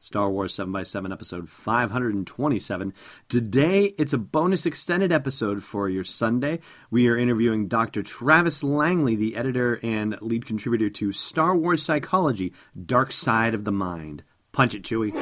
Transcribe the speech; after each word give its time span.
Star 0.00 0.30
Wars 0.30 0.56
7x7 0.56 1.12
episode 1.12 1.48
527. 1.48 2.94
Today, 3.28 3.94
it's 3.98 4.12
a 4.12 4.18
bonus 4.18 4.66
extended 4.66 5.12
episode 5.12 5.62
for 5.62 5.88
your 5.88 6.04
Sunday. 6.04 6.60
We 6.90 7.08
are 7.08 7.16
interviewing 7.16 7.68
Dr. 7.68 8.02
Travis 8.02 8.62
Langley, 8.62 9.14
the 9.14 9.36
editor 9.36 9.78
and 9.82 10.20
lead 10.22 10.46
contributor 10.46 10.88
to 10.90 11.12
Star 11.12 11.54
Wars 11.54 11.82
Psychology 11.82 12.52
Dark 12.86 13.12
Side 13.12 13.54
of 13.54 13.64
the 13.64 13.72
Mind. 13.72 14.24
Punch 14.52 14.74
it, 14.74 14.82
Chewie. 14.82 15.14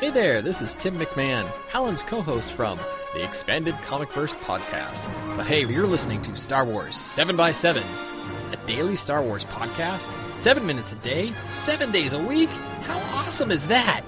Hey 0.00 0.10
there, 0.10 0.40
this 0.40 0.62
is 0.62 0.72
Tim 0.74 0.98
McMahon, 0.98 1.46
Allen's 1.74 2.02
co 2.02 2.22
host 2.22 2.52
from 2.52 2.78
the 3.12 3.22
Expanded 3.22 3.74
Comic 3.82 4.10
Verse 4.12 4.34
podcast. 4.34 5.04
But 5.36 5.46
hey, 5.46 5.66
you're 5.66 5.86
listening 5.86 6.22
to 6.22 6.36
Star 6.36 6.64
Wars 6.64 6.96
7x7, 6.96 8.52
a 8.52 8.66
daily 8.66 8.96
Star 8.96 9.22
Wars 9.22 9.44
podcast, 9.44 10.08
seven 10.32 10.66
minutes 10.66 10.92
a 10.92 10.96
day, 10.96 11.32
seven 11.52 11.90
days 11.90 12.14
a 12.14 12.22
week. 12.22 12.48
How 12.90 13.18
awesome 13.18 13.52
is 13.52 13.64
that? 13.68 14.02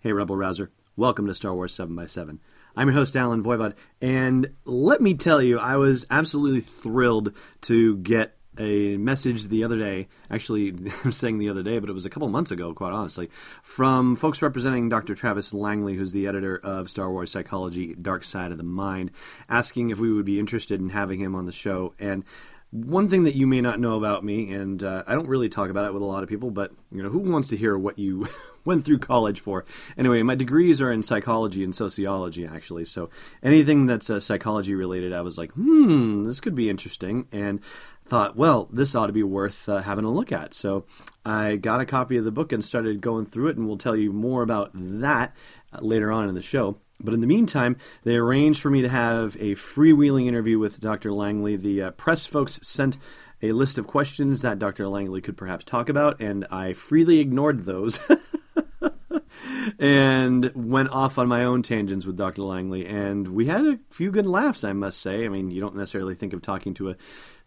Hey, 0.00 0.12
Rebel 0.12 0.36
Rouser. 0.36 0.72
Welcome 0.96 1.28
to 1.28 1.34
Star 1.36 1.54
Wars 1.54 1.76
7x7. 1.76 2.40
I'm 2.74 2.88
your 2.88 2.94
host, 2.96 3.16
Allen 3.16 3.44
Voivod, 3.44 3.74
and 4.00 4.52
let 4.64 5.00
me 5.00 5.14
tell 5.14 5.40
you, 5.40 5.60
I 5.60 5.76
was 5.76 6.04
absolutely 6.10 6.60
thrilled 6.60 7.34
to 7.62 7.98
get 7.98 8.36
a 8.58 8.96
message 8.96 9.44
the 9.44 9.62
other 9.62 9.78
day. 9.78 10.08
Actually, 10.28 10.70
I'm 11.04 11.12
saying 11.12 11.38
the 11.38 11.50
other 11.50 11.62
day, 11.62 11.78
but 11.78 11.88
it 11.88 11.92
was 11.92 12.04
a 12.04 12.10
couple 12.10 12.28
months 12.28 12.50
ago, 12.50 12.74
quite 12.74 12.92
honestly, 12.92 13.30
from 13.62 14.16
folks 14.16 14.42
representing 14.42 14.88
Dr. 14.88 15.14
Travis 15.14 15.54
Langley, 15.54 15.94
who's 15.94 16.10
the 16.10 16.26
editor 16.26 16.56
of 16.56 16.90
Star 16.90 17.12
Wars 17.12 17.30
Psychology 17.30 17.94
Dark 17.94 18.24
Side 18.24 18.50
of 18.50 18.58
the 18.58 18.64
Mind, 18.64 19.12
asking 19.48 19.90
if 19.90 20.00
we 20.00 20.12
would 20.12 20.26
be 20.26 20.40
interested 20.40 20.80
in 20.80 20.88
having 20.88 21.20
him 21.20 21.36
on 21.36 21.46
the 21.46 21.52
show. 21.52 21.94
And 22.00 22.24
one 22.70 23.08
thing 23.08 23.24
that 23.24 23.34
you 23.34 23.46
may 23.46 23.62
not 23.62 23.80
know 23.80 23.96
about 23.96 24.22
me, 24.22 24.52
and 24.52 24.82
uh, 24.82 25.02
I 25.06 25.14
don't 25.14 25.28
really 25.28 25.48
talk 25.48 25.70
about 25.70 25.86
it 25.86 25.94
with 25.94 26.02
a 26.02 26.06
lot 26.06 26.22
of 26.22 26.28
people, 26.28 26.50
but 26.50 26.72
you 26.90 27.02
know, 27.02 27.08
who 27.08 27.18
wants 27.18 27.48
to 27.48 27.56
hear 27.56 27.78
what 27.78 27.98
you 27.98 28.28
went 28.64 28.84
through 28.84 28.98
college 28.98 29.40
for? 29.40 29.64
Anyway, 29.96 30.22
my 30.22 30.34
degrees 30.34 30.80
are 30.80 30.92
in 30.92 31.02
psychology 31.02 31.64
and 31.64 31.74
sociology, 31.74 32.46
actually. 32.46 32.84
So 32.84 33.08
anything 33.42 33.86
that's 33.86 34.10
uh, 34.10 34.20
psychology 34.20 34.74
related, 34.74 35.14
I 35.14 35.22
was 35.22 35.38
like, 35.38 35.52
hmm, 35.52 36.24
this 36.24 36.40
could 36.40 36.54
be 36.54 36.68
interesting, 36.68 37.26
and 37.32 37.60
thought, 38.04 38.36
well, 38.36 38.68
this 38.70 38.94
ought 38.94 39.06
to 39.06 39.12
be 39.12 39.22
worth 39.22 39.68
uh, 39.68 39.82
having 39.82 40.04
a 40.04 40.10
look 40.10 40.30
at. 40.30 40.52
So 40.52 40.84
I 41.24 41.56
got 41.56 41.80
a 41.80 41.86
copy 41.86 42.18
of 42.18 42.24
the 42.24 42.30
book 42.30 42.52
and 42.52 42.62
started 42.62 43.00
going 43.00 43.24
through 43.24 43.48
it, 43.48 43.56
and 43.56 43.66
we'll 43.66 43.78
tell 43.78 43.96
you 43.96 44.12
more 44.12 44.42
about 44.42 44.70
that 44.74 45.34
later 45.80 46.12
on 46.12 46.28
in 46.28 46.34
the 46.34 46.42
show. 46.42 46.78
But 47.00 47.14
in 47.14 47.20
the 47.20 47.26
meantime, 47.26 47.76
they 48.02 48.16
arranged 48.16 48.60
for 48.60 48.70
me 48.70 48.82
to 48.82 48.88
have 48.88 49.36
a 49.36 49.54
freewheeling 49.54 50.26
interview 50.26 50.58
with 50.58 50.80
Dr. 50.80 51.12
Langley. 51.12 51.56
The 51.56 51.82
uh, 51.82 51.90
press 51.92 52.26
folks 52.26 52.58
sent 52.62 52.98
a 53.40 53.52
list 53.52 53.78
of 53.78 53.86
questions 53.86 54.42
that 54.42 54.58
Dr. 54.58 54.88
Langley 54.88 55.20
could 55.20 55.36
perhaps 55.36 55.64
talk 55.64 55.88
about, 55.88 56.20
and 56.20 56.44
I 56.50 56.72
freely 56.72 57.20
ignored 57.20 57.66
those. 57.66 58.00
and 59.78 60.50
went 60.54 60.90
off 60.90 61.18
on 61.18 61.28
my 61.28 61.44
own 61.44 61.62
tangents 61.62 62.06
with 62.06 62.16
Dr. 62.16 62.42
Langley, 62.42 62.86
and 62.86 63.28
we 63.28 63.46
had 63.46 63.64
a 63.64 63.78
few 63.90 64.10
good 64.10 64.26
laughs, 64.26 64.64
I 64.64 64.72
must 64.72 65.00
say. 65.00 65.24
I 65.24 65.28
mean, 65.28 65.50
you 65.50 65.60
don't 65.60 65.76
necessarily 65.76 66.14
think 66.14 66.32
of 66.32 66.42
talking 66.42 66.74
to 66.74 66.90
a 66.90 66.96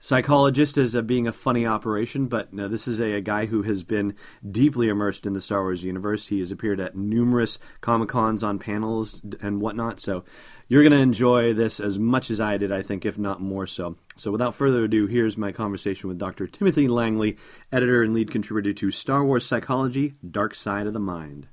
psychologist 0.02 0.78
as 0.78 0.96
a, 0.96 1.02
being 1.02 1.28
a 1.28 1.32
funny 1.32 1.66
operation, 1.66 2.26
but 2.26 2.52
no, 2.52 2.68
this 2.68 2.88
is 2.88 3.00
a, 3.00 3.14
a, 3.14 3.22
guy 3.22 3.46
who 3.46 3.62
has 3.62 3.84
been 3.84 4.16
deeply 4.50 4.90
immersed 4.90 5.26
in 5.26 5.34
the 5.34 5.40
Star 5.40 5.62
Wars 5.62 5.84
universe. 5.84 6.28
He 6.28 6.40
has 6.40 6.52
appeared 6.52 6.80
at 6.80 6.96
numerous 6.96 7.60
Comic 7.80 8.10
Cons 8.10 8.44
on 8.44 8.60
panels 8.60 9.22
and 9.42 9.62
whatnot. 9.62 10.02
So 10.02 10.26
you're 10.68 10.82
going 10.82 10.92
to 10.92 10.98
enjoy 10.98 11.54
this 11.54 11.80
as 11.80 12.00
much 12.00 12.32
as 12.32 12.42
I 12.42 12.58
did, 12.58 12.72
I 12.72 12.82
think, 12.82 13.06
if 13.06 13.18
not 13.18 13.40
more 13.40 13.68
so. 13.68 13.96
So 14.18 14.32
without 14.32 14.56
further 14.56 14.84
ado, 14.84 15.06
here's 15.06 15.38
my 15.38 15.52
conversation 15.52 16.10
with 16.10 16.18
Dr. 16.18 16.48
Timothy 16.48 16.88
Langley, 16.88 17.38
editor 17.72 18.02
and 18.04 18.14
lead 18.14 18.32
contributor 18.32 18.74
to 18.74 18.90
Star 18.92 19.24
Wars 19.24 19.46
Psychology 19.46 20.16
Dark 20.30 20.56
Side 20.56 20.88
of 20.88 20.94
the 20.94 21.00
Mind. 21.00 21.48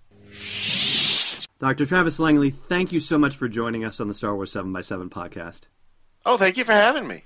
Dr. 1.58 1.84
Travis 1.84 2.18
Langley, 2.18 2.50
thank 2.50 2.92
you 2.92 3.00
so 3.00 3.18
much 3.18 3.36
for 3.36 3.48
joining 3.48 3.84
us 3.84 4.00
on 4.00 4.08
the 4.08 4.14
Star 4.14 4.34
Wars 4.34 4.52
7x7 4.54 5.10
podcast. 5.10 5.62
Oh, 6.24 6.36
thank 6.36 6.56
you 6.56 6.64
for 6.64 6.72
having 6.72 7.06
me. 7.06 7.24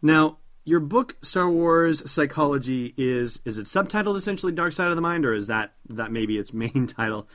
Now, 0.00 0.38
your 0.66 0.80
book 0.80 1.16
Star 1.22 1.48
Wars 1.48 2.10
Psychology 2.10 2.92
is 2.98 3.40
is 3.44 3.56
it 3.56 3.66
subtitled 3.66 4.16
essentially 4.16 4.52
Dark 4.52 4.72
Side 4.72 4.88
of 4.88 4.96
the 4.96 5.00
Mind 5.00 5.24
or 5.24 5.32
is 5.32 5.46
that 5.46 5.72
that 5.88 6.10
maybe 6.12 6.36
its 6.36 6.52
main 6.52 6.86
title? 6.98 7.26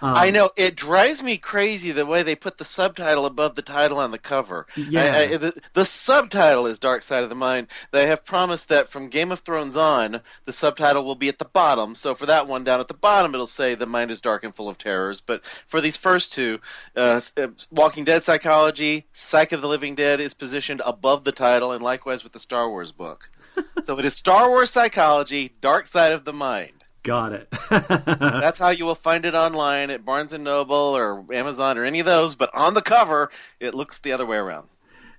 Um, 0.00 0.14
I 0.16 0.30
know 0.30 0.50
it 0.56 0.76
drives 0.76 1.22
me 1.22 1.38
crazy 1.38 1.92
the 1.92 2.06
way 2.06 2.22
they 2.22 2.36
put 2.36 2.58
the 2.58 2.64
subtitle 2.64 3.26
above 3.26 3.54
the 3.54 3.62
title 3.62 3.98
on 3.98 4.10
the 4.10 4.18
cover. 4.18 4.66
Yeah, 4.76 5.02
I, 5.02 5.22
I, 5.22 5.36
the, 5.36 5.60
the, 5.72 5.84
subtitle 5.84 6.66
is 6.66 6.78
Dark 6.78 7.02
Side 7.02 7.24
of 7.24 7.30
the 7.30 7.34
Mind. 7.34 7.68
They 7.90 8.06
have 8.06 8.24
promised 8.24 8.68
that 8.68 8.88
from 8.88 9.08
Game 9.08 9.32
of 9.32 9.40
Thrones 9.40 9.76
on, 9.76 10.20
the 10.44 10.52
subtitle 10.52 11.04
will 11.04 11.14
be 11.14 11.28
at 11.28 11.38
the 11.38 11.44
bottom. 11.44 11.94
So 11.94 12.14
for 12.14 12.26
that 12.26 12.46
one 12.46 12.64
down 12.64 12.80
at 12.80 12.88
the 12.88 12.94
bottom, 12.94 13.34
it'll 13.34 13.46
say 13.46 13.74
"The 13.74 13.86
Mind 13.86 14.10
is 14.10 14.20
Dark 14.20 14.44
and 14.44 14.54
Full 14.54 14.68
of 14.68 14.78
Terrors." 14.78 15.20
But 15.20 15.44
for 15.66 15.80
these 15.80 15.96
first 15.96 16.32
two, 16.32 16.60
uh, 16.96 17.20
uh 17.36 17.48
Walking 17.70 18.04
Dead 18.04 18.22
Psychology, 18.22 19.06
Psych 19.12 19.52
of 19.52 19.60
the 19.60 19.68
Living 19.68 19.94
Dead 19.94 20.20
is 20.20 20.34
positioned 20.34 20.82
above 20.84 21.24
the 21.24 21.32
title, 21.32 21.72
and 21.72 21.82
likewise 21.82 22.22
with 22.22 22.32
the 22.32 22.40
Star 22.40 22.68
Wars 22.68 22.92
book. 22.92 23.30
so 23.82 23.98
it 23.98 24.04
is 24.04 24.14
Star 24.14 24.48
Wars 24.48 24.70
Psychology, 24.70 25.52
Dark 25.60 25.86
Side 25.86 26.12
of 26.12 26.24
the 26.24 26.32
Mind. 26.32 26.77
Got 27.02 27.32
it. 27.32 27.48
That's 27.70 28.58
how 28.58 28.70
you 28.70 28.84
will 28.84 28.94
find 28.94 29.24
it 29.24 29.34
online 29.34 29.90
at 29.90 30.04
Barnes 30.04 30.32
and 30.32 30.44
Noble 30.44 30.74
or 30.74 31.24
Amazon 31.32 31.78
or 31.78 31.84
any 31.84 32.00
of 32.00 32.06
those. 32.06 32.34
But 32.34 32.50
on 32.54 32.74
the 32.74 32.82
cover, 32.82 33.30
it 33.60 33.74
looks 33.74 33.98
the 33.98 34.12
other 34.12 34.26
way 34.26 34.36
around. 34.36 34.68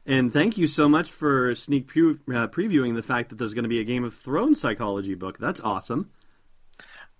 And 0.06 0.34
thank 0.34 0.58
you 0.58 0.68
so 0.68 0.90
much 0.90 1.12
for 1.12 1.54
sneak 1.56 1.88
pre- 1.88 2.12
uh, 2.12 2.48
previewing 2.48 2.96
the 2.96 3.04
fact 3.04 3.30
that 3.30 3.38
there's 3.38 3.54
going 3.54 3.64
to 3.64 3.70
be 3.70 3.80
a 3.80 3.84
Game 3.84 4.04
of 4.04 4.14
Thrones 4.14 4.60
psychology 4.60 5.16
book. 5.16 5.38
That's 5.38 5.60
awesome. 5.62 6.10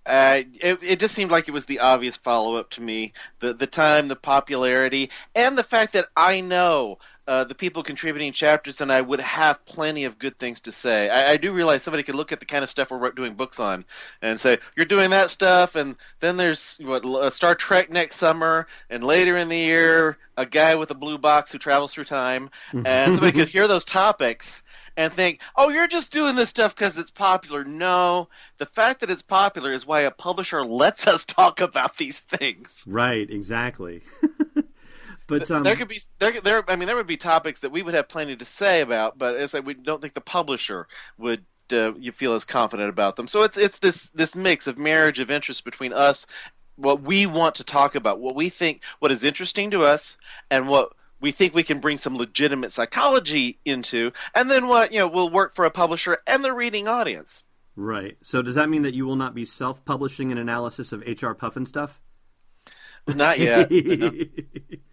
Uh, 0.04 0.42
it, 0.60 0.82
it 0.82 0.98
just 0.98 1.14
seemed 1.14 1.30
like 1.30 1.46
it 1.46 1.52
was 1.52 1.66
the 1.66 1.80
obvious 1.80 2.16
follow 2.16 2.56
up 2.56 2.70
to 2.70 2.82
me. 2.82 3.12
The 3.40 3.52
the 3.52 3.66
time, 3.66 4.08
the 4.08 4.16
popularity, 4.16 5.10
and 5.34 5.56
the 5.56 5.62
fact 5.62 5.92
that 5.92 6.08
I 6.16 6.40
know 6.40 6.98
uh, 7.30 7.44
the 7.44 7.54
people 7.54 7.84
contributing 7.84 8.32
chapters 8.32 8.80
and 8.80 8.90
I 8.90 9.00
would 9.00 9.20
have 9.20 9.64
plenty 9.64 10.04
of 10.06 10.18
good 10.18 10.36
things 10.36 10.62
to 10.62 10.72
say. 10.72 11.08
I, 11.08 11.30
I, 11.30 11.36
do 11.36 11.52
realize 11.52 11.84
somebody 11.84 12.02
could 12.02 12.16
look 12.16 12.32
at 12.32 12.40
the 12.40 12.44
kind 12.44 12.64
of 12.64 12.70
stuff 12.70 12.90
we're 12.90 13.08
doing 13.12 13.34
books 13.34 13.60
on 13.60 13.84
and 14.20 14.40
say, 14.40 14.58
you're 14.76 14.84
doing 14.84 15.10
that 15.10 15.30
stuff, 15.30 15.76
and 15.76 15.94
then 16.18 16.36
there's 16.36 16.76
what 16.82 17.04
uh, 17.06 17.30
Star 17.30 17.54
Trek 17.54 17.92
next 17.92 18.16
summer, 18.16 18.66
and 18.90 19.04
later 19.04 19.36
in 19.36 19.48
the 19.48 19.56
year, 19.56 20.18
a 20.36 20.44
guy 20.44 20.74
with 20.74 20.90
a 20.90 20.96
blue 20.96 21.18
box 21.18 21.52
who 21.52 21.58
travels 21.58 21.94
through 21.94 22.02
time, 22.02 22.50
and 22.72 23.12
somebody 23.12 23.30
could 23.30 23.48
hear 23.56 23.68
those 23.68 23.84
topics 23.84 24.64
and 24.96 25.12
think, 25.12 25.40
oh, 25.54 25.68
you're 25.68 25.86
just 25.86 26.12
doing 26.12 26.34
this 26.34 26.48
stuff 26.48 26.74
because 26.74 26.98
it's 26.98 27.12
popular. 27.12 27.64
No, 27.64 28.28
the 28.58 28.66
fact 28.66 29.02
that 29.02 29.10
it's 29.10 29.22
popular 29.22 29.72
is 29.72 29.86
why 29.86 30.00
a 30.00 30.10
publisher 30.10 30.64
lets 30.64 31.06
us 31.06 31.24
talk 31.24 31.60
about 31.60 31.96
these 31.96 32.18
things. 32.18 32.84
Right, 32.88 33.30
exactly. 33.30 34.02
But 35.30 35.48
um, 35.50 35.62
there 35.62 35.76
could 35.76 35.88
be 35.88 36.00
there 36.18 36.40
there 36.40 36.68
I 36.68 36.74
mean 36.74 36.86
there 36.86 36.96
would 36.96 37.06
be 37.06 37.16
topics 37.16 37.60
that 37.60 37.70
we 37.70 37.82
would 37.82 37.94
have 37.94 38.08
plenty 38.08 38.36
to 38.36 38.44
say 38.44 38.80
about, 38.80 39.16
but 39.16 39.36
as 39.36 39.54
I, 39.54 39.60
we 39.60 39.74
don't 39.74 40.00
think 40.00 40.14
the 40.14 40.20
publisher 40.20 40.88
would 41.18 41.44
uh, 41.72 41.94
you 41.94 42.10
feel 42.10 42.34
as 42.34 42.44
confident 42.44 42.88
about 42.88 43.14
them. 43.14 43.28
So 43.28 43.44
it's 43.44 43.56
it's 43.56 43.78
this 43.78 44.10
this 44.10 44.34
mix 44.34 44.66
of 44.66 44.76
marriage 44.76 45.20
of 45.20 45.30
interest 45.30 45.64
between 45.64 45.92
us, 45.92 46.26
what 46.74 47.02
we 47.02 47.26
want 47.26 47.56
to 47.56 47.64
talk 47.64 47.94
about, 47.94 48.20
what 48.20 48.34
we 48.34 48.48
think, 48.48 48.82
what 48.98 49.12
is 49.12 49.22
interesting 49.22 49.70
to 49.70 49.82
us, 49.82 50.16
and 50.50 50.68
what 50.68 50.92
we 51.20 51.30
think 51.30 51.54
we 51.54 51.62
can 51.62 51.78
bring 51.78 51.98
some 51.98 52.16
legitimate 52.16 52.72
psychology 52.72 53.58
into, 53.64 54.10
and 54.34 54.50
then 54.50 54.66
what 54.66 54.92
you 54.92 54.98
know 54.98 55.06
will 55.08 55.30
work 55.30 55.54
for 55.54 55.64
a 55.64 55.70
publisher 55.70 56.18
and 56.26 56.42
the 56.42 56.52
reading 56.52 56.88
audience. 56.88 57.44
Right. 57.76 58.16
So 58.20 58.42
does 58.42 58.56
that 58.56 58.68
mean 58.68 58.82
that 58.82 58.94
you 58.94 59.06
will 59.06 59.16
not 59.16 59.34
be 59.34 59.44
self-publishing 59.44 60.32
an 60.32 60.38
analysis 60.38 60.92
of 60.92 61.00
HR 61.02 61.32
Pufnstuf? 61.34 61.92
Not 63.06 63.38
yet. 63.38 63.70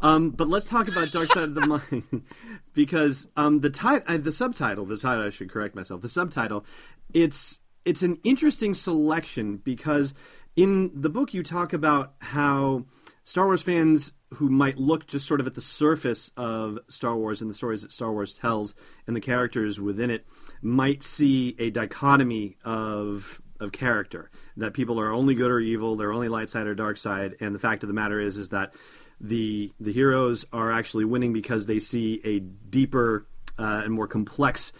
Um, 0.00 0.30
but 0.30 0.48
let's 0.48 0.66
talk 0.66 0.88
about 0.88 1.10
Dark 1.10 1.28
Side 1.28 1.44
of 1.44 1.54
the 1.54 1.66
Mind 1.66 2.22
because 2.74 3.28
um, 3.36 3.60
the 3.60 3.70
ti- 3.70 4.16
the 4.18 4.32
subtitle, 4.32 4.84
the 4.84 4.98
title 4.98 5.24
I 5.24 5.30
should 5.30 5.50
correct 5.50 5.74
myself. 5.74 6.02
The 6.02 6.08
subtitle, 6.08 6.64
it's 7.12 7.60
it's 7.84 8.02
an 8.02 8.18
interesting 8.24 8.74
selection 8.74 9.58
because 9.58 10.12
in 10.56 10.90
the 10.94 11.08
book 11.08 11.32
you 11.32 11.42
talk 11.42 11.72
about 11.72 12.14
how 12.20 12.84
Star 13.22 13.46
Wars 13.46 13.62
fans 13.62 14.12
who 14.34 14.48
might 14.48 14.76
look 14.76 15.06
just 15.06 15.26
sort 15.26 15.40
of 15.40 15.46
at 15.46 15.54
the 15.54 15.60
surface 15.60 16.32
of 16.36 16.78
Star 16.88 17.16
Wars 17.16 17.40
and 17.40 17.48
the 17.48 17.54
stories 17.54 17.82
that 17.82 17.92
Star 17.92 18.12
Wars 18.12 18.32
tells 18.32 18.74
and 19.06 19.14
the 19.14 19.20
characters 19.20 19.80
within 19.80 20.10
it 20.10 20.26
might 20.62 21.02
see 21.02 21.54
a 21.58 21.70
dichotomy 21.70 22.56
of 22.64 23.40
of 23.58 23.72
character 23.72 24.30
that 24.56 24.74
people 24.74 25.00
are 25.00 25.12
only 25.12 25.34
good 25.34 25.50
or 25.50 25.60
evil, 25.60 25.96
they're 25.96 26.12
only 26.12 26.28
light 26.28 26.50
side 26.50 26.66
or 26.66 26.74
dark 26.74 26.96
side, 26.96 27.36
and 27.40 27.54
the 27.54 27.58
fact 27.58 27.82
of 27.82 27.88
the 27.88 27.94
matter 27.94 28.20
is 28.20 28.36
is 28.36 28.50
that 28.50 28.74
the 29.20 29.72
the 29.80 29.92
heroes 29.92 30.44
are 30.52 30.72
actually 30.72 31.04
winning 31.04 31.32
because 31.32 31.66
they 31.66 31.78
see 31.78 32.20
a 32.24 32.40
deeper 32.40 33.26
uh, 33.58 33.82
and 33.84 33.92
more 33.92 34.06
complex 34.06 34.72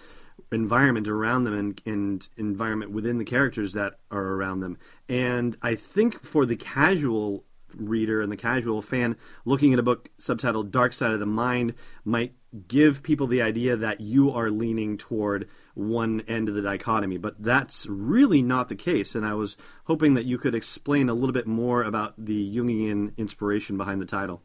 environment 0.53 1.09
around 1.09 1.45
them 1.45 1.55
and, 1.55 1.83
and 1.87 2.29
environment 2.37 2.91
within 2.91 3.19
the 3.19 3.25
characters 3.25 3.73
that 3.73 3.95
are 4.11 4.23
around 4.23 4.61
them. 4.61 4.79
And 5.09 5.57
I 5.63 5.75
think 5.75 6.23
for 6.23 6.47
the 6.47 6.57
casual 6.57 7.45
reader 7.75 8.23
and 8.23 8.31
the 8.31 8.37
casual 8.37 8.81
fan 8.81 9.17
looking 9.45 9.73
at 9.73 9.79
a 9.79 9.83
book 9.83 10.09
subtitled 10.19 10.71
Dark 10.71 10.93
Side 10.93 11.11
of 11.11 11.21
the 11.21 11.27
Mind 11.27 11.75
might 12.05 12.35
give 12.69 13.03
people 13.03 13.27
the 13.27 13.43
idea 13.43 13.77
that 13.77 14.01
you 14.01 14.31
are 14.31 14.51
leaning 14.51 14.97
toward 14.97 15.49
one 15.75 16.23
end 16.23 16.49
of 16.49 16.55
the 16.55 16.63
dichotomy, 16.63 17.19
but 17.19 17.35
that's 17.43 17.87
really 17.87 18.43
not 18.43 18.69
the 18.69 18.75
case. 18.75 19.15
And 19.15 19.27
I 19.27 19.35
was 19.35 19.57
hoping 19.85 20.15
that 20.15 20.25
you 20.25 20.39
could 20.39 20.55
explain 20.55 21.09
a 21.09 21.15
little 21.15 21.33
bit 21.33 21.47
more 21.47 21.83
about 21.83 22.15
the 22.19 22.55
Jungian 22.55 23.17
inspiration 23.17 23.77
behind 23.77 24.01
the 24.01 24.07
title. 24.07 24.43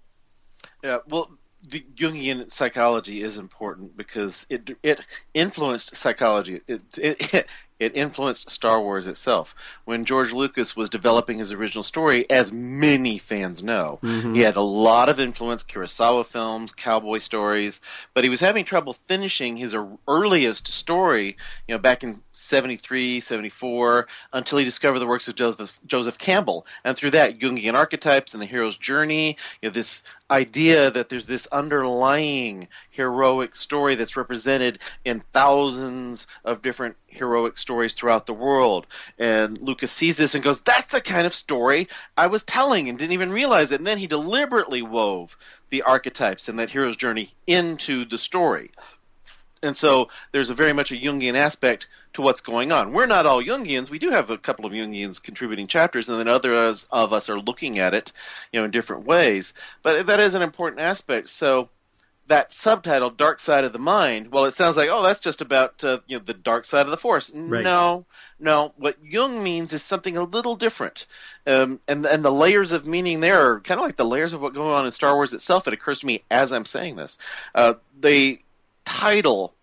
Yeah, 0.84 1.00
well, 1.08 1.32
the 1.68 1.86
Jungian 1.96 2.52
psychology 2.52 3.22
is 3.22 3.38
important 3.38 3.96
because 3.96 4.46
it 4.50 4.72
it 4.82 5.02
influenced 5.34 5.96
psychology. 5.96 6.60
It, 6.68 6.82
it 6.98 7.48
it 7.82 7.96
influenced 7.96 8.52
Star 8.52 8.80
Wars 8.80 9.08
itself. 9.08 9.56
When 9.86 10.06
George 10.06 10.32
Lucas 10.32 10.76
was 10.76 10.92
developing 10.92 11.40
his 11.40 11.52
original 11.52 11.84
story, 11.84 12.30
as 12.30 12.52
many 12.52 13.18
fans 13.18 13.64
know, 13.64 13.98
mm-hmm. 14.04 14.36
he 14.36 14.42
had 14.42 14.56
a 14.56 14.62
lot 14.62 15.10
of 15.10 15.20
influence, 15.20 15.64
Kurosawa 15.64 16.24
films, 16.24 16.74
cowboy 16.74 17.18
stories, 17.18 17.82
but 18.14 18.24
he 18.24 18.30
was 18.30 18.40
having 18.40 18.66
trouble 18.66 18.94
finishing 18.94 19.58
his 19.58 19.76
earliest 20.08 20.68
story, 20.68 21.38
you 21.68 21.74
know, 21.74 21.80
back 21.80 22.04
in 22.04 22.22
73, 22.34 23.20
74, 23.20 24.08
until 24.32 24.60
he 24.60 24.64
discovered 24.64 25.00
the 25.00 25.08
works 25.08 25.28
of 25.28 25.34
Joseph, 25.34 25.80
Joseph 25.88 26.20
Campbell. 26.20 26.68
And 26.84 26.96
through 26.96 27.12
that, 27.12 27.40
Jungian 27.40 27.74
archetypes 27.74 28.34
and 28.34 28.42
the 28.42 28.46
hero's 28.46 28.78
journey, 28.78 29.38
you 29.62 29.70
know, 29.70 29.74
this 29.74 30.04
idea 30.30 30.92
that 30.92 31.10
there's 31.10 31.26
this 31.26 31.48
underlying 31.48 32.68
heroic 33.02 33.56
story 33.56 33.96
that's 33.96 34.16
represented 34.16 34.78
in 35.04 35.22
thousands 35.34 36.28
of 36.46 36.62
different 36.62 36.96
heroic 37.08 37.58
stories 37.58 37.96
throughout 37.96 38.28
the 38.28 38.34
world. 38.34 38.86
And 39.18 39.58
Lucas 39.60 39.92
sees 39.92 40.18
this 40.18 40.36
and 40.36 40.44
goes, 40.44 40.62
That's 40.62 40.92
the 40.92 41.02
kind 41.02 41.26
of 41.26 41.34
story 41.34 41.88
I 42.16 42.28
was 42.28 42.44
telling 42.44 42.90
and 42.90 42.98
didn't 42.98 43.14
even 43.14 43.32
realize 43.32 43.72
it. 43.72 43.80
And 43.80 43.88
then 43.88 43.98
he 43.98 44.08
deliberately 44.08 44.84
wove 44.84 45.36
the 45.72 45.82
archetypes 45.82 46.48
and 46.48 46.60
that 46.60 46.70
hero's 46.70 46.96
journey 46.96 47.30
into 47.48 48.06
the 48.06 48.20
story. 48.20 48.70
And 49.64 49.78
so 49.78 50.10
there's 50.32 50.50
a 50.50 50.56
very 50.56 50.74
much 50.74 50.92
a 50.92 50.96
Jungian 50.96 51.36
aspect 51.36 51.88
to 52.14 52.22
what's 52.22 52.42
going 52.42 52.72
on. 52.72 52.94
We're 52.94 53.06
not 53.06 53.26
all 53.26 53.44
Jungians. 53.44 53.90
We 53.90 54.00
do 54.00 54.10
have 54.10 54.30
a 54.30 54.38
couple 54.38 54.66
of 54.66 54.74
Jungians 54.74 55.22
contributing 55.22 55.68
chapters, 55.68 56.10
and 56.10 56.20
then 56.20 56.28
others 56.28 56.88
of 56.92 57.14
us 57.14 57.30
are 57.30 57.40
looking 57.40 57.80
at 57.80 57.94
it, 57.94 58.12
you 58.52 58.60
know, 58.60 58.66
in 58.66 58.72
different 58.72 59.06
ways. 59.06 59.54
But 59.84 60.08
that 60.08 60.20
is 60.20 60.34
an 60.34 60.42
important 60.42 60.82
aspect. 60.82 61.30
So 61.30 61.70
that 62.32 62.52
subtitle 62.54 63.10
dark 63.10 63.40
side 63.40 63.64
of 63.64 63.74
the 63.74 63.80
mind 63.80 64.32
well 64.32 64.46
it 64.46 64.54
sounds 64.54 64.78
like 64.78 64.90
oh 64.92 65.04
that's 65.04 65.20
just 65.20 65.42
about 65.42 65.84
uh, 65.84 66.00
you 66.08 66.18
know 66.18 66.24
the 66.24 66.34
dark 66.34 66.66
side 66.66 66.86
of 66.86 66.92
the 66.92 66.98
force. 66.98 67.32
Right. 67.34 67.64
no 67.64 68.06
no. 68.42 68.74
What 68.78 68.98
jung 69.04 69.44
means 69.44 69.72
is 69.72 69.84
something 69.84 70.18
a 70.18 70.24
little 70.24 70.56
different. 70.56 71.06
Um, 71.46 71.80
and 71.88 72.06
and 72.06 72.24
the 72.24 72.32
layers 72.32 72.72
of 72.72 72.86
meaning 72.86 73.20
there 73.20 73.52
are 73.52 73.60
kind 73.60 73.80
of 73.80 73.86
like 73.86 73.98
the 73.98 74.06
layers 74.06 74.34
of 74.34 74.42
what's 74.42 74.56
going 74.56 74.74
on 74.74 74.86
in 74.86 74.92
star 74.92 75.16
wars 75.16 75.34
itself. 75.34 75.68
It 75.68 75.74
occurs 75.74 76.00
to 76.00 76.06
me 76.06 76.24
as 76.30 76.52
i'm 76.52 76.66
saying 76.66 76.96
this. 76.96 77.18
Uh, 77.54 77.76
the 78.00 78.40
title 78.84 79.54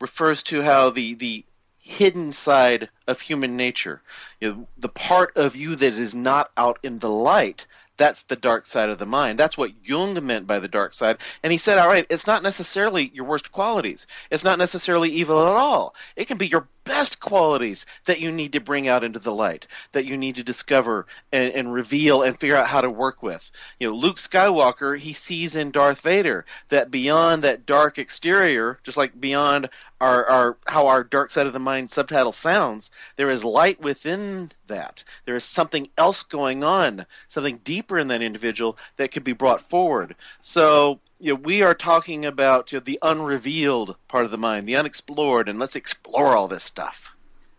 refers 0.00 0.42
to 0.44 0.62
how 0.62 0.90
the 0.90 1.14
the 1.14 1.44
hidden 1.78 2.32
side 2.32 2.88
of 3.08 3.20
human 3.20 3.56
nature 3.56 4.00
you 4.40 4.52
know, 4.52 4.66
the 4.78 4.88
part 4.88 5.36
of 5.36 5.56
you 5.56 5.74
that 5.74 5.94
is 5.94 6.14
not 6.14 6.50
out 6.56 6.78
in 6.82 6.98
the 6.98 7.08
light 7.08 7.66
that's 8.00 8.22
the 8.22 8.36
dark 8.36 8.64
side 8.64 8.88
of 8.88 8.98
the 8.98 9.04
mind. 9.04 9.38
That's 9.38 9.58
what 9.58 9.72
Jung 9.84 10.24
meant 10.26 10.46
by 10.46 10.58
the 10.58 10.68
dark 10.68 10.94
side. 10.94 11.18
And 11.42 11.52
he 11.52 11.58
said, 11.58 11.76
all 11.76 11.86
right, 11.86 12.06
it's 12.08 12.26
not 12.26 12.42
necessarily 12.42 13.10
your 13.12 13.26
worst 13.26 13.52
qualities. 13.52 14.06
It's 14.30 14.42
not 14.42 14.58
necessarily 14.58 15.10
evil 15.10 15.46
at 15.46 15.52
all. 15.52 15.94
It 16.16 16.26
can 16.26 16.38
be 16.38 16.48
your 16.48 16.66
best 16.84 17.20
qualities 17.20 17.86
that 18.06 18.20
you 18.20 18.32
need 18.32 18.52
to 18.52 18.60
bring 18.60 18.88
out 18.88 19.04
into 19.04 19.18
the 19.18 19.34
light, 19.34 19.66
that 19.92 20.06
you 20.06 20.16
need 20.16 20.36
to 20.36 20.44
discover 20.44 21.06
and, 21.32 21.52
and, 21.52 21.72
reveal 21.72 22.22
and 22.22 22.38
figure 22.38 22.56
out 22.56 22.66
how 22.66 22.80
to 22.80 22.90
work 22.90 23.22
with. 23.22 23.50
You 23.78 23.88
know, 23.88 23.96
Luke 23.96 24.16
Skywalker, 24.16 24.98
he 24.98 25.12
sees 25.12 25.56
in 25.56 25.70
Darth 25.70 26.00
Vader 26.00 26.44
that 26.68 26.90
beyond 26.90 27.42
that 27.42 27.66
dark 27.66 27.98
exterior, 27.98 28.78
just 28.82 28.96
like 28.96 29.18
beyond 29.18 29.70
our, 30.00 30.24
our 30.26 30.56
how 30.66 30.86
our 30.88 31.04
dark 31.04 31.30
side 31.30 31.46
of 31.46 31.52
the 31.52 31.58
mind 31.58 31.90
subtitle 31.90 32.32
sounds, 32.32 32.90
there 33.16 33.30
is 33.30 33.44
light 33.44 33.80
within 33.80 34.50
that. 34.66 35.04
There 35.26 35.34
is 35.34 35.44
something 35.44 35.86
else 35.98 36.22
going 36.22 36.64
on, 36.64 37.06
something 37.28 37.58
deeper 37.58 37.98
in 37.98 38.08
that 38.08 38.22
individual 38.22 38.78
that 38.96 39.12
could 39.12 39.24
be 39.24 39.32
brought 39.32 39.60
forward. 39.60 40.16
So 40.40 41.00
you 41.20 41.34
know, 41.34 41.40
we 41.40 41.62
are 41.62 41.74
talking 41.74 42.24
about 42.24 42.72
you 42.72 42.78
know, 42.78 42.84
the 42.84 42.98
unrevealed 43.02 43.96
part 44.08 44.24
of 44.24 44.30
the 44.30 44.38
mind, 44.38 44.66
the 44.66 44.76
unexplored, 44.76 45.48
and 45.48 45.58
let's 45.58 45.76
explore 45.76 46.34
all 46.34 46.48
this 46.48 46.64
stuff. 46.64 47.14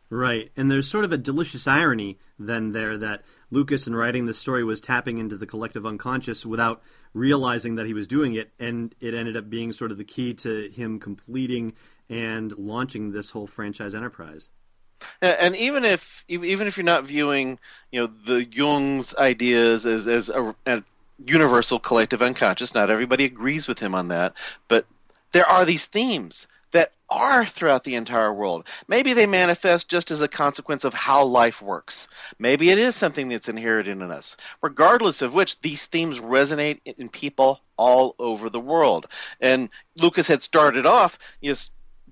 Right, 0.09 0.51
and 0.57 0.69
there's 0.69 0.89
sort 0.89 1.05
of 1.05 1.13
a 1.13 1.17
delicious 1.17 1.67
irony 1.67 2.17
then 2.37 2.73
there 2.73 2.97
that 2.97 3.23
Lucas, 3.49 3.87
in 3.87 3.95
writing 3.95 4.25
this 4.25 4.39
story, 4.39 4.63
was 4.63 4.81
tapping 4.81 5.19
into 5.19 5.37
the 5.37 5.45
collective 5.45 5.85
unconscious 5.85 6.45
without 6.45 6.81
realizing 7.13 7.75
that 7.75 7.85
he 7.85 7.93
was 7.93 8.07
doing 8.07 8.33
it, 8.33 8.51
and 8.59 8.95
it 8.99 9.13
ended 9.13 9.37
up 9.37 9.49
being 9.49 9.71
sort 9.71 9.91
of 9.91 9.97
the 9.97 10.03
key 10.03 10.33
to 10.33 10.69
him 10.69 10.99
completing 10.99 11.73
and 12.09 12.51
launching 12.57 13.11
this 13.11 13.31
whole 13.31 13.47
franchise 13.47 13.95
enterprise. 13.95 14.49
And 15.21 15.55
even 15.55 15.85
if 15.85 16.23
even 16.27 16.67
if 16.67 16.77
you're 16.77 16.83
not 16.83 17.05
viewing, 17.05 17.57
you 17.91 18.01
know, 18.01 18.11
the 18.25 18.43
Jung's 18.43 19.15
ideas 19.15 19.85
as 19.85 20.07
as 20.07 20.29
a, 20.29 20.55
a 20.65 20.83
universal 21.27 21.79
collective 21.79 22.21
unconscious. 22.21 22.73
Not 22.73 22.91
everybody 22.91 23.25
agrees 23.25 23.67
with 23.67 23.79
him 23.79 23.95
on 23.95 24.09
that, 24.09 24.33
but 24.67 24.85
there 25.31 25.47
are 25.47 25.65
these 25.65 25.85
themes 25.85 26.47
that 26.71 26.93
are 27.09 27.45
throughout 27.45 27.83
the 27.83 27.95
entire 27.95 28.33
world. 28.33 28.67
Maybe 28.87 29.13
they 29.13 29.25
manifest 29.25 29.89
just 29.89 30.11
as 30.11 30.21
a 30.21 30.27
consequence 30.27 30.85
of 30.85 30.93
how 30.93 31.25
life 31.25 31.61
works. 31.61 32.07
Maybe 32.39 32.69
it 32.69 32.79
is 32.79 32.95
something 32.95 33.27
that's 33.27 33.49
inherited 33.49 33.97
in 33.97 34.11
us. 34.11 34.37
Regardless 34.61 35.21
of 35.21 35.33
which, 35.33 35.59
these 35.59 35.85
themes 35.85 36.21
resonate 36.21 36.79
in 36.85 37.09
people 37.09 37.59
all 37.77 38.15
over 38.17 38.49
the 38.49 38.59
world. 38.59 39.07
And 39.41 39.69
Lucas 39.97 40.27
had 40.27 40.41
started 40.41 40.85
off, 40.85 41.19
you 41.41 41.51
know, 41.51 41.57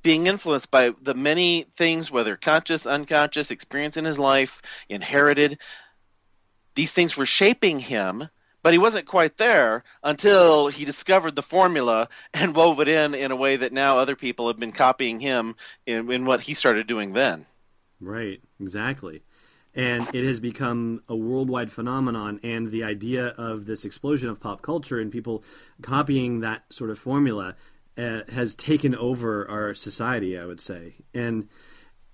being 0.02 0.28
influenced 0.28 0.72
by 0.72 0.92
the 1.02 1.14
many 1.14 1.66
things, 1.76 2.12
whether 2.12 2.36
conscious, 2.36 2.86
unconscious, 2.86 3.52
experience 3.52 3.98
in 3.98 4.06
his 4.06 4.20
life, 4.20 4.62
inherited. 4.88 5.60
These 6.76 6.94
things 6.94 7.18
were 7.18 7.26
shaping 7.26 7.80
him 7.80 8.30
but 8.62 8.74
he 8.74 8.80
wasn't 8.80 9.06
quite 9.06 9.38
there 9.38 9.84
until 10.04 10.68
he 10.68 10.86
discovered 10.86 11.36
the 11.36 11.42
formula 11.42 12.10
and 12.34 12.56
wove 12.56 12.80
it 12.80 12.88
in 12.88 13.14
in 13.14 13.32
a 13.32 13.36
way 13.36 13.56
that 13.56 13.74
now 13.74 13.98
other 13.98 14.16
people 14.16 14.48
have 14.48 14.58
been 14.58 14.72
copying 14.72 15.20
him 15.20 15.56
in, 15.86 16.12
in 16.12 16.26
what 16.26 16.42
he 16.42 16.54
started 16.54 16.88
doing 16.88 17.14
then. 17.14 17.46
Right, 18.00 18.42
exactly. 18.60 19.24
And 19.76 20.08
it 20.16 20.26
has 20.26 20.40
become 20.40 21.04
a 21.08 21.16
worldwide 21.16 21.72
phenomenon, 21.72 22.40
and 22.44 22.72
the 22.72 22.84
idea 22.84 23.28
of 23.28 23.66
this 23.66 23.86
explosion 23.86 24.30
of 24.30 24.40
pop 24.40 24.62
culture 24.62 25.00
and 25.00 25.12
people 25.12 25.44
copying 25.82 26.40
that 26.40 26.64
sort 26.72 26.90
of 26.90 26.98
formula 26.98 27.56
uh, 27.98 28.22
has 28.30 28.56
taken 28.56 28.96
over 28.96 29.48
our 29.50 29.74
society, 29.74 30.38
I 30.38 30.46
would 30.46 30.60
say. 30.60 30.96
And 31.14 31.50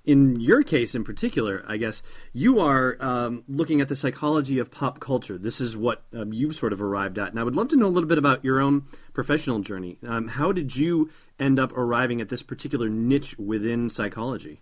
in 0.05 0.39
your 0.39 0.63
case 0.63 0.95
in 0.95 1.03
particular, 1.03 1.65
I 1.67 1.77
guess 1.77 2.03
you 2.31 2.59
are 2.59 2.97
um, 2.99 3.43
looking 3.47 3.81
at 3.81 3.87
the 3.87 3.95
psychology 3.95 4.59
of 4.59 4.71
pop 4.71 4.99
culture. 4.99 5.37
This 5.37 5.59
is 5.59 5.75
what 5.75 6.03
um, 6.13 6.31
you've 6.31 6.55
sort 6.55 6.73
of 6.73 6.81
arrived 6.81 7.17
at, 7.17 7.31
and 7.31 7.39
I 7.39 7.43
would 7.43 7.55
love 7.55 7.69
to 7.69 7.75
know 7.75 7.87
a 7.87 7.89
little 7.89 8.09
bit 8.09 8.17
about 8.17 8.43
your 8.43 8.59
own 8.59 8.85
professional 9.13 9.59
journey. 9.59 9.97
Um, 10.07 10.29
how 10.29 10.51
did 10.51 10.75
you 10.75 11.09
end 11.39 11.59
up 11.59 11.75
arriving 11.75 12.21
at 12.21 12.29
this 12.29 12.43
particular 12.43 12.87
niche 12.89 13.37
within 13.37 13.89
psychology? 13.89 14.61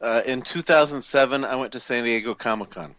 Uh, 0.00 0.22
in 0.24 0.42
2007, 0.42 1.44
I 1.44 1.56
went 1.56 1.72
to 1.72 1.80
San 1.80 2.04
Diego 2.04 2.34
Comic 2.34 2.70
Con. 2.70 2.94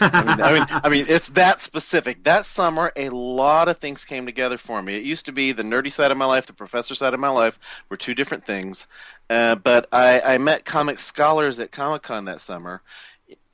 I, 0.00 0.24
mean, 0.24 0.40
I 0.40 0.52
mean, 0.52 0.66
I 0.84 0.88
mean, 0.88 1.06
it's 1.08 1.28
that 1.30 1.60
specific. 1.60 2.24
That 2.24 2.44
summer, 2.44 2.92
a 2.96 3.08
lot 3.08 3.68
of 3.68 3.78
things 3.78 4.04
came 4.04 4.26
together 4.26 4.56
for 4.56 4.80
me. 4.80 4.94
It 4.94 5.02
used 5.02 5.26
to 5.26 5.32
be 5.32 5.52
the 5.52 5.62
nerdy 5.62 5.90
side 5.90 6.10
of 6.10 6.18
my 6.18 6.24
life, 6.24 6.46
the 6.46 6.52
professor 6.52 6.94
side 6.94 7.14
of 7.14 7.20
my 7.20 7.28
life 7.28 7.58
were 7.88 7.96
two 7.96 8.14
different 8.14 8.44
things. 8.44 8.86
Uh, 9.28 9.54
but 9.56 9.88
I, 9.92 10.20
I 10.20 10.38
met 10.38 10.64
comic 10.64 10.98
scholars 10.98 11.58
at 11.58 11.72
Comic 11.72 12.02
Con 12.02 12.26
that 12.26 12.40
summer, 12.40 12.82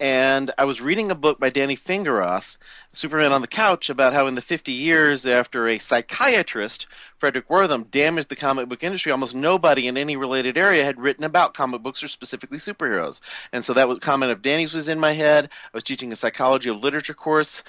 and 0.00 0.52
I 0.56 0.64
was 0.64 0.80
reading 0.80 1.10
a 1.10 1.16
book 1.16 1.40
by 1.40 1.50
Danny 1.50 1.76
Fingeroth, 1.76 2.56
Superman 2.92 3.32
on 3.32 3.40
the 3.40 3.48
Couch, 3.48 3.90
about 3.90 4.14
how 4.14 4.26
in 4.28 4.36
the 4.36 4.40
50 4.42 4.72
years 4.72 5.26
after 5.26 5.66
a 5.66 5.78
psychiatrist, 5.78 6.86
Fredric 7.20 7.46
Wertham, 7.48 7.90
damaged 7.90 8.28
the 8.28 8.36
comic 8.36 8.68
book 8.68 8.84
industry, 8.84 9.10
almost 9.10 9.34
nobody 9.34 9.88
in 9.88 9.96
any 9.96 10.16
related 10.16 10.56
area 10.56 10.84
had 10.84 11.00
written 11.00 11.24
about 11.24 11.54
comic 11.54 11.82
books 11.82 12.02
or 12.02 12.08
specifically 12.08 12.58
superheroes. 12.58 13.20
And 13.52 13.64
so 13.64 13.74
that 13.74 13.88
was 13.88 13.98
comment 13.98 14.30
of 14.30 14.42
Danny's 14.42 14.72
was 14.72 14.88
in 14.88 15.00
my 15.00 15.12
head. 15.12 15.46
I 15.46 15.76
was 15.76 15.84
teaching 15.84 16.12
a 16.12 16.16
psychology 16.16 16.70
of 16.70 16.82
literature 16.82 17.14
course. 17.14 17.64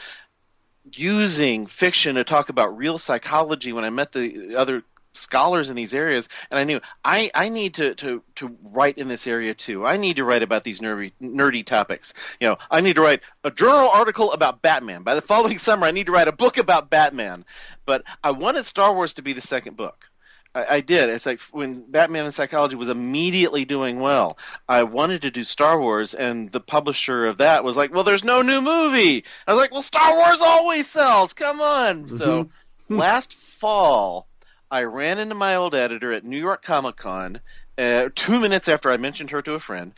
using 0.94 1.66
fiction 1.68 2.16
to 2.16 2.24
talk 2.24 2.50
about 2.50 2.78
real 2.78 2.98
psychology 2.98 3.74
when 3.74 3.84
I 3.84 3.90
met 3.90 4.12
the 4.12 4.56
other 4.56 4.84
scholars 5.14 5.70
in 5.70 5.76
these 5.76 5.94
areas 5.94 6.30
and 6.52 6.60
I 6.60 6.64
knew 6.64 6.80
I, 7.04 7.32
I 7.34 7.50
need 7.50 7.76
to, 7.76 7.96
to, 7.96 8.24
to 8.36 8.58
write 8.64 8.98
in 8.98 9.08
this 9.08 9.28
area 9.28 9.54
too. 9.54 9.86
I 9.86 9.98
need 9.98 10.18
to 10.18 10.24
write 10.24 10.44
about 10.44 10.64
these 10.64 10.80
nerdy 10.82 11.12
nerdy 11.22 11.66
topics. 11.66 12.14
You 12.40 12.50
know, 12.50 12.58
I 12.70 12.82
need 12.82 12.96
to 12.96 13.02
write 13.02 13.22
a 13.44 13.52
journal 13.52 13.90
article 13.90 14.32
about 14.32 14.62
Batman. 14.62 15.04
By 15.04 15.16
the 15.16 15.22
following 15.22 15.58
summer 15.58 15.86
I 15.86 15.92
need 15.92 16.08
to 16.08 16.12
write 16.12 16.28
a 16.28 16.34
book 16.34 16.58
about 16.58 16.90
Batman. 16.90 17.46
But 17.86 18.04
I 18.24 18.32
wanted 18.32 18.66
Star 18.66 18.94
Wars 18.94 19.14
to 19.16 19.22
be 19.22 19.34
the 19.34 19.42
second 19.42 19.76
book. 19.76 20.10
I, 20.54 20.66
I 20.70 20.82
did. 20.82 21.10
It's 21.10 21.26
like 21.26 21.40
when 21.52 21.82
Batman 21.90 22.26
and 22.26 22.34
Psychology 22.34 22.76
was 22.76 22.90
immediately 22.90 23.66
doing 23.66 24.00
well. 24.00 24.38
I 24.68 24.84
wanted 24.84 25.24
to 25.24 25.32
do 25.32 25.44
Star 25.44 25.80
Wars, 25.80 26.14
and 26.14 26.52
the 26.52 26.60
publisher 26.60 27.28
of 27.28 27.38
that 27.38 27.64
was 27.64 27.78
like, 27.78 27.94
"Well, 27.94 28.04
there's 28.04 28.24
no 28.24 28.42
new 28.42 28.62
movie." 28.62 29.26
I 29.46 29.52
was 29.52 29.60
like, 29.60 29.72
"Well, 29.72 29.82
Star 29.82 30.16
Wars 30.16 30.42
always 30.42 30.88
sells. 30.88 31.34
Come 31.34 31.62
on." 31.62 32.06
Mm-hmm. 32.06 32.18
So 32.18 32.50
last 32.90 33.34
fall, 33.34 34.28
I 34.72 34.84
ran 34.84 35.18
into 35.18 35.34
my 35.34 35.56
old 35.56 35.74
editor 35.74 36.12
at 36.12 36.24
New 36.24 36.38
York 36.38 36.62
Comic 36.62 36.96
Con 36.96 37.40
uh, 37.80 38.10
two 38.14 38.40
minutes 38.40 38.70
after 38.70 38.92
I 38.92 38.98
mentioned 38.98 39.32
her 39.32 39.42
to 39.42 39.54
a 39.54 39.60
friend, 39.60 39.94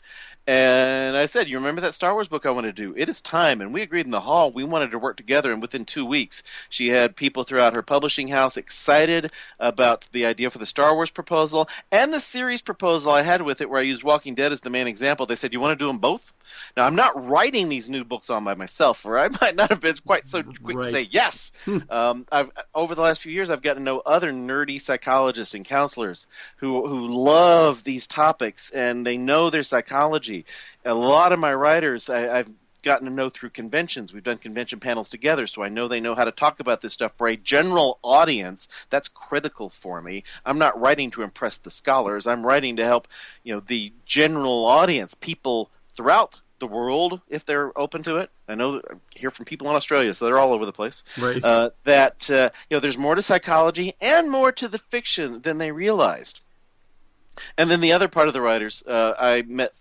and 0.47 1.17
I 1.17 1.25
said, 1.25 1.49
"You 1.49 1.57
remember 1.57 1.81
that 1.81 1.93
Star 1.93 2.13
Wars 2.13 2.29
book 2.29 2.45
I 2.45 2.51
want 2.51 2.67
to 2.67 2.71
do? 2.71 2.93
It 2.95 3.09
is 3.09 3.19
time." 3.19 3.59
And 3.59 3.73
we 3.73 3.81
agreed 3.81 4.05
in 4.05 4.11
the 4.11 4.21
hall 4.21 4.53
we 4.53 4.63
wanted 4.63 4.91
to 4.91 4.99
work 4.99 5.17
together. 5.17 5.51
And 5.51 5.61
within 5.61 5.83
two 5.83 6.05
weeks, 6.05 6.43
she 6.69 6.87
had 6.87 7.17
people 7.17 7.43
throughout 7.43 7.75
her 7.75 7.81
publishing 7.81 8.29
house 8.29 8.55
excited 8.55 9.31
about 9.59 10.07
the 10.13 10.25
idea 10.25 10.49
for 10.49 10.59
the 10.59 10.65
Star 10.65 10.95
Wars 10.95 11.11
proposal 11.11 11.67
and 11.91 12.13
the 12.13 12.19
series 12.21 12.61
proposal 12.61 13.11
I 13.11 13.23
had 13.23 13.41
with 13.41 13.59
it, 13.59 13.69
where 13.69 13.81
I 13.81 13.83
used 13.83 14.03
Walking 14.03 14.35
Dead 14.35 14.53
as 14.53 14.61
the 14.61 14.69
main 14.69 14.87
example. 14.87 15.25
They 15.25 15.35
said, 15.35 15.51
"You 15.51 15.59
want 15.59 15.77
to 15.77 15.83
do 15.83 15.87
them 15.87 15.99
both?" 15.99 16.31
Now 16.77 16.85
I'm 16.85 16.95
not 16.95 17.27
writing 17.27 17.69
these 17.69 17.89
new 17.89 18.03
books 18.03 18.29
on 18.29 18.43
by 18.43 18.55
myself, 18.55 19.05
or 19.05 19.17
I 19.17 19.29
might 19.41 19.55
not 19.55 19.69
have 19.69 19.81
been 19.81 19.95
quite 20.05 20.25
so 20.27 20.43
quick 20.43 20.77
right. 20.77 20.83
to 20.83 20.91
say 20.91 21.07
yes. 21.09 21.51
Hmm. 21.65 21.77
um, 21.89 22.27
I've 22.31 22.51
over 22.73 22.95
the 22.95 23.01
last 23.01 23.21
few 23.21 23.31
years, 23.31 23.49
I've 23.49 23.61
gotten 23.61 23.81
to 23.81 23.85
know 23.85 23.99
other 23.99 24.31
nerdy 24.31 24.79
psychologists 24.79 25.55
and 25.55 25.65
counselors 25.65 26.27
who 26.57 26.87
who 26.87 27.09
love 27.09 27.83
these 27.83 28.07
topics 28.07 28.71
and 28.71 29.05
they 29.05 29.17
know 29.17 29.49
their 29.49 29.63
psychology 29.63 30.45
a 30.85 30.93
lot 30.93 31.31
of 31.31 31.39
my 31.39 31.53
writers, 31.53 32.09
I, 32.09 32.39
I've 32.39 32.51
gotten 32.81 33.07
to 33.07 33.13
know 33.13 33.29
through 33.29 33.51
conventions. 33.51 34.13
We've 34.13 34.23
done 34.23 34.37
convention 34.37 34.79
panels 34.79 35.09
together, 35.09 35.45
so 35.45 35.61
I 35.63 35.69
know 35.69 35.87
they 35.87 35.99
know 35.99 36.15
how 36.15 36.25
to 36.25 36.31
talk 36.31 36.59
about 36.59 36.81
this 36.81 36.93
stuff 36.93 37.13
for 37.17 37.27
a 37.27 37.37
general 37.37 37.99
audience. 38.03 38.67
That's 38.89 39.07
critical 39.07 39.69
for 39.69 40.01
me. 40.01 40.23
I'm 40.45 40.57
not 40.57 40.79
writing 40.79 41.11
to 41.11 41.21
impress 41.21 41.57
the 41.57 41.71
scholars. 41.71 42.25
I'm 42.25 42.45
writing 42.45 42.77
to 42.77 42.85
help, 42.85 43.07
you 43.43 43.53
know, 43.53 43.59
the 43.59 43.93
general 44.05 44.65
audience, 44.65 45.13
people 45.13 45.69
throughout 45.93 46.39
the 46.61 46.67
world, 46.67 47.19
if 47.27 47.45
they're 47.45 47.77
open 47.77 48.03
to 48.03 48.17
it. 48.17 48.29
I 48.47 48.55
know 48.55 48.77
I 48.77 48.93
hear 49.13 49.31
from 49.31 49.45
people 49.45 49.69
in 49.69 49.75
Australia, 49.75 50.13
so 50.13 50.25
they're 50.25 50.39
all 50.39 50.53
over 50.53 50.65
the 50.65 50.71
place. 50.71 51.03
Right. 51.19 51.43
Uh, 51.43 51.71
that 51.83 52.31
uh, 52.31 52.51
you 52.69 52.77
know, 52.77 52.79
there's 52.79 52.97
more 52.97 53.15
to 53.15 53.21
psychology 53.21 53.93
and 53.99 54.31
more 54.31 54.53
to 54.53 54.69
the 54.69 54.77
fiction 54.77 55.41
than 55.41 55.57
they 55.57 55.73
realized. 55.73 56.39
And 57.57 57.69
then 57.69 57.81
the 57.81 57.93
other 57.93 58.07
part 58.07 58.27
of 58.27 58.33
the 58.33 58.41
writers, 58.41 58.83
uh, 58.87 59.13
I 59.19 59.41
met 59.41 59.73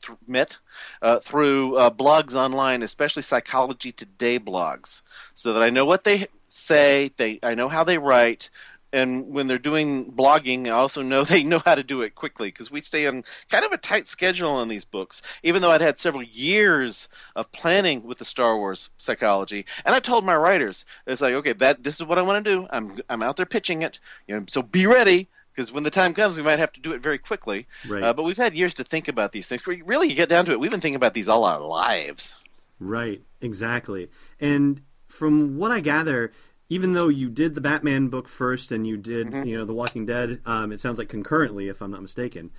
th- 0.00 0.18
met 0.26 0.58
uh, 1.02 1.18
through 1.18 1.76
uh, 1.76 1.90
blogs 1.90 2.34
online, 2.34 2.82
especially 2.82 3.22
Psychology 3.22 3.92
Today 3.92 4.38
blogs, 4.38 5.02
so 5.34 5.52
that 5.52 5.62
I 5.62 5.70
know 5.70 5.84
what 5.84 6.04
they 6.04 6.26
say, 6.48 7.10
they 7.16 7.40
I 7.42 7.54
know 7.54 7.68
how 7.68 7.84
they 7.84 7.98
write, 7.98 8.50
and 8.92 9.28
when 9.28 9.46
they're 9.46 9.58
doing 9.58 10.10
blogging, 10.12 10.66
I 10.66 10.70
also 10.70 11.02
know 11.02 11.24
they 11.24 11.42
know 11.42 11.60
how 11.64 11.74
to 11.74 11.82
do 11.82 12.02
it 12.02 12.14
quickly 12.14 12.48
because 12.48 12.70
we 12.70 12.80
stay 12.80 13.06
on 13.06 13.24
kind 13.50 13.64
of 13.64 13.72
a 13.72 13.78
tight 13.78 14.08
schedule 14.08 14.50
on 14.50 14.68
these 14.68 14.84
books. 14.84 15.22
Even 15.42 15.62
though 15.62 15.70
I'd 15.70 15.80
had 15.80 15.98
several 15.98 16.22
years 16.22 17.08
of 17.36 17.50
planning 17.52 18.04
with 18.04 18.18
the 18.18 18.24
Star 18.24 18.56
Wars 18.56 18.90
psychology, 18.98 19.66
and 19.84 19.94
I 19.94 20.00
told 20.00 20.24
my 20.24 20.36
writers, 20.36 20.86
it's 21.06 21.20
like, 21.20 21.34
okay, 21.34 21.52
that 21.54 21.82
this 21.82 21.96
is 21.96 22.06
what 22.06 22.18
I 22.18 22.22
want 22.22 22.44
to 22.44 22.56
do. 22.56 22.66
I'm 22.70 22.96
I'm 23.08 23.22
out 23.22 23.36
there 23.36 23.46
pitching 23.46 23.82
it, 23.82 23.98
you 24.26 24.36
know, 24.36 24.44
so 24.48 24.62
be 24.62 24.86
ready 24.86 25.28
because 25.54 25.72
when 25.72 25.82
the 25.82 25.90
time 25.90 26.14
comes, 26.14 26.36
we 26.36 26.42
might 26.44 26.60
have 26.60 26.72
to 26.74 26.80
do 26.80 26.92
it 26.92 27.02
very 27.02 27.18
quickly. 27.18 27.66
Right. 27.88 28.02
Uh, 28.02 28.12
but 28.12 28.22
we've 28.22 28.36
had 28.36 28.54
years 28.54 28.74
to 28.74 28.84
think 28.84 29.08
about 29.08 29.32
these 29.32 29.48
things. 29.48 29.66
Really, 29.66 30.08
you 30.08 30.14
get 30.14 30.28
down 30.28 30.44
to 30.44 30.52
it, 30.52 30.60
we've 30.60 30.70
been 30.70 30.80
thinking 30.80 30.96
about 30.96 31.14
these 31.14 31.28
all 31.28 31.44
our 31.44 31.60
lives. 31.60 32.36
Right. 32.78 33.22
Exactly. 33.40 34.08
And 34.40 34.82
from 35.08 35.58
what 35.58 35.72
I 35.72 35.80
gather, 35.80 36.32
even 36.68 36.92
though 36.92 37.08
you 37.08 37.30
did 37.30 37.54
the 37.54 37.60
Batman 37.60 38.08
book 38.08 38.28
first 38.28 38.72
and 38.72 38.86
you 38.86 38.96
did, 38.96 39.26
mm-hmm. 39.26 39.48
you 39.48 39.56
know, 39.56 39.64
The 39.64 39.74
Walking 39.74 40.06
Dead, 40.06 40.40
um, 40.44 40.72
it 40.72 40.80
sounds 40.80 40.98
like 40.98 41.08
concurrently, 41.08 41.68
if 41.68 41.80
I'm 41.80 41.90
not 41.90 42.02
mistaken. 42.02 42.50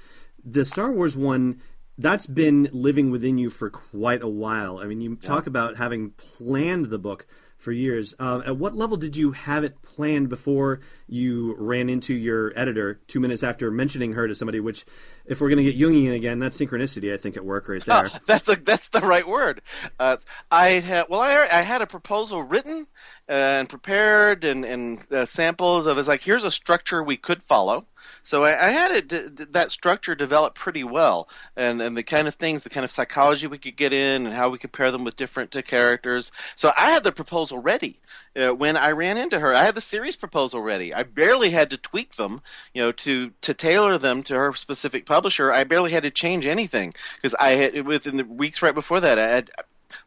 The 0.43 0.65
Star 0.65 0.91
Wars 0.91 1.15
one 1.15 1.61
that's 1.99 2.25
been 2.25 2.69
living 2.71 3.11
within 3.11 3.37
you 3.37 3.49
for 3.49 3.69
quite 3.69 4.23
a 4.23 4.27
while. 4.27 4.79
I 4.79 4.85
mean, 4.85 5.01
you 5.01 5.17
yeah. 5.21 5.27
talk 5.27 5.47
about 5.47 5.75
having 5.75 6.11
planned 6.11 6.85
the 6.85 6.97
book 6.97 7.27
for 7.59 7.71
years. 7.73 8.15
Uh, 8.17 8.41
at 8.45 8.57
what 8.57 8.75
level 8.75 8.97
did 8.97 9.15
you 9.17 9.33
have 9.33 9.63
it 9.63 9.81
planned 9.83 10.29
before 10.29 10.79
you 11.07 11.55
ran 11.57 11.89
into 11.89 12.13
your 12.13 12.57
editor 12.57 12.99
two 13.07 13.19
minutes 13.19 13.43
after 13.43 13.69
mentioning 13.69 14.13
her 14.13 14.27
to 14.27 14.33
somebody? 14.33 14.59
Which, 14.59 14.85
if 15.25 15.41
we're 15.41 15.49
going 15.49 15.63
to 15.63 15.71
get 15.71 15.77
Jungian 15.79 16.15
again, 16.15 16.39
that's 16.39 16.57
synchronicity. 16.57 17.13
I 17.13 17.17
think 17.17 17.37
at 17.37 17.45
work 17.45 17.67
right 17.67 17.83
there. 17.83 18.09
Oh, 18.11 18.17
that's 18.25 18.47
a, 18.49 18.55
that's 18.55 18.87
the 18.87 19.01
right 19.01 19.27
word. 19.27 19.61
Uh, 19.99 20.17
I 20.49 20.69
had 20.69 21.07
well, 21.09 21.21
I, 21.21 21.47
I 21.51 21.61
had 21.61 21.81
a 21.81 21.87
proposal 21.87 22.41
written 22.41 22.87
and 23.27 23.69
prepared 23.69 24.45
and 24.45 24.63
and 24.63 25.11
uh, 25.11 25.25
samples 25.25 25.85
of. 25.85 25.97
It's 25.97 26.07
like 26.07 26.21
here's 26.21 26.45
a 26.45 26.51
structure 26.51 27.03
we 27.03 27.17
could 27.17 27.43
follow. 27.43 27.85
So 28.23 28.43
I, 28.43 28.67
I 28.67 28.69
had 28.69 28.91
it 28.91 29.53
that 29.53 29.71
structure 29.71 30.15
developed 30.15 30.57
pretty 30.57 30.83
well, 30.83 31.29
and 31.55 31.81
and 31.81 31.95
the 31.95 32.03
kind 32.03 32.27
of 32.27 32.35
things, 32.35 32.63
the 32.63 32.69
kind 32.69 32.83
of 32.83 32.91
psychology 32.91 33.47
we 33.47 33.57
could 33.57 33.75
get 33.75 33.93
in, 33.93 34.25
and 34.25 34.33
how 34.33 34.49
we 34.49 34.57
could 34.57 34.71
pair 34.71 34.91
them 34.91 35.03
with 35.03 35.15
different 35.15 35.55
uh, 35.55 35.61
characters. 35.61 36.31
So 36.55 36.71
I 36.75 36.91
had 36.91 37.03
the 37.03 37.11
proposal 37.11 37.59
ready 37.59 37.99
uh, 38.35 38.49
when 38.51 38.77
I 38.77 38.91
ran 38.91 39.17
into 39.17 39.39
her. 39.39 39.53
I 39.53 39.63
had 39.63 39.75
the 39.75 39.81
series 39.81 40.15
proposal 40.15 40.61
ready. 40.61 40.93
I 40.93 41.03
barely 41.03 41.49
had 41.49 41.71
to 41.71 41.77
tweak 41.77 42.15
them, 42.15 42.41
you 42.73 42.81
know, 42.81 42.91
to 42.91 43.31
to 43.41 43.53
tailor 43.53 43.97
them 43.97 44.23
to 44.23 44.35
her 44.35 44.53
specific 44.53 45.05
publisher. 45.05 45.51
I 45.51 45.63
barely 45.63 45.91
had 45.91 46.03
to 46.03 46.11
change 46.11 46.45
anything 46.45 46.93
because 47.15 47.35
I 47.35 47.51
had 47.51 47.85
within 47.85 48.17
the 48.17 48.25
weeks 48.25 48.61
right 48.61 48.75
before 48.75 49.01
that. 49.01 49.19
I 49.19 49.27
had, 49.27 49.51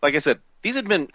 like 0.03 0.15
I 0.15 0.21
said, 0.21 0.41
these 0.63 0.77
had 0.77 0.89
been 0.89 1.09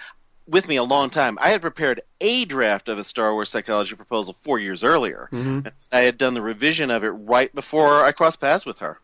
with 0.47 0.67
me 0.67 0.77
a 0.77 0.83
long 0.83 1.09
time. 1.09 1.37
I 1.41 1.49
had 1.49 1.61
prepared 1.61 2.01
a 2.21 2.45
draft 2.45 2.89
of 2.89 2.97
a 2.97 3.03
Star 3.03 3.33
Wars 3.33 3.49
psychology 3.49 3.95
proposal 3.95 4.33
four 4.33 4.59
years 4.59 4.83
earlier. 4.83 5.29
Mm-hmm. 5.31 5.67
I 5.91 6.01
had 6.01 6.17
done 6.17 6.33
the 6.33 6.41
revision 6.41 6.89
of 6.91 7.03
it 7.03 7.09
right 7.09 7.53
before 7.53 8.03
I 8.03 8.11
crossed 8.11 8.41
paths 8.41 8.65
with 8.65 8.79
her. 8.79 8.99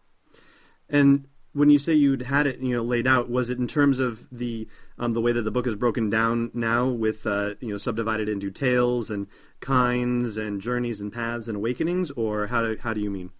And 0.90 1.28
when 1.54 1.70
you 1.70 1.80
say 1.80 1.94
you'd 1.94 2.24
had 2.24 2.48
it, 2.48 2.60
you 2.60 2.76
know, 2.76 2.84
laid 2.84 3.08
out, 3.08 3.30
was 3.30 3.50
it 3.50 3.60
in 3.60 3.68
terms 3.68 4.00
of 4.00 4.28
the 4.32 4.68
um, 4.98 5.14
the 5.14 5.22
way 5.22 5.32
that 5.32 5.42
the 5.42 5.52
book 5.52 5.66
is 5.68 5.76
broken 5.76 6.10
down 6.10 6.52
now, 6.54 6.88
with 6.88 7.26
uh, 7.26 7.56
you 7.60 7.70
know 7.70 7.78
subdivided 7.78 8.30
into 8.30 8.52
tales 8.52 9.10
and 9.10 9.28
kinds 9.60 10.38
and 10.38 10.62
journeys 10.62 11.02
and 11.02 11.12
paths 11.12 11.48
and 11.48 11.58
awakenings, 11.58 12.12
or 12.12 12.48
how 12.48 12.62
do, 12.62 12.78
how 12.82 12.94
do 12.94 13.02
you 13.02 13.10
mean? 13.10 13.32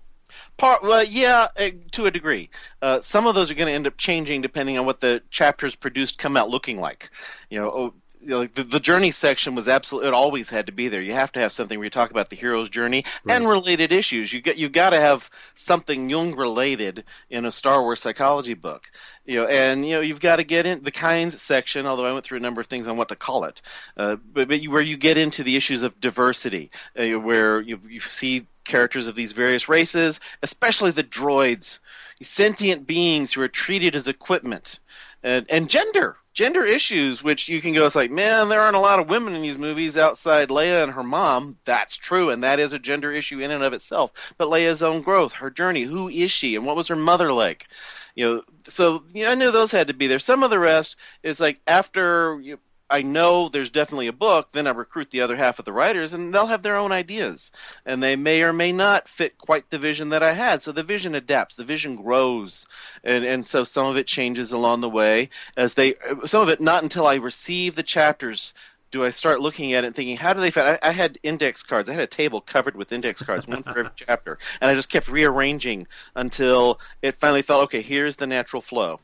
Part 0.58 0.84
well, 0.84 1.04
yeah, 1.04 1.48
uh, 1.60 1.70
to 1.92 2.06
a 2.06 2.12
degree. 2.12 2.50
Uh, 2.82 3.00
some 3.02 3.28
of 3.28 3.36
those 3.36 3.52
are 3.52 3.56
going 3.56 3.68
to 3.68 3.74
end 3.74 3.88
up 3.88 3.98
changing 3.98 4.42
depending 4.42 4.78
on 4.78 4.86
what 4.86 5.00
the 5.00 5.22
chapters 5.30 5.76
produced 5.76 6.18
come 6.18 6.38
out 6.38 6.50
looking 6.50 6.80
like. 6.80 7.10
You 7.50 7.60
know, 7.60 7.72
oh, 7.72 7.94
you 8.24 8.30
know, 8.30 8.46
the, 8.46 8.64
the 8.64 8.80
journey 8.80 9.12
section 9.12 9.56
was 9.56 9.68
absolutely 9.68 10.08
it 10.08 10.14
always 10.14 10.50
had 10.50 10.68
to 10.68 10.72
be 10.72 10.88
there. 10.88 11.02
You 11.02 11.14
have 11.14 11.32
to 11.34 11.40
have 11.40 11.52
something 11.52 11.78
where 11.78 11.86
you 11.86 11.90
talk 11.90 12.12
about 12.12 12.30
the 12.30 12.36
hero's 12.36 12.70
journey 12.70 13.04
right. 13.24 13.36
and 13.36 13.48
related 13.48 13.92
issues. 13.92 14.32
You 14.32 14.42
get 14.42 14.58
you 14.58 14.70
got 14.70 14.92
to 14.92 15.00
have 15.00 15.30
something 15.56 16.10
Jung 16.10 16.36
related 16.36 17.04
in 17.30 17.46
a 17.46 17.52
Star 17.52 17.82
Wars 17.82 18.00
psychology 18.00 18.54
book. 18.54 18.90
You 19.26 19.38
know, 19.38 19.48
and 19.48 19.86
you 19.86 19.96
know 19.96 20.02
you've 20.02 20.22
got 20.22 20.38
to 20.38 20.44
get 20.44 20.66
in 20.66 20.84
the 20.84 20.92
kinds 20.92 21.42
section. 21.42 21.86
Although 21.86 22.06
I 22.06 22.14
went 22.14 22.26
through 22.26 22.38
a 22.38 22.42
number 22.42 22.62
of 22.62 22.68
things 22.68 22.88
on 22.88 22.98
what 22.98 23.10
to 23.10 23.16
call 23.16 23.44
it, 23.46 23.62
uh, 23.98 24.16
but, 24.16 24.48
but 24.48 24.62
you, 24.62 24.72
where 24.72 24.82
you 24.82 24.98
get 24.98 25.18
into 25.18 25.44
the 25.44 25.56
issues 25.56 25.84
of 25.84 26.00
diversity, 26.00 26.72
uh, 26.98 27.20
where 27.20 27.60
you 27.60 27.80
you 27.88 28.00
see 28.00 28.48
characters 28.64 29.08
of 29.08 29.16
these 29.16 29.34
various 29.34 29.70
races, 29.70 30.20
especially 30.42 30.92
the 30.92 31.04
droids, 31.04 31.80
sentient 32.22 32.88
beings 32.88 33.34
who 33.34 33.42
are 33.42 33.48
treated 33.48 33.96
as 33.96 34.08
equipment, 34.08 34.80
and, 35.24 35.46
and 35.50 35.70
gender, 35.70 36.18
gender 36.34 36.64
issues, 36.64 37.24
which 37.24 37.48
you 37.48 37.62
can 37.62 37.74
go, 37.74 37.86
it's 37.86 37.96
like, 37.96 38.12
man, 38.12 38.50
there 38.50 38.60
aren't 38.60 38.76
a 38.76 38.80
lot 38.80 39.00
of 39.00 39.10
women 39.10 39.34
in 39.34 39.42
these 39.42 39.58
movies 39.58 39.98
outside 39.98 40.50
Leia 40.50 40.84
and 40.84 40.92
her 40.92 41.04
mom. 41.04 41.58
That's 41.64 41.98
true, 41.98 42.30
and 42.30 42.44
that 42.44 42.60
is 42.60 42.74
a 42.74 42.80
gender 42.80 43.12
issue 43.12 43.40
in 43.40 43.52
and 43.52 43.64
of 43.64 43.74
itself. 43.74 44.34
But 44.38 44.50
Leia's 44.50 44.84
own 44.84 45.02
growth, 45.02 45.34
her 45.34 45.50
journey, 45.50 45.84
who 45.84 46.10
is 46.10 46.32
she, 46.32 46.56
and 46.56 46.66
what 46.66 46.76
was 46.76 46.88
her 46.88 46.96
mother 46.96 47.32
like? 47.32 47.68
You 48.16 48.26
know, 48.26 48.44
so 48.64 49.04
you 49.14 49.26
know, 49.26 49.32
I 49.32 49.36
knew 49.36 49.52
those 49.52 49.72
had 49.72 49.88
to 49.88 49.94
be 49.94 50.08
there. 50.08 50.20
Some 50.20 50.44
of 50.44 50.50
the 50.50 50.60
rest 50.60 50.98
is 51.24 51.40
like 51.40 51.60
after 51.66 52.40
you, 52.42 52.60
I 52.94 53.02
know 53.02 53.50
there's 53.50 53.72
definitely 53.72 54.06
a 54.06 54.14
book, 54.14 54.50
then 54.52 54.68
I 54.68 54.70
recruit 54.70 55.10
the 55.10 55.22
other 55.22 55.36
half 55.36 55.58
of 55.58 55.66
the 55.66 55.74
writers, 55.74 56.14
and 56.14 56.32
they'll 56.32 56.46
have 56.46 56.62
their 56.62 56.76
own 56.76 56.92
ideas, 56.92 57.52
and 57.88 58.04
they 58.04 58.16
may 58.16 58.44
or 58.44 58.54
may 58.54 58.72
not 58.72 59.08
fit 59.08 59.36
quite 59.40 59.68
the 59.72 59.80
vision 59.80 60.10
that 60.10 60.22
I 60.22 60.34
had. 60.34 60.62
So 60.62 60.72
the 60.72 60.84
vision 60.84 61.16
adapts, 61.16 61.56
the 61.56 61.64
vision 61.64 61.96
grows, 61.96 62.68
and 63.04 63.26
and 63.26 63.44
so 63.44 63.64
some 63.64 63.88
of 63.88 63.98
it 63.98 64.06
changes 64.06 64.52
along 64.52 64.82
the 64.82 64.90
way 64.92 65.32
as 65.58 65.74
they. 65.74 65.96
Some 66.26 66.44
of 66.44 66.50
it 66.50 66.62
not 66.62 66.84
until 66.84 67.08
I 67.08 67.16
receive 67.16 67.74
the 67.74 67.82
chapters 67.82 68.54
do 68.92 69.04
I 69.04 69.10
start 69.10 69.40
looking 69.42 69.74
at 69.74 69.84
it 69.84 69.88
and 69.88 69.96
thinking, 69.96 70.18
how 70.18 70.34
do 70.34 70.42
they 70.42 70.52
fit? 70.52 70.80
I, 70.84 70.90
I, 70.90 70.92
had 70.92 71.18
index 71.24 71.64
cards. 71.64 71.90
I 71.90 71.94
had 71.94 72.04
a 72.04 72.08
table 72.08 72.42
covered 72.42 72.76
with 72.76 72.92
index 72.92 73.24
cards, 73.24 73.48
one 73.48 73.64
for 73.64 73.80
every 73.80 73.92
chapter, 73.96 74.38
and 74.62 74.70
I 74.70 74.76
just 74.76 74.92
kept 74.92 75.08
rearranging 75.08 75.88
until 76.16 76.80
it 77.02 77.16
finally 77.16 77.42
felt 77.42 77.64
okay. 77.64 77.82
Here's 77.82 78.18
the 78.18 78.28
natural 78.28 78.62
flow 78.62 79.00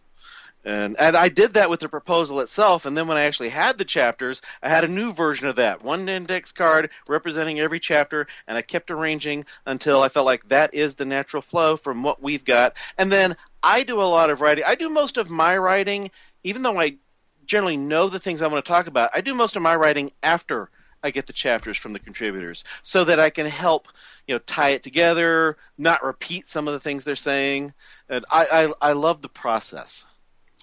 And 0.66 1.00
and 1.00 1.16
I 1.16 1.30
did 1.30 1.54
that 1.54 1.70
with 1.70 1.80
the 1.80 1.88
proposal 1.88 2.42
itself, 2.42 2.86
and 2.86 2.96
then 2.98 3.08
when 3.08 3.16
I 3.16 3.22
actually 3.22 3.48
had 3.48 3.78
the 3.78 3.86
chapters, 3.86 4.42
I 4.62 4.68
had 4.68 4.84
a 4.84 4.90
new 4.90 5.14
version 5.14 5.48
of 5.48 5.56
that, 5.56 5.84
one 5.84 6.10
index 6.10 6.52
card 6.52 6.90
representing 7.08 7.62
every 7.62 7.80
chapter, 7.80 8.28
and 8.46 8.58
I 8.58 8.62
kept 8.62 8.92
arranging 8.92 9.46
until 9.66 10.04
I 10.04 10.10
felt 10.10 10.26
like 10.26 10.50
that 10.50 10.74
is 10.74 10.96
the 10.96 11.06
natural 11.06 11.42
flow 11.42 11.78
from 11.78 12.04
what 12.04 12.22
we've 12.22 12.44
got. 12.44 12.76
And 12.98 13.10
then 13.10 13.38
I 13.64 13.84
do 13.84 14.02
a 14.02 14.04
lot 14.04 14.30
of 14.30 14.42
writing. 14.42 14.66
I 14.68 14.76
do 14.76 14.90
most 14.90 15.18
of 15.18 15.30
my 15.30 15.58
writing, 15.58 16.12
even 16.44 16.62
though 16.62 16.78
I 16.78 16.98
generally 17.46 17.78
know 17.78 18.10
the 18.10 18.20
things 18.20 18.42
I 18.42 18.48
want 18.48 18.64
to 18.64 18.70
talk 18.70 18.88
about. 18.88 19.12
I 19.14 19.22
do 19.22 19.34
most 19.34 19.56
of 19.56 19.62
my 19.62 19.78
writing 19.78 20.12
after 20.22 20.70
I 21.02 21.12
get 21.12 21.26
the 21.26 21.34
chapters 21.34 21.78
from 21.78 21.94
the 21.94 22.00
contributors, 22.00 22.66
so 22.84 23.06
that 23.06 23.22
I 23.22 23.30
can 23.30 23.46
help 23.46 23.88
you 24.28 24.36
know 24.36 24.40
tie 24.40 24.72
it 24.72 24.84
together, 24.84 25.56
not 25.78 26.04
repeat 26.04 26.50
some 26.50 26.68
of 26.68 26.74
the 26.74 26.82
things 26.82 27.06
they're 27.06 27.16
saying. 27.16 27.74
And 28.10 28.26
I 28.30 28.74
I, 28.82 28.90
I 28.90 28.92
love 28.92 29.22
the 29.22 29.30
process 29.30 30.04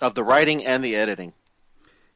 of 0.00 0.14
the 0.14 0.22
writing 0.24 0.64
and 0.64 0.82
the 0.84 0.96
editing. 0.96 1.32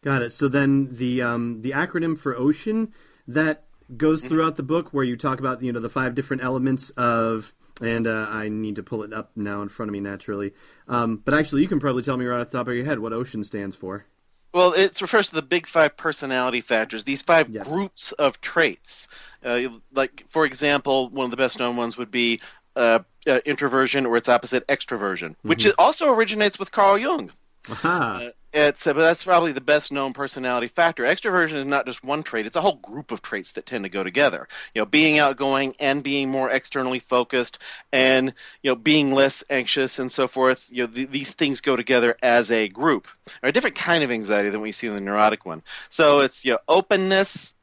Got 0.02 0.22
it. 0.22 0.32
So 0.32 0.48
then 0.48 0.88
the 0.92 1.22
um, 1.22 1.62
the 1.62 1.72
acronym 1.72 2.18
for 2.18 2.34
ocean 2.36 2.92
that 3.28 3.64
goes 3.96 4.22
throughout 4.22 4.56
the 4.56 4.62
book, 4.62 4.92
where 4.92 5.04
you 5.04 5.16
talk 5.16 5.38
about 5.40 5.62
you 5.62 5.72
know 5.72 5.80
the 5.80 5.88
five 5.90 6.14
different 6.14 6.42
elements 6.42 6.90
of, 6.90 7.54
and 7.82 8.06
uh, 8.06 8.26
I 8.30 8.48
need 8.48 8.76
to 8.76 8.82
pull 8.82 9.02
it 9.02 9.12
up 9.12 9.30
now 9.36 9.60
in 9.62 9.68
front 9.68 9.88
of 9.88 9.92
me 9.92 10.00
naturally. 10.00 10.52
Um, 10.88 11.16
but 11.22 11.34
actually, 11.34 11.62
you 11.62 11.68
can 11.68 11.80
probably 11.80 12.02
tell 12.02 12.16
me 12.16 12.24
right 12.24 12.40
off 12.40 12.50
the 12.50 12.58
top 12.58 12.68
of 12.68 12.74
your 12.74 12.86
head 12.86 12.98
what 12.98 13.12
ocean 13.12 13.44
stands 13.44 13.76
for. 13.76 14.06
Well, 14.52 14.72
it 14.72 15.00
refers 15.00 15.28
to 15.28 15.36
the 15.36 15.42
big 15.42 15.66
five 15.66 15.96
personality 15.96 16.60
factors. 16.60 17.04
These 17.04 17.22
five 17.22 17.50
Yes. 17.50 17.68
groups 17.68 18.10
of 18.12 18.40
traits. 18.40 19.06
Uh, 19.44 19.68
like, 19.92 20.24
for 20.28 20.44
example, 20.44 21.08
one 21.10 21.26
of 21.26 21.30
the 21.30 21.36
best 21.36 21.60
known 21.60 21.76
ones 21.76 21.96
would 21.96 22.10
be 22.10 22.40
uh, 22.74 22.98
uh, 23.28 23.40
introversion 23.44 24.06
or 24.06 24.16
its 24.16 24.28
opposite, 24.28 24.66
extroversion, 24.66 25.36
which 25.42 25.66
it 25.66 25.74
also 25.78 26.12
originates 26.12 26.58
with 26.58 26.72
Carl 26.72 26.98
Jung. 26.98 27.30
Aha. 27.68 28.22
Uh, 28.24 28.30
it's 28.52 28.86
uh, 28.86 28.92
but 28.92 29.02
that's 29.02 29.22
probably 29.22 29.52
the 29.52 29.60
best 29.60 29.92
known 29.92 30.12
personality 30.12 30.66
factor. 30.66 31.04
Extroversion 31.04 31.54
is 31.54 31.64
not 31.66 31.86
just 31.86 32.02
one 32.02 32.24
trait; 32.24 32.46
it's 32.46 32.56
a 32.56 32.60
whole 32.60 32.76
group 32.76 33.12
of 33.12 33.22
traits 33.22 33.52
that 33.52 33.66
tend 33.66 33.84
to 33.84 33.90
go 33.90 34.02
together. 34.02 34.48
You 34.74 34.82
know, 34.82 34.86
being 34.86 35.18
outgoing 35.18 35.74
and 35.78 36.02
being 36.02 36.30
more 36.30 36.50
externally 36.50 36.98
focused, 36.98 37.60
and 37.92 38.34
you 38.62 38.70
know, 38.70 38.76
being 38.76 39.12
less 39.12 39.44
anxious 39.50 40.00
and 40.00 40.10
so 40.10 40.26
forth. 40.26 40.66
You 40.70 40.86
know, 40.86 40.92
th- 40.92 41.10
these 41.10 41.34
things 41.34 41.60
go 41.60 41.76
together 41.76 42.16
as 42.22 42.50
a 42.50 42.68
group. 42.68 43.06
Or 43.42 43.50
a 43.50 43.52
different 43.52 43.76
kind 43.76 44.02
of 44.02 44.10
anxiety 44.10 44.50
than 44.50 44.62
we 44.62 44.72
see 44.72 44.88
in 44.88 44.94
the 44.94 45.00
neurotic 45.00 45.46
one. 45.46 45.62
So 45.88 46.20
it's 46.20 46.44
you 46.44 46.52
know, 46.52 46.58
openness. 46.66 47.54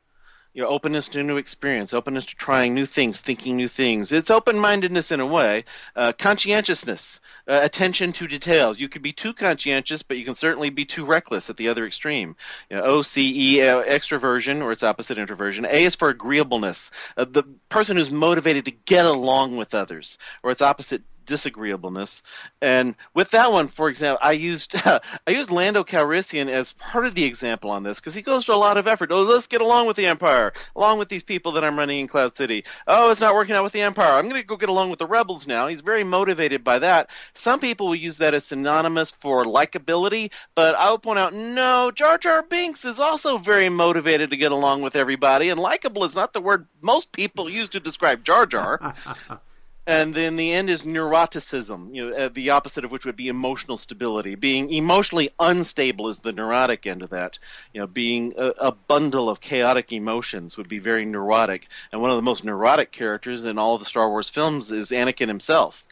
You 0.57 0.63
know, 0.63 0.69
openness 0.69 1.09
to 1.09 1.21
new 1.21 1.37
experience, 1.37 1.93
openness 1.93 2.25
to 2.25 2.35
trying 2.35 2.73
new 2.73 2.87
things, 2.87 3.21
thinking 3.21 3.57
new 3.57 3.67
things. 3.67 4.11
It's 4.11 4.31
open-mindedness 4.31 5.11
in 5.11 5.19
a 5.19 5.25
way. 5.27 5.65
Uh, 5.95 6.13
conscientiousness, 6.13 7.21
uh, 7.47 7.59
attention 7.61 8.11
to 8.13 8.27
details. 8.27 8.79
You 8.79 8.89
could 8.89 9.03
be 9.03 9.13
too 9.13 9.33
conscientious, 9.33 10.01
but 10.01 10.17
you 10.17 10.25
can 10.25 10.33
certainly 10.33 10.71
be 10.71 10.83
too 10.83 11.05
reckless 11.05 11.51
at 11.51 11.57
the 11.57 11.69
other 11.69 11.85
extreme. 11.85 12.35
You 12.71 12.77
know, 12.77 12.85
OCE, 12.85 13.59
uh, 13.59 13.83
extroversion, 13.83 14.63
or 14.63 14.71
its 14.71 14.81
opposite, 14.81 15.19
introversion. 15.19 15.63
A 15.65 15.83
is 15.83 15.95
for 15.95 16.09
agreeableness, 16.09 16.89
uh, 17.17 17.25
the 17.25 17.43
person 17.69 17.95
who's 17.95 18.11
motivated 18.11 18.65
to 18.65 18.71
get 18.71 19.05
along 19.05 19.57
with 19.57 19.75
others, 19.75 20.17
or 20.41 20.49
its 20.49 20.63
opposite, 20.63 21.03
disagreeableness. 21.27 22.23
And 22.61 22.95
with 23.13 23.29
that 23.31 23.51
one, 23.51 23.67
for 23.67 23.89
example, 23.89 24.19
I 24.23 24.31
used 24.31 24.75
I 24.85 25.01
used 25.27 25.51
Lando 25.51 25.83
Calrissian 25.83 26.47
as 26.47 26.73
part 26.73 27.05
of 27.05 27.13
the 27.13 27.25
example 27.25 27.69
on 27.69 27.83
this 27.83 27.99
because 27.99 28.15
he 28.15 28.23
goes 28.23 28.45
to 28.45 28.53
a 28.53 28.55
lot 28.55 28.77
of 28.77 28.87
effort. 28.87 29.11
Oh, 29.11 29.21
let's 29.21 29.45
get 29.45 29.61
along 29.61 29.85
with 29.85 29.97
the 29.97 30.07
Empire, 30.07 30.53
along 30.75 30.97
with 30.97 31.09
these 31.09 31.23
people 31.23 31.51
that 31.53 31.63
I'm 31.63 31.77
running 31.77 31.99
in 31.99 32.07
Cloud 32.07 32.35
City. 32.35 32.63
Oh, 32.87 33.11
it's 33.11 33.21
not 33.21 33.35
working 33.35 33.55
out 33.55 33.63
with 33.63 33.73
the 33.73 33.81
Empire. 33.81 34.13
I'm 34.13 34.27
going 34.27 34.41
to 34.41 34.47
go 34.47 34.57
get 34.57 34.69
along 34.69 34.89
with 34.89 34.99
the 34.99 35.05
rebels 35.05 35.45
now. 35.45 35.67
He's 35.67 35.81
very 35.81 36.03
motivated 36.03 36.63
by 36.63 36.79
that. 36.79 37.09
Some 37.33 37.59
people 37.59 37.87
will 37.87 37.95
use 37.95 38.17
that 38.17 38.33
as 38.33 38.45
synonymous 38.45 39.11
for 39.11 39.45
likability, 39.45 40.31
but 40.55 40.73
I 40.75 40.89
will 40.89 40.99
point 40.99 41.19
out 41.19 41.33
no, 41.33 41.91
Jar 41.93 42.17
Jar 42.17 42.43
Binks 42.43 42.85
is 42.85 42.99
also 42.99 43.37
very 43.37 43.69
motivated 43.69 44.31
to 44.31 44.37
get 44.37 44.51
along 44.51 44.81
with 44.81 44.95
everybody, 44.95 45.49
and 45.49 45.59
likable 45.59 46.03
is 46.03 46.15
not 46.15 46.33
the 46.33 46.41
word 46.41 46.67
most 46.81 47.11
people 47.11 47.49
use 47.49 47.69
to 47.69 47.79
describe 47.79 48.23
Jar 48.23 48.45
Jar. 48.45 48.95
And 49.87 50.13
then 50.13 50.35
the 50.35 50.51
end 50.51 50.69
is 50.69 50.83
neuroticism, 50.83 51.95
you 51.95 52.09
know, 52.09 52.15
uh, 52.17 52.29
the 52.33 52.49
opposite 52.49 52.83
of 52.83 52.91
which 52.91 53.05
would 53.05 53.15
be 53.15 53.29
emotional 53.29 53.77
stability. 53.77 54.35
Being 54.35 54.69
emotionally 54.69 55.29
unstable 55.39 56.09
is 56.09 56.19
the 56.19 56.33
neurotic 56.33 56.85
end 56.85 57.03
of 57.03 57.11
that. 57.11 57.39
You 57.73 57.79
know, 57.79 57.87
being 57.87 58.33
a, 58.37 58.47
a 58.59 58.71
bundle 58.73 59.29
of 59.29 59.39
chaotic 59.39 59.93
emotions 59.93 60.57
would 60.57 60.67
be 60.67 60.79
very 60.79 61.05
neurotic. 61.05 61.69
And 61.93 62.01
one 62.01 62.11
of 62.11 62.17
the 62.17 62.21
most 62.21 62.43
neurotic 62.43 62.91
characters 62.91 63.45
in 63.45 63.57
all 63.57 63.75
of 63.75 63.79
the 63.79 63.85
Star 63.85 64.09
Wars 64.09 64.29
films 64.29 64.73
is 64.73 64.91
Anakin 64.91 65.29
himself. 65.29 65.85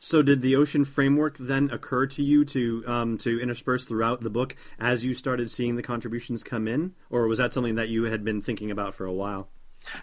So 0.00 0.20
did 0.20 0.42
the 0.42 0.56
ocean 0.56 0.84
framework 0.84 1.36
then 1.38 1.70
occur 1.70 2.06
to 2.06 2.24
you 2.24 2.44
to 2.46 2.82
um, 2.88 3.18
to 3.18 3.40
intersperse 3.40 3.84
throughout 3.84 4.22
the 4.22 4.30
book 4.30 4.56
as 4.80 5.04
you 5.04 5.14
started 5.14 5.48
seeing 5.48 5.76
the 5.76 5.82
contributions 5.82 6.42
come 6.42 6.66
in, 6.66 6.94
or 7.08 7.28
was 7.28 7.38
that 7.38 7.52
something 7.52 7.76
that 7.76 7.88
you 7.88 8.02
had 8.02 8.24
been 8.24 8.42
thinking 8.42 8.72
about 8.72 8.96
for 8.96 9.06
a 9.06 9.12
while? 9.12 9.48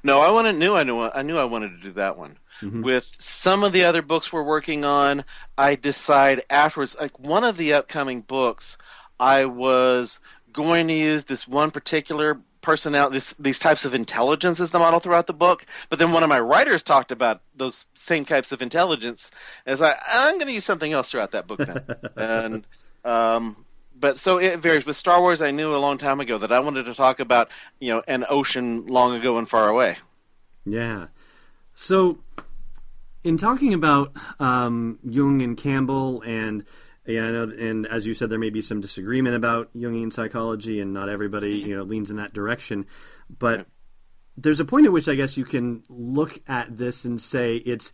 No, 0.03 0.19
I 0.21 0.31
wanted, 0.31 0.55
knew 0.55 0.75
I 0.75 0.83
knew 0.83 0.99
I 0.99 1.21
knew 1.21 1.37
I 1.37 1.45
wanted 1.45 1.69
to 1.69 1.87
do 1.87 1.91
that 1.93 2.17
one. 2.17 2.37
With 2.81 3.15
some 3.19 3.63
of 3.63 3.71
the 3.71 3.85
other 3.85 4.01
books 4.01 4.33
we're 4.33 4.43
working 4.43 4.83
on, 4.83 5.23
I 5.57 5.75
decide 5.75 6.43
afterwards. 6.49 6.95
Like 6.99 7.17
one 7.19 7.43
of 7.43 7.57
the 7.57 7.73
upcoming 7.73 8.21
books, 8.21 8.77
I 9.19 9.45
was 9.45 10.19
going 10.51 10.87
to 10.87 10.93
use 10.93 11.25
this 11.25 11.47
one 11.47 11.71
particular 11.71 12.39
personality, 12.61 13.15
this, 13.15 13.33
these 13.35 13.59
types 13.59 13.85
of 13.85 13.95
intelligence 13.95 14.59
as 14.59 14.71
the 14.71 14.79
model 14.79 14.99
throughout 14.99 15.27
the 15.27 15.33
book. 15.33 15.65
But 15.89 15.99
then 15.99 16.11
one 16.11 16.23
of 16.23 16.29
my 16.29 16.39
writers 16.39 16.83
talked 16.83 17.11
about 17.11 17.41
those 17.55 17.85
same 17.93 18.25
types 18.25 18.51
of 18.51 18.61
intelligence. 18.61 19.31
As 19.65 19.81
I, 19.81 19.95
I'm 20.07 20.35
going 20.35 20.47
to 20.47 20.53
use 20.53 20.65
something 20.65 20.91
else 20.91 21.11
throughout 21.11 21.31
that 21.31 21.47
book 21.47 21.59
then. 21.59 21.85
and 22.15 22.67
um, 23.05 23.65
but 23.99 24.17
so 24.17 24.37
it 24.37 24.59
varies. 24.59 24.85
With 24.85 24.95
Star 24.95 25.19
Wars, 25.21 25.41
I 25.41 25.51
knew 25.51 25.75
a 25.75 25.77
long 25.77 25.97
time 25.97 26.19
ago 26.19 26.37
that 26.37 26.51
I 26.51 26.59
wanted 26.59 26.85
to 26.85 26.93
talk 26.93 27.19
about 27.19 27.49
you 27.79 27.93
know 27.93 28.03
an 28.07 28.25
ocean 28.29 28.85
long 28.87 29.15
ago 29.15 29.37
and 29.37 29.47
far 29.47 29.69
away. 29.69 29.97
Yeah. 30.65 31.07
So, 31.73 32.19
in 33.23 33.37
talking 33.37 33.73
about 33.73 34.13
um, 34.39 34.99
Jung 35.03 35.41
and 35.41 35.57
Campbell, 35.57 36.21
and 36.21 36.65
yeah, 37.05 37.23
I 37.23 37.31
know, 37.31 37.43
and 37.43 37.87
as 37.87 38.05
you 38.05 38.13
said, 38.13 38.29
there 38.29 38.39
may 38.39 38.49
be 38.49 38.61
some 38.61 38.81
disagreement 38.81 39.35
about 39.35 39.73
Jungian 39.75 40.13
psychology, 40.13 40.79
and 40.79 40.93
not 40.93 41.09
everybody 41.09 41.55
you 41.55 41.75
know 41.75 41.83
leans 41.83 42.09
in 42.09 42.17
that 42.17 42.33
direction. 42.33 42.85
But 43.29 43.67
there's 44.37 44.59
a 44.59 44.65
point 44.65 44.85
at 44.85 44.91
which 44.91 45.07
I 45.07 45.15
guess 45.15 45.37
you 45.37 45.45
can 45.45 45.83
look 45.89 46.39
at 46.47 46.77
this 46.77 47.03
and 47.05 47.21
say 47.21 47.57
it's 47.57 47.91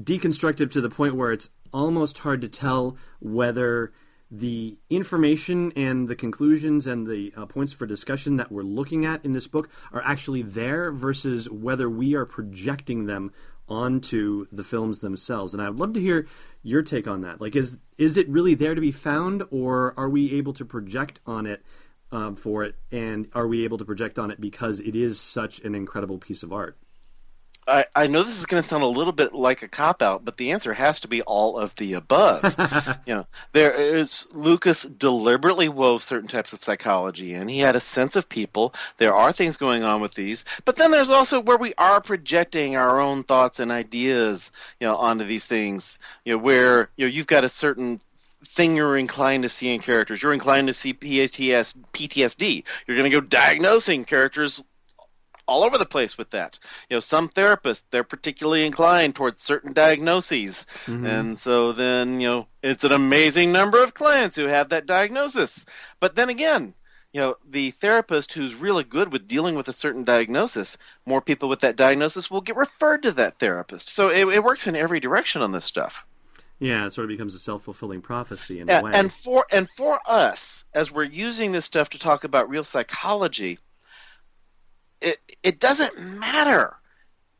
deconstructive 0.00 0.72
to 0.72 0.80
the 0.80 0.90
point 0.90 1.14
where 1.14 1.32
it's 1.32 1.50
almost 1.72 2.18
hard 2.18 2.40
to 2.40 2.48
tell 2.48 2.96
whether 3.20 3.92
the 4.30 4.78
information 4.88 5.72
and 5.74 6.08
the 6.08 6.14
conclusions 6.14 6.86
and 6.86 7.06
the 7.06 7.32
uh, 7.36 7.46
points 7.46 7.72
for 7.72 7.84
discussion 7.84 8.36
that 8.36 8.52
we're 8.52 8.62
looking 8.62 9.04
at 9.04 9.24
in 9.24 9.32
this 9.32 9.48
book 9.48 9.68
are 9.92 10.02
actually 10.04 10.42
there 10.42 10.92
versus 10.92 11.50
whether 11.50 11.90
we 11.90 12.14
are 12.14 12.24
projecting 12.24 13.06
them 13.06 13.32
onto 13.68 14.46
the 14.52 14.64
films 14.64 15.00
themselves. 15.00 15.52
And 15.52 15.62
I'd 15.62 15.76
love 15.76 15.94
to 15.94 16.00
hear 16.00 16.26
your 16.62 16.82
take 16.82 17.08
on 17.08 17.22
that. 17.22 17.40
Like, 17.40 17.56
is 17.56 17.78
is 17.98 18.16
it 18.16 18.28
really 18.28 18.54
there 18.54 18.74
to 18.74 18.80
be 18.80 18.92
found, 18.92 19.44
or 19.50 19.94
are 19.96 20.08
we 20.08 20.34
able 20.34 20.52
to 20.54 20.64
project 20.64 21.20
on 21.26 21.46
it 21.46 21.62
um, 22.12 22.36
for 22.36 22.64
it? 22.64 22.76
And 22.92 23.28
are 23.32 23.46
we 23.46 23.64
able 23.64 23.78
to 23.78 23.84
project 23.84 24.18
on 24.18 24.30
it 24.30 24.40
because 24.40 24.80
it 24.80 24.94
is 24.94 25.20
such 25.20 25.60
an 25.60 25.74
incredible 25.74 26.18
piece 26.18 26.42
of 26.42 26.52
art? 26.52 26.76
I, 27.66 27.84
I 27.94 28.06
know 28.06 28.22
this 28.22 28.38
is 28.38 28.46
going 28.46 28.62
to 28.62 28.66
sound 28.66 28.82
a 28.82 28.86
little 28.86 29.12
bit 29.12 29.32
like 29.32 29.62
a 29.62 29.68
cop 29.68 30.02
out, 30.02 30.24
but 30.24 30.36
the 30.36 30.52
answer 30.52 30.72
has 30.72 31.00
to 31.00 31.08
be 31.08 31.22
all 31.22 31.58
of 31.58 31.74
the 31.76 31.94
above. 31.94 32.42
you 33.06 33.14
know, 33.14 33.26
there 33.52 33.74
is 33.74 34.26
Lucas 34.34 34.82
deliberately 34.82 35.68
wove 35.68 36.02
certain 36.02 36.28
types 36.28 36.52
of 36.52 36.62
psychology 36.62 37.34
in. 37.34 37.48
He 37.48 37.58
had 37.58 37.76
a 37.76 37.80
sense 37.80 38.16
of 38.16 38.28
people. 38.28 38.74
There 38.98 39.14
are 39.14 39.32
things 39.32 39.56
going 39.56 39.84
on 39.84 40.00
with 40.00 40.14
these, 40.14 40.44
but 40.64 40.76
then 40.76 40.90
there's 40.90 41.10
also 41.10 41.40
where 41.40 41.58
we 41.58 41.74
are 41.78 42.00
projecting 42.00 42.76
our 42.76 43.00
own 43.00 43.22
thoughts 43.22 43.60
and 43.60 43.70
ideas, 43.70 44.52
you 44.80 44.86
know, 44.86 44.96
onto 44.96 45.24
these 45.24 45.46
things. 45.46 45.98
You 46.24 46.34
know, 46.34 46.38
where 46.38 46.90
you 46.96 47.06
know 47.06 47.10
you've 47.10 47.26
got 47.26 47.44
a 47.44 47.48
certain 47.48 48.00
thing 48.44 48.74
you're 48.74 48.96
inclined 48.96 49.42
to 49.42 49.48
see 49.48 49.74
in 49.74 49.80
characters. 49.80 50.22
You're 50.22 50.32
inclined 50.32 50.68
to 50.68 50.72
see 50.72 50.94
PTS, 50.94 51.78
PTSD. 51.92 52.64
You're 52.86 52.96
going 52.96 53.10
to 53.10 53.16
go 53.16 53.20
diagnosing 53.20 54.04
characters 54.04 54.62
all 55.50 55.64
over 55.64 55.76
the 55.76 55.84
place 55.84 56.16
with 56.16 56.30
that. 56.30 56.58
You 56.88 56.96
know, 56.96 57.00
some 57.00 57.28
therapists 57.28 57.82
they're 57.90 58.04
particularly 58.04 58.64
inclined 58.64 59.16
towards 59.16 59.42
certain 59.42 59.72
diagnoses, 59.72 60.66
mm-hmm. 60.86 61.04
and 61.04 61.38
so 61.38 61.72
then 61.72 62.20
you 62.20 62.28
know 62.28 62.46
it's 62.62 62.84
an 62.84 62.92
amazing 62.92 63.52
number 63.52 63.82
of 63.82 63.92
clients 63.92 64.36
who 64.36 64.46
have 64.46 64.68
that 64.70 64.86
diagnosis. 64.86 65.66
But 65.98 66.14
then 66.14 66.28
again, 66.28 66.74
you 67.12 67.20
know, 67.20 67.34
the 67.48 67.70
therapist 67.72 68.32
who's 68.32 68.54
really 68.54 68.84
good 68.84 69.12
with 69.12 69.26
dealing 69.26 69.56
with 69.56 69.66
a 69.68 69.72
certain 69.72 70.04
diagnosis, 70.04 70.78
more 71.04 71.20
people 71.20 71.48
with 71.48 71.60
that 71.60 71.76
diagnosis 71.76 72.30
will 72.30 72.40
get 72.40 72.56
referred 72.56 73.02
to 73.02 73.12
that 73.12 73.38
therapist. 73.38 73.88
So 73.88 74.10
it, 74.10 74.28
it 74.28 74.44
works 74.44 74.68
in 74.68 74.76
every 74.76 75.00
direction 75.00 75.42
on 75.42 75.50
this 75.50 75.64
stuff. 75.64 76.06
Yeah, 76.60 76.86
it 76.86 76.92
sort 76.92 77.06
of 77.06 77.08
becomes 77.08 77.34
a 77.34 77.38
self 77.38 77.64
fulfilling 77.64 78.02
prophecy 78.02 78.60
in 78.60 78.68
Yeah, 78.68 78.80
a 78.80 78.82
way. 78.84 78.90
and 78.94 79.12
for 79.12 79.46
and 79.50 79.68
for 79.68 79.98
us, 80.06 80.66
as 80.74 80.92
we're 80.92 81.04
using 81.04 81.52
this 81.52 81.64
stuff 81.64 81.88
to 81.90 81.98
talk 81.98 82.24
about 82.24 82.50
real 82.50 82.64
psychology, 82.64 83.58
it 85.00 85.18
it 85.42 85.60
doesn't 85.60 86.18
matter 86.18 86.76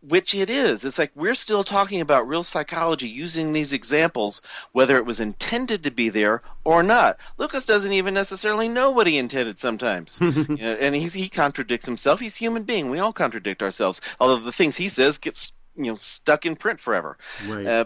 which 0.03 0.35
it 0.35 0.49
is. 0.49 0.85
It's 0.85 0.99
like 0.99 1.13
we're 1.15 1.35
still 1.35 1.63
talking 1.63 2.01
about 2.01 2.29
real 2.29 2.43
psychology 2.43 3.09
using 3.09 3.53
these 3.53 3.73
examples, 3.73 4.41
whether 4.73 4.97
it 4.97 5.05
was 5.05 5.21
intended 5.21 5.85
to 5.85 5.91
be 5.91 6.09
there 6.09 6.43
or 6.65 6.83
not. 6.83 7.19
Lucas 7.37 7.67
doesn't 7.67 7.93
even 7.93 8.15
necessarily 8.15 8.69
know 8.69 8.93
what 8.93 9.07
he 9.07 9.19
intended 9.19 9.59
sometimes, 9.59 10.19
you 10.21 10.57
know, 10.57 10.77
and 10.81 10.95
he's, 10.95 11.13
he 11.13 11.29
contradicts 11.29 11.87
himself. 11.87 12.19
He's 12.19 12.37
a 12.37 12.39
human 12.39 12.63
being. 12.63 12.91
We 12.91 12.99
all 12.99 13.13
contradict 13.13 13.63
ourselves. 13.63 14.01
Although 14.19 14.45
the 14.45 14.53
things 14.53 14.77
he 14.77 14.89
says 14.89 15.19
gets 15.19 15.53
you 15.77 15.91
know 15.91 15.97
stuck 15.97 16.47
in 16.47 16.57
print 16.57 16.81
forever. 16.81 17.17
Right. 17.47 17.67
Uh, 17.67 17.85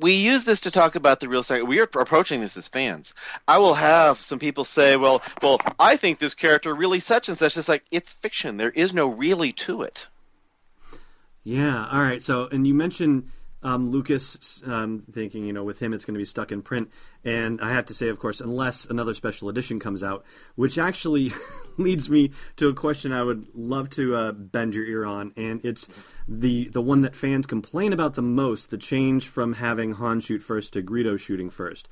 we 0.00 0.12
use 0.12 0.44
this 0.44 0.62
to 0.62 0.70
talk 0.70 0.94
about 0.94 1.20
the 1.20 1.28
real 1.28 1.42
psych. 1.42 1.62
We 1.62 1.80
are 1.80 1.84
approaching 1.84 2.40
this 2.40 2.56
as 2.56 2.68
fans. 2.68 3.14
I 3.46 3.58
will 3.58 3.74
have 3.74 4.20
some 4.20 4.38
people 4.38 4.64
say, 4.64 4.96
"Well, 4.96 5.22
well, 5.42 5.60
I 5.78 5.96
think 5.96 6.18
this 6.18 6.34
character 6.34 6.74
really 6.74 7.00
such 7.00 7.28
and 7.28 7.38
such." 7.38 7.56
It's 7.56 7.68
like 7.68 7.84
it's 7.90 8.10
fiction. 8.10 8.56
There 8.56 8.70
is 8.70 8.92
no 8.92 9.08
really 9.08 9.52
to 9.52 9.82
it. 9.82 10.08
Yeah. 11.44 11.86
All 11.90 12.00
right. 12.00 12.22
So, 12.22 12.48
and 12.50 12.66
you 12.66 12.74
mentioned 12.74 13.30
um, 13.64 13.90
Lucas 13.90 14.62
um, 14.66 15.02
thinking, 15.10 15.44
you 15.46 15.52
know, 15.52 15.64
with 15.64 15.80
him 15.80 15.92
it's 15.92 16.04
going 16.04 16.14
to 16.14 16.18
be 16.18 16.24
stuck 16.24 16.52
in 16.52 16.62
print, 16.62 16.90
and 17.24 17.60
I 17.60 17.72
have 17.72 17.86
to 17.86 17.94
say, 17.94 18.08
of 18.08 18.18
course, 18.18 18.40
unless 18.40 18.84
another 18.84 19.14
special 19.14 19.48
edition 19.48 19.80
comes 19.80 20.02
out, 20.02 20.24
which 20.54 20.78
actually 20.78 21.32
leads 21.78 22.08
me 22.10 22.30
to 22.56 22.68
a 22.68 22.74
question 22.74 23.10
I 23.12 23.22
would 23.22 23.48
love 23.54 23.90
to 23.90 24.14
uh, 24.14 24.32
bend 24.32 24.74
your 24.74 24.84
ear 24.84 25.04
on, 25.04 25.32
and 25.36 25.64
it's 25.64 25.88
the 26.28 26.68
the 26.68 26.80
one 26.80 27.02
that 27.02 27.16
fans 27.16 27.46
complain 27.46 27.92
about 27.92 28.14
the 28.14 28.22
most: 28.22 28.70
the 28.70 28.78
change 28.78 29.28
from 29.28 29.54
having 29.54 29.92
Han 29.94 30.20
shoot 30.20 30.42
first 30.42 30.72
to 30.74 30.82
Greedo 30.82 31.18
shooting 31.18 31.50
first. 31.50 31.88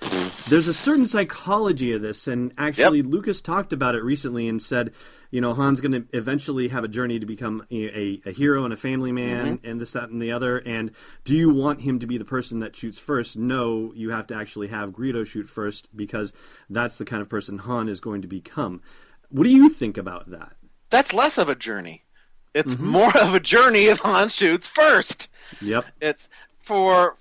There's 0.48 0.68
a 0.68 0.74
certain 0.74 1.06
psychology 1.06 1.92
of 1.92 2.02
this, 2.02 2.26
and 2.28 2.52
actually, 2.58 2.98
Yep. 2.98 3.06
Lucas 3.06 3.40
talked 3.40 3.72
about 3.72 3.94
it 3.94 4.02
recently 4.02 4.46
and 4.48 4.60
said, 4.62 4.92
you 5.32 5.40
know, 5.40 5.54
Han's 5.54 5.80
going 5.80 5.92
to 5.92 6.04
eventually 6.12 6.68
have 6.68 6.84
a 6.84 6.88
journey 6.88 7.18
to 7.18 7.24
become 7.24 7.66
a, 7.70 7.98
a, 7.98 8.22
a 8.26 8.32
hero 8.32 8.64
and 8.64 8.72
a 8.72 8.76
family 8.76 9.12
man, 9.12 9.56
mm-hmm. 9.56 9.66
and 9.66 9.80
this, 9.80 9.92
that, 9.92 10.10
and 10.10 10.20
the 10.20 10.30
other. 10.30 10.58
And 10.58 10.92
do 11.24 11.34
you 11.34 11.48
want 11.48 11.80
him 11.80 11.98
to 12.00 12.06
be 12.06 12.18
the 12.18 12.24
person 12.24 12.60
that 12.60 12.76
shoots 12.76 12.98
first? 12.98 13.34
No, 13.34 13.92
you 13.96 14.10
have 14.10 14.26
to 14.26 14.36
actually 14.36 14.68
have 14.68 14.90
Greedo 14.90 15.26
shoot 15.26 15.48
first 15.48 15.88
because 15.96 16.34
that's 16.68 16.98
the 16.98 17.06
kind 17.06 17.22
of 17.22 17.30
person 17.30 17.58
Han 17.58 17.88
is 17.88 17.98
going 17.98 18.20
to 18.20 18.28
become. 18.28 18.82
What 19.30 19.44
do 19.44 19.50
you 19.50 19.70
think 19.70 19.96
about 19.96 20.30
that? 20.30 20.52
That's 20.90 21.14
less 21.14 21.38
of 21.38 21.48
a 21.48 21.54
journey. 21.54 22.04
It's 22.52 22.74
mm-hmm. 22.74 22.88
more 22.88 23.16
of 23.16 23.32
a 23.32 23.40
journey 23.40 23.86
if 23.86 24.00
Han 24.00 24.28
shoots 24.28 24.68
first. 24.68 25.32
Yep. 25.62 25.86
It's 26.02 26.28
for 26.58 27.16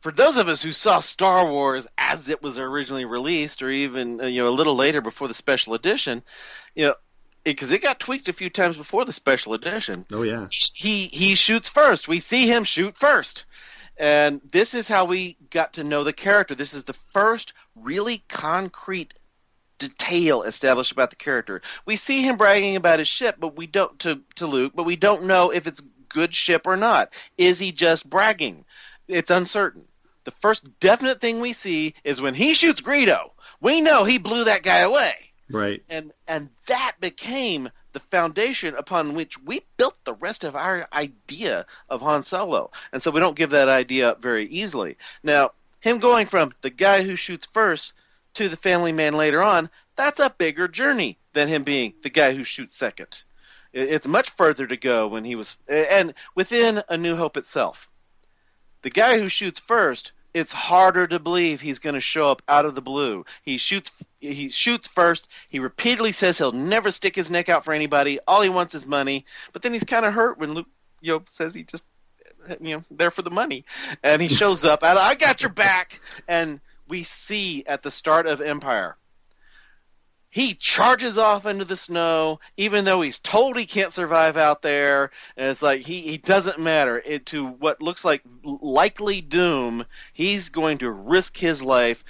for 0.00 0.12
those 0.12 0.36
of 0.36 0.48
us 0.48 0.62
who 0.62 0.70
saw 0.70 0.98
Star 0.98 1.50
Wars 1.50 1.88
as 1.96 2.28
it 2.28 2.42
was 2.42 2.58
originally 2.58 3.06
released, 3.06 3.62
or 3.62 3.70
even 3.70 4.18
you 4.18 4.42
know 4.42 4.48
a 4.48 4.50
little 4.50 4.76
later 4.76 5.00
before 5.00 5.28
the 5.28 5.34
special 5.34 5.72
edition, 5.72 6.22
you 6.74 6.88
know, 6.88 6.94
because 7.52 7.72
it, 7.72 7.82
got 7.82 8.00
tweaked 8.00 8.28
a 8.28 8.32
few 8.32 8.50
times 8.50 8.76
before 8.76 9.04
the 9.04 9.12
special 9.12 9.54
edition. 9.54 10.04
Oh 10.12 10.22
yeah. 10.22 10.46
He 10.50 11.06
he 11.06 11.34
shoots 11.34 11.68
first. 11.68 12.08
We 12.08 12.20
see 12.20 12.46
him 12.46 12.64
shoot 12.64 12.96
first, 12.96 13.46
and 13.96 14.40
this 14.50 14.74
is 14.74 14.88
how 14.88 15.04
we 15.04 15.36
got 15.50 15.74
to 15.74 15.84
know 15.84 16.04
the 16.04 16.12
character. 16.12 16.54
This 16.54 16.74
is 16.74 16.84
the 16.84 16.98
first 17.12 17.52
really 17.74 18.24
concrete 18.28 19.14
detail 19.78 20.42
established 20.42 20.92
about 20.92 21.10
the 21.10 21.16
character. 21.16 21.62
We 21.84 21.96
see 21.96 22.22
him 22.22 22.36
bragging 22.36 22.76
about 22.76 22.98
his 22.98 23.08
ship, 23.08 23.36
but 23.38 23.56
we 23.56 23.66
don't 23.66 23.98
to 24.00 24.22
to 24.36 24.46
Luke, 24.46 24.72
but 24.74 24.86
we 24.86 24.96
don't 24.96 25.26
know 25.26 25.50
if 25.50 25.66
it's 25.66 25.82
good 26.08 26.34
ship 26.34 26.66
or 26.66 26.76
not. 26.76 27.12
Is 27.38 27.58
he 27.58 27.72
just 27.72 28.08
bragging? 28.08 28.64
It's 29.08 29.30
uncertain. 29.30 29.86
The 30.24 30.30
first 30.32 30.80
definite 30.80 31.20
thing 31.20 31.38
we 31.38 31.52
see 31.52 31.94
is 32.02 32.20
when 32.20 32.34
he 32.34 32.54
shoots 32.54 32.80
Greedo. 32.80 33.30
We 33.60 33.80
know 33.80 34.02
he 34.02 34.18
blew 34.18 34.44
that 34.44 34.64
guy 34.64 34.78
away. 34.78 35.14
Right. 35.50 35.82
And 35.88 36.12
and 36.26 36.50
that 36.66 36.96
became 37.00 37.70
the 37.92 38.00
foundation 38.00 38.74
upon 38.74 39.14
which 39.14 39.38
we 39.38 39.62
built 39.76 39.98
the 40.04 40.14
rest 40.14 40.44
of 40.44 40.56
our 40.56 40.86
idea 40.92 41.66
of 41.88 42.02
Han 42.02 42.22
Solo. 42.22 42.70
And 42.92 43.02
so 43.02 43.10
we 43.10 43.20
don't 43.20 43.36
give 43.36 43.50
that 43.50 43.68
idea 43.68 44.10
up 44.10 44.22
very 44.22 44.44
easily. 44.46 44.96
Now, 45.22 45.52
him 45.80 45.98
going 45.98 46.26
from 46.26 46.52
the 46.60 46.70
guy 46.70 47.02
who 47.02 47.16
shoots 47.16 47.46
first 47.46 47.94
to 48.34 48.48
the 48.48 48.56
family 48.56 48.92
man 48.92 49.14
later 49.14 49.42
on, 49.42 49.70
that's 49.96 50.20
a 50.20 50.34
bigger 50.36 50.68
journey 50.68 51.18
than 51.32 51.48
him 51.48 51.62
being 51.62 51.94
the 52.02 52.10
guy 52.10 52.34
who 52.34 52.44
shoots 52.44 52.76
second. 52.76 53.22
It's 53.72 54.06
much 54.06 54.30
further 54.30 54.66
to 54.66 54.76
go 54.76 55.06
when 55.08 55.24
he 55.24 55.36
was 55.36 55.56
and 55.68 56.14
within 56.34 56.82
A 56.88 56.96
New 56.96 57.16
Hope 57.16 57.36
itself. 57.36 57.88
The 58.82 58.90
guy 58.90 59.18
who 59.18 59.28
shoots 59.28 59.60
first, 59.60 60.12
it's 60.34 60.52
harder 60.52 61.06
to 61.06 61.18
believe 61.18 61.60
he's 61.60 61.78
going 61.78 61.94
to 61.94 62.00
show 62.00 62.30
up 62.30 62.42
out 62.48 62.66
of 62.66 62.74
the 62.74 62.82
blue. 62.82 63.24
He 63.42 63.56
shoots 63.56 64.04
he 64.32 64.48
shoots 64.48 64.88
first. 64.88 65.28
He 65.48 65.58
repeatedly 65.58 66.12
says 66.12 66.38
he'll 66.38 66.52
never 66.52 66.90
stick 66.90 67.14
his 67.14 67.30
neck 67.30 67.48
out 67.48 67.64
for 67.64 67.72
anybody. 67.72 68.18
All 68.26 68.42
he 68.42 68.48
wants 68.48 68.74
is 68.74 68.86
money. 68.86 69.24
But 69.52 69.62
then 69.62 69.72
he's 69.72 69.84
kind 69.84 70.04
of 70.06 70.14
hurt 70.14 70.38
when 70.38 70.54
Luke 70.54 70.68
you 71.00 71.14
know, 71.14 71.22
says 71.28 71.54
he 71.54 71.64
just 71.64 71.84
you 72.60 72.76
know 72.76 72.84
there 72.90 73.10
for 73.10 73.22
the 73.22 73.30
money, 73.30 73.64
and 74.02 74.22
he 74.22 74.28
shows 74.28 74.64
up. 74.64 74.82
And 74.82 74.98
I 74.98 75.14
got 75.14 75.42
your 75.42 75.52
back. 75.52 76.00
And 76.28 76.60
we 76.88 77.02
see 77.02 77.64
at 77.66 77.82
the 77.82 77.90
start 77.90 78.26
of 78.26 78.40
Empire. 78.40 78.96
He 80.28 80.52
charges 80.52 81.16
off 81.16 81.46
into 81.46 81.64
the 81.64 81.76
snow, 81.76 82.40
even 82.58 82.84
though 82.84 83.00
he's 83.00 83.18
told 83.18 83.56
he 83.56 83.64
can't 83.64 83.92
survive 83.92 84.36
out 84.36 84.60
there. 84.60 85.10
And 85.34 85.48
it's 85.48 85.62
like 85.62 85.80
he, 85.80 86.02
he 86.02 86.18
doesn't 86.18 86.58
matter. 86.58 87.00
It, 87.02 87.26
to 87.26 87.46
what 87.46 87.80
looks 87.80 88.04
like 88.04 88.22
likely 88.44 89.22
doom, 89.22 89.84
he's 90.12 90.50
going 90.50 90.78
to 90.78 90.90
risk 90.90 91.38
his 91.38 91.62
life 91.62 92.04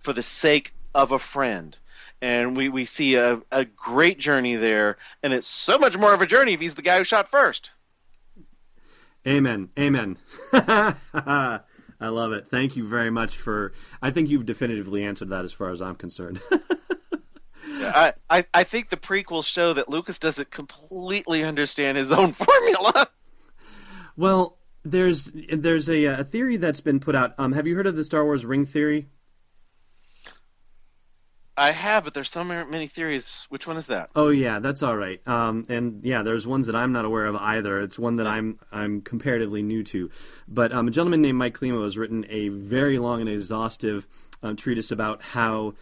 for 0.00 0.12
the 0.12 0.24
sake 0.24 0.72
of 0.94 1.12
a 1.12 1.18
friend. 1.18 1.76
And 2.20 2.56
we, 2.56 2.68
we 2.68 2.84
see 2.84 3.16
a, 3.16 3.40
a 3.50 3.64
great 3.64 4.18
journey 4.18 4.56
there. 4.56 4.96
And 5.22 5.32
it's 5.32 5.48
so 5.48 5.78
much 5.78 5.98
more 5.98 6.14
of 6.14 6.22
a 6.22 6.26
journey 6.26 6.52
if 6.52 6.60
he's 6.60 6.74
the 6.74 6.82
guy 6.82 6.98
who 6.98 7.04
shot 7.04 7.28
first. 7.28 7.70
Amen. 9.26 9.70
Amen. 9.78 10.18
I 12.02 12.08
love 12.08 12.32
it. 12.32 12.48
Thank 12.48 12.76
you 12.76 12.86
very 12.86 13.10
much 13.10 13.36
for. 13.36 13.72
I 14.00 14.10
think 14.10 14.28
you've 14.28 14.46
definitively 14.46 15.04
answered 15.04 15.30
that 15.30 15.44
as 15.44 15.52
far 15.52 15.70
as 15.70 15.80
I'm 15.80 15.94
concerned. 15.94 16.40
I, 17.64 18.14
I, 18.28 18.44
I 18.52 18.64
think 18.64 18.90
the 18.90 18.96
prequels 18.96 19.44
show 19.44 19.72
that 19.72 19.88
Lucas 19.88 20.18
doesn't 20.18 20.50
completely 20.50 21.44
understand 21.44 21.96
his 21.96 22.10
own 22.10 22.32
formula. 22.32 23.06
well, 24.16 24.58
there's 24.84 25.30
there's 25.52 25.88
a, 25.88 26.04
a 26.04 26.24
theory 26.24 26.56
that's 26.56 26.80
been 26.80 26.98
put 26.98 27.14
out. 27.14 27.34
Um, 27.38 27.52
have 27.52 27.66
you 27.66 27.76
heard 27.76 27.86
of 27.86 27.94
the 27.94 28.04
Star 28.04 28.24
Wars 28.24 28.44
ring 28.44 28.66
theory? 28.66 29.08
I 31.62 31.70
have, 31.70 32.02
but 32.02 32.12
there's 32.12 32.28
so 32.28 32.42
many 32.42 32.88
theories. 32.88 33.46
Which 33.48 33.68
one 33.68 33.76
is 33.76 33.86
that? 33.86 34.10
Oh 34.16 34.30
yeah, 34.30 34.58
that's 34.58 34.82
all 34.82 34.96
right. 34.96 35.20
Um, 35.28 35.64
and 35.68 36.02
yeah, 36.02 36.22
there's 36.22 36.44
ones 36.44 36.66
that 36.66 36.74
I'm 36.74 36.90
not 36.90 37.04
aware 37.04 37.26
of 37.26 37.36
either. 37.36 37.80
It's 37.80 38.00
one 38.00 38.16
that 38.16 38.26
I'm 38.26 38.58
I'm 38.72 39.00
comparatively 39.00 39.62
new 39.62 39.84
to. 39.84 40.10
But 40.48 40.72
um, 40.72 40.88
a 40.88 40.90
gentleman 40.90 41.22
named 41.22 41.38
Mike 41.38 41.56
Klimo 41.56 41.84
has 41.84 41.96
written 41.96 42.26
a 42.28 42.48
very 42.48 42.98
long 42.98 43.20
and 43.20 43.30
exhaustive 43.30 44.08
um, 44.42 44.56
treatise 44.56 44.90
about 44.90 45.22
how 45.22 45.74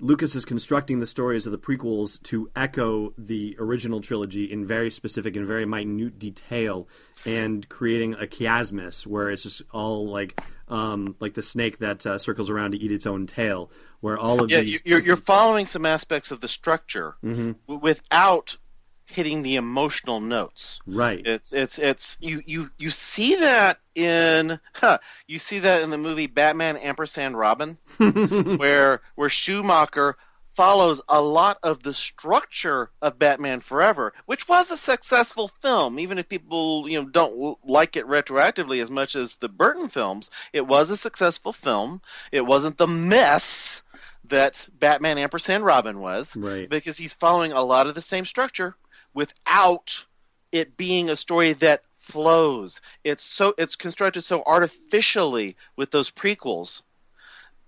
Lucas 0.00 0.34
is 0.34 0.44
constructing 0.44 1.00
the 1.00 1.06
stories 1.06 1.46
of 1.46 1.52
the 1.52 1.58
prequels 1.58 2.20
to 2.24 2.50
echo 2.56 3.12
the 3.16 3.56
original 3.58 4.00
trilogy 4.00 4.50
in 4.50 4.66
very 4.66 4.90
specific 4.90 5.36
and 5.36 5.46
very 5.46 5.64
minute 5.64 6.18
detail, 6.18 6.88
and 7.24 7.68
creating 7.68 8.14
a 8.14 8.26
chiasmus 8.26 9.06
where 9.06 9.30
it's 9.30 9.44
just 9.44 9.62
all 9.72 10.08
like 10.08 10.40
um, 10.68 11.14
like 11.20 11.34
the 11.34 11.42
snake 11.42 11.78
that 11.78 12.04
uh, 12.06 12.18
circles 12.18 12.50
around 12.50 12.72
to 12.72 12.76
eat 12.78 12.90
its 12.90 13.06
own 13.06 13.26
tail, 13.26 13.70
where 14.00 14.18
all 14.18 14.42
of 14.42 14.50
Yeah, 14.50 14.60
these 14.60 14.82
you're 14.84 15.00
you're 15.00 15.16
following 15.16 15.66
some 15.66 15.86
aspects 15.86 16.30
of 16.30 16.40
the 16.40 16.48
structure 16.48 17.14
w- 17.22 17.54
without 17.80 18.56
hitting 19.06 19.42
the 19.42 19.56
emotional 19.56 20.20
notes. 20.20 20.80
right. 20.86 21.20
It's 21.26 21.52
it's 21.52 21.78
it's 21.78 22.16
you 22.20 22.42
you 22.44 22.70
you 22.78 22.90
see 22.90 23.36
that 23.36 23.78
in 23.94 24.58
huh, 24.74 24.98
you 25.26 25.38
see 25.38 25.60
that 25.60 25.82
in 25.82 25.90
the 25.90 25.98
movie 25.98 26.26
Batman 26.26 26.76
ampersand 26.78 27.36
Robin, 27.36 27.78
where 27.98 29.00
where 29.14 29.28
Schumacher 29.28 30.16
follows 30.54 31.02
a 31.08 31.20
lot 31.20 31.58
of 31.64 31.82
the 31.82 31.92
structure 31.92 32.88
of 33.02 33.18
Batman 33.18 33.58
Forever, 33.60 34.12
which 34.26 34.48
was 34.48 34.70
a 34.70 34.76
successful 34.76 35.48
film, 35.60 35.98
even 35.98 36.16
if 36.18 36.28
people 36.28 36.88
you 36.88 37.02
know 37.02 37.08
don't 37.08 37.58
like 37.68 37.96
it 37.96 38.06
retroactively 38.06 38.80
as 38.80 38.90
much 38.90 39.16
as 39.16 39.34
the 39.36 39.48
Burton 39.48 39.88
films. 39.88 40.30
It 40.52 40.66
was 40.66 40.90
a 40.90 40.96
successful 40.96 41.52
film. 41.52 42.00
It 42.32 42.42
wasn't 42.46 42.78
the 42.78 42.86
mess 42.86 43.82
that 44.28 44.66
Batman 44.78 45.18
ampersand 45.18 45.64
Robin 45.64 46.00
was, 46.00 46.34
Right. 46.34 46.66
because 46.70 46.96
he's 46.96 47.12
following 47.12 47.52
a 47.52 47.62
lot 47.62 47.86
of 47.86 47.94
the 47.94 48.00
same 48.00 48.24
structure 48.24 48.74
without 49.14 50.06
it 50.52 50.76
being 50.76 51.10
a 51.10 51.16
story 51.16 51.54
that 51.54 51.82
flows. 51.94 52.80
It's 53.02 53.24
so 53.24 53.54
it's 53.56 53.76
constructed 53.76 54.22
so 54.22 54.42
artificially 54.44 55.56
with 55.76 55.90
those 55.90 56.10
prequels 56.10 56.82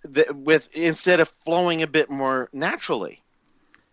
that 0.05 0.37
with 0.37 0.69
instead 0.75 1.21
of 1.21 1.29
flowing 1.29 1.83
a 1.83 1.87
bit 1.87 2.11
more 2.11 2.49
naturally. 2.53 3.23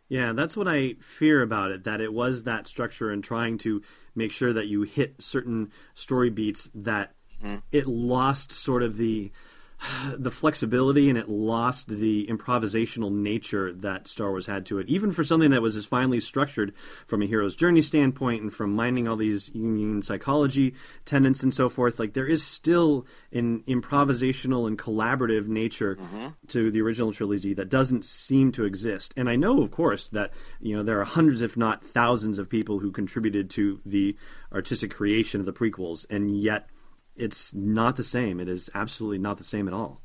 Yeah, 0.09 0.33
that's 0.33 0.55
what 0.55 0.67
I 0.67 0.95
fear 1.01 1.41
about 1.41 1.71
it. 1.71 1.85
That 1.85 2.01
it 2.01 2.13
was 2.13 2.43
that 2.43 2.67
structure 2.67 3.09
and 3.09 3.23
trying 3.23 3.57
to 3.59 3.81
make 4.15 4.31
sure 4.31 4.53
that 4.53 4.67
you 4.67 4.83
hit 4.83 5.15
certain 5.19 5.71
story 5.95 6.29
beats 6.29 6.69
that 6.75 7.13
mm-hmm. 7.41 7.57
it 7.71 7.87
lost 7.87 8.51
sort 8.51 8.83
of 8.83 8.97
the 8.97 9.31
the 10.15 10.31
flexibility 10.31 11.09
and 11.09 11.17
it 11.17 11.29
lost 11.29 11.87
the 11.87 12.27
improvisational 12.27 13.11
nature 13.11 13.73
that 13.73 14.07
Star 14.07 14.29
Wars 14.29 14.45
had 14.45 14.65
to 14.67 14.79
it. 14.79 14.87
Even 14.89 15.11
for 15.11 15.23
something 15.23 15.51
that 15.51 15.61
was 15.61 15.75
as 15.75 15.85
finely 15.85 16.19
structured 16.19 16.73
from 17.07 17.21
a 17.21 17.25
hero's 17.25 17.55
journey 17.55 17.81
standpoint 17.81 18.41
and 18.41 18.53
from 18.53 18.73
mining 18.73 19.07
all 19.07 19.15
these 19.15 19.49
Jungian 19.49 20.03
psychology 20.03 20.73
tenets 21.05 21.43
and 21.43 21.53
so 21.53 21.69
forth, 21.69 21.99
like 21.99 22.13
there 22.13 22.27
is 22.27 22.45
still 22.45 23.05
an 23.31 23.61
improvisational 23.67 24.67
and 24.67 24.77
collaborative 24.77 25.47
nature 25.47 25.95
mm-hmm. 25.95 26.27
to 26.47 26.71
the 26.71 26.81
original 26.81 27.11
trilogy 27.11 27.53
that 27.53 27.69
doesn't 27.69 28.05
seem 28.05 28.51
to 28.51 28.65
exist. 28.65 29.13
And 29.17 29.29
I 29.29 29.35
know, 29.35 29.61
of 29.61 29.71
course, 29.71 30.07
that 30.09 30.31
you 30.59 30.75
know 30.75 30.83
there 30.83 30.99
are 30.99 31.05
hundreds, 31.05 31.41
if 31.41 31.57
not 31.57 31.83
thousands, 31.83 32.39
of 32.39 32.49
people 32.49 32.79
who 32.79 32.91
contributed 32.91 33.49
to 33.51 33.79
the 33.85 34.15
artistic 34.51 34.91
creation 34.91 35.39
of 35.39 35.45
the 35.45 35.53
prequels, 35.53 36.05
and 36.09 36.39
yet 36.39 36.69
it's 37.15 37.53
not 37.53 37.95
the 37.95 38.03
same. 38.03 38.39
It 38.39 38.47
is 38.47 38.69
absolutely 38.73 39.19
not 39.19 39.37
the 39.37 39.43
same 39.43 39.67
at 39.67 39.73
all. 39.73 40.01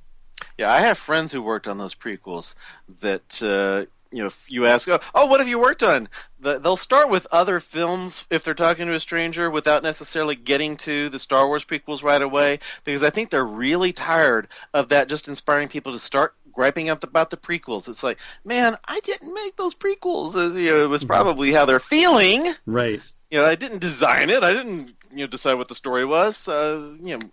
Yeah, 0.56 0.72
I 0.72 0.80
have 0.80 0.98
friends 0.98 1.32
who 1.32 1.42
worked 1.42 1.66
on 1.66 1.78
those 1.78 1.94
prequels 1.94 2.54
that 3.00 3.42
uh, 3.42 3.86
you 4.10 4.20
know, 4.20 4.26
if 4.26 4.50
you 4.50 4.66
ask, 4.66 4.88
oh, 4.88 4.98
oh, 5.14 5.26
what 5.26 5.40
have 5.40 5.48
you 5.48 5.58
worked 5.58 5.82
on? 5.82 6.08
they'll 6.40 6.76
start 6.76 7.10
with 7.10 7.26
other 7.32 7.58
films 7.58 8.24
if 8.30 8.44
they're 8.44 8.54
talking 8.54 8.86
to 8.86 8.94
a 8.94 9.00
stranger 9.00 9.50
without 9.50 9.82
necessarily 9.82 10.36
getting 10.36 10.76
to 10.76 11.08
the 11.08 11.18
Star 11.18 11.48
Wars 11.48 11.64
prequels 11.64 12.04
right 12.04 12.22
away, 12.22 12.60
because 12.84 13.02
I 13.02 13.10
think 13.10 13.30
they're 13.30 13.44
really 13.44 13.92
tired 13.92 14.46
of 14.72 14.90
that 14.90 15.08
just 15.08 15.26
inspiring 15.26 15.68
people 15.68 15.92
to 15.92 15.98
start 15.98 16.34
griping 16.52 16.90
up 16.90 17.02
about 17.02 17.30
the 17.30 17.36
prequels. 17.36 17.88
It's 17.88 18.04
like, 18.04 18.18
man, 18.44 18.76
I 18.86 19.00
didn't 19.00 19.34
make 19.34 19.56
those 19.56 19.74
prequels. 19.74 20.34
You 20.36 20.70
know, 20.70 20.84
it 20.84 20.88
was 20.88 21.02
mm-hmm. 21.02 21.12
probably 21.12 21.52
how 21.52 21.64
they're 21.64 21.80
feeling. 21.80 22.52
Right. 22.66 23.00
You 23.30 23.38
know, 23.38 23.44
I 23.44 23.56
didn't 23.56 23.80
design 23.80 24.30
it. 24.30 24.42
I 24.44 24.52
didn't 24.52 24.92
you 25.10 25.18
know 25.18 25.26
decide 25.26 25.54
what 25.54 25.68
the 25.68 25.74
story 25.74 26.04
was. 26.04 26.48
Uh, 26.48 26.96
you 27.00 27.18
know, 27.18 27.26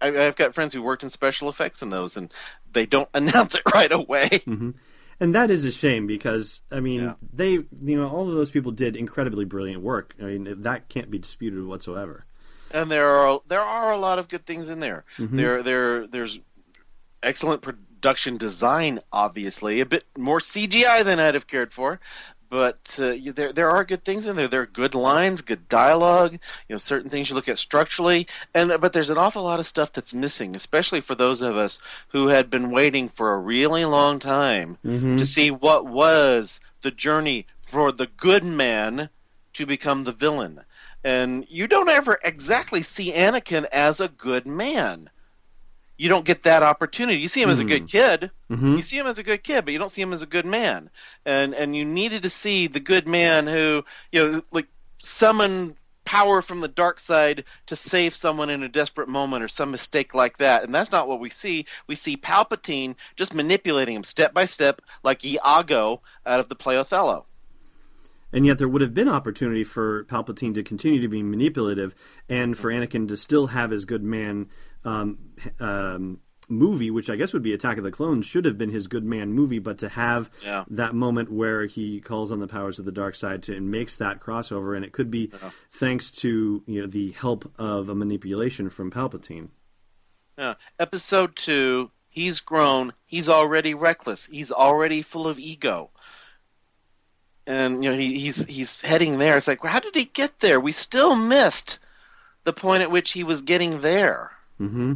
I, 0.00 0.10
have 0.12 0.36
got 0.36 0.54
friends 0.54 0.74
who 0.74 0.82
worked 0.82 1.02
in 1.02 1.10
special 1.10 1.48
effects 1.48 1.82
in 1.82 1.90
those, 1.90 2.16
and 2.16 2.32
they 2.72 2.86
don't 2.86 3.08
announce 3.14 3.54
it 3.54 3.62
right 3.72 3.92
away. 3.92 4.28
Mm-hmm. 4.28 4.70
And 5.18 5.34
that 5.34 5.50
is 5.50 5.64
a 5.64 5.70
shame 5.70 6.06
because 6.06 6.60
I 6.70 6.80
mean 6.80 7.04
yeah. 7.04 7.14
they 7.32 7.52
you 7.52 7.68
know 7.96 8.08
all 8.08 8.28
of 8.28 8.34
those 8.34 8.50
people 8.50 8.72
did 8.72 8.96
incredibly 8.96 9.44
brilliant 9.44 9.82
work. 9.82 10.14
I 10.20 10.24
mean 10.24 10.62
that 10.62 10.88
can't 10.88 11.10
be 11.10 11.18
disputed 11.18 11.64
whatsoever. 11.64 12.26
And 12.70 12.90
there 12.90 13.06
are 13.06 13.40
there 13.48 13.60
are 13.60 13.92
a 13.92 13.96
lot 13.96 14.18
of 14.18 14.28
good 14.28 14.44
things 14.44 14.68
in 14.68 14.80
there. 14.80 15.04
Mm-hmm. 15.16 15.36
There 15.36 15.62
there 15.62 16.06
there's 16.06 16.38
excellent 17.22 17.62
production 17.62 18.36
design, 18.36 18.98
obviously 19.10 19.80
a 19.80 19.86
bit 19.86 20.04
more 20.18 20.38
CGI 20.38 21.02
than 21.02 21.18
I'd 21.18 21.34
have 21.34 21.46
cared 21.46 21.72
for, 21.72 21.98
but 22.48 22.98
uh, 23.00 23.14
there 23.34 23.52
there 23.52 23.70
are 23.70 23.84
good 23.84 24.04
things 24.04 24.26
in 24.26 24.36
there. 24.36 24.48
There 24.48 24.62
are 24.62 24.66
good 24.66 24.94
lines, 24.94 25.42
good 25.42 25.68
dialogue. 25.68 26.32
You 26.32 26.74
know, 26.74 26.78
certain 26.78 27.10
things 27.10 27.28
you 27.28 27.34
look 27.34 27.48
at 27.48 27.58
structurally, 27.58 28.26
and 28.54 28.72
but 28.80 28.92
there's 28.92 29.10
an 29.10 29.18
awful 29.18 29.42
lot 29.42 29.60
of 29.60 29.66
stuff 29.66 29.92
that's 29.92 30.14
missing, 30.14 30.56
especially 30.56 31.00
for 31.00 31.14
those 31.14 31.42
of 31.42 31.56
us 31.56 31.78
who 32.08 32.28
had 32.28 32.50
been 32.50 32.70
waiting 32.70 33.08
for 33.08 33.32
a 33.32 33.38
really 33.38 33.84
long 33.84 34.18
time 34.18 34.78
mm-hmm. 34.84 35.16
to 35.16 35.26
see 35.26 35.50
what 35.50 35.86
was 35.86 36.60
the 36.82 36.90
journey 36.90 37.46
for 37.68 37.92
the 37.92 38.06
good 38.16 38.44
man 38.44 39.08
to 39.54 39.66
become 39.66 40.04
the 40.04 40.12
villain. 40.12 40.60
And 41.02 41.46
you 41.48 41.66
don't 41.66 41.88
ever 41.88 42.18
exactly 42.22 42.82
see 42.82 43.12
Anakin 43.12 43.64
as 43.64 44.00
a 44.00 44.08
good 44.08 44.46
man 44.46 45.08
you 45.96 46.08
don't 46.08 46.24
get 46.24 46.42
that 46.42 46.62
opportunity. 46.62 47.20
You 47.20 47.28
see 47.28 47.42
him 47.42 47.48
as 47.48 47.60
a 47.60 47.64
good 47.64 47.82
hmm. 47.82 47.86
kid. 47.86 48.30
Mm-hmm. 48.50 48.76
You 48.76 48.82
see 48.82 48.98
him 48.98 49.06
as 49.06 49.18
a 49.18 49.22
good 49.22 49.42
kid, 49.42 49.64
but 49.64 49.72
you 49.72 49.78
don't 49.78 49.90
see 49.90 50.02
him 50.02 50.12
as 50.12 50.22
a 50.22 50.26
good 50.26 50.46
man. 50.46 50.90
And 51.24 51.54
and 51.54 51.74
you 51.74 51.84
needed 51.84 52.22
to 52.22 52.30
see 52.30 52.66
the 52.66 52.80
good 52.80 53.08
man 53.08 53.46
who 53.46 53.84
you 54.12 54.28
know 54.28 54.42
like 54.52 54.66
summon 54.98 55.76
power 56.04 56.40
from 56.40 56.60
the 56.60 56.68
dark 56.68 57.00
side 57.00 57.44
to 57.66 57.76
save 57.76 58.14
someone 58.14 58.48
in 58.48 58.62
a 58.62 58.68
desperate 58.68 59.08
moment 59.08 59.42
or 59.42 59.48
some 59.48 59.72
mistake 59.72 60.14
like 60.14 60.38
that. 60.38 60.64
And 60.64 60.74
that's 60.74 60.92
not 60.92 61.08
what 61.08 61.20
we 61.20 61.30
see. 61.30 61.66
We 61.86 61.96
see 61.96 62.16
Palpatine 62.16 62.94
just 63.16 63.34
manipulating 63.34 63.96
him 63.96 64.04
step 64.04 64.32
by 64.32 64.44
step, 64.44 64.80
like 65.02 65.24
Iago 65.24 66.00
out 66.24 66.40
of 66.40 66.48
the 66.48 66.54
play 66.54 66.78
Othello. 66.78 67.26
And 68.32 68.44
yet, 68.44 68.58
there 68.58 68.68
would 68.68 68.82
have 68.82 68.94
been 68.94 69.08
opportunity 69.08 69.64
for 69.64 70.04
Palpatine 70.04 70.54
to 70.54 70.62
continue 70.62 71.00
to 71.00 71.08
be 71.08 71.22
manipulative, 71.22 71.94
and 72.28 72.58
for 72.58 72.70
Anakin 72.70 73.08
to 73.08 73.16
still 73.16 73.48
have 73.48 73.70
his 73.70 73.84
good 73.84 74.02
man 74.02 74.48
um, 74.86 75.18
um, 75.60 76.20
movie, 76.48 76.90
which 76.90 77.10
I 77.10 77.16
guess 77.16 77.32
would 77.32 77.42
be 77.42 77.52
Attack 77.52 77.78
of 77.78 77.84
the 77.84 77.90
Clones, 77.90 78.26
should 78.26 78.44
have 78.44 78.56
been 78.56 78.70
his 78.70 78.86
good 78.86 79.04
man 79.04 79.32
movie, 79.32 79.58
but 79.58 79.78
to 79.78 79.88
have 79.88 80.30
yeah. 80.44 80.64
that 80.68 80.94
moment 80.94 81.30
where 81.30 81.66
he 81.66 82.00
calls 82.00 82.30
on 82.30 82.38
the 82.38 82.46
powers 82.46 82.78
of 82.78 82.84
the 82.84 82.92
dark 82.92 83.14
side 83.14 83.42
to, 83.44 83.56
and 83.56 83.70
makes 83.70 83.96
that 83.96 84.20
crossover, 84.20 84.76
and 84.76 84.84
it 84.84 84.92
could 84.92 85.10
be 85.10 85.30
yeah. 85.32 85.50
thanks 85.72 86.10
to 86.10 86.62
you 86.66 86.80
know 86.80 86.86
the 86.86 87.12
help 87.12 87.50
of 87.58 87.88
a 87.88 87.94
manipulation 87.94 88.70
from 88.70 88.90
Palpatine. 88.90 89.48
Yeah. 90.38 90.54
Episode 90.78 91.34
two, 91.34 91.90
he's 92.08 92.40
grown. 92.40 92.92
He's 93.06 93.28
already 93.28 93.74
reckless. 93.74 94.24
He's 94.26 94.52
already 94.52 95.02
full 95.02 95.26
of 95.26 95.38
ego. 95.38 95.90
And 97.48 97.82
you 97.82 97.90
know 97.90 97.96
he, 97.96 98.18
he's 98.18 98.44
he's 98.46 98.82
heading 98.82 99.18
there. 99.18 99.36
It's 99.36 99.48
like, 99.48 99.62
well, 99.62 99.72
how 99.72 99.80
did 99.80 99.94
he 99.94 100.04
get 100.04 100.40
there? 100.40 100.60
We 100.60 100.72
still 100.72 101.14
missed 101.14 101.78
the 102.44 102.52
point 102.52 102.82
at 102.82 102.90
which 102.90 103.12
he 103.12 103.24
was 103.24 103.42
getting 103.42 103.80
there. 103.80 104.35
Mm-hmm. 104.60 104.94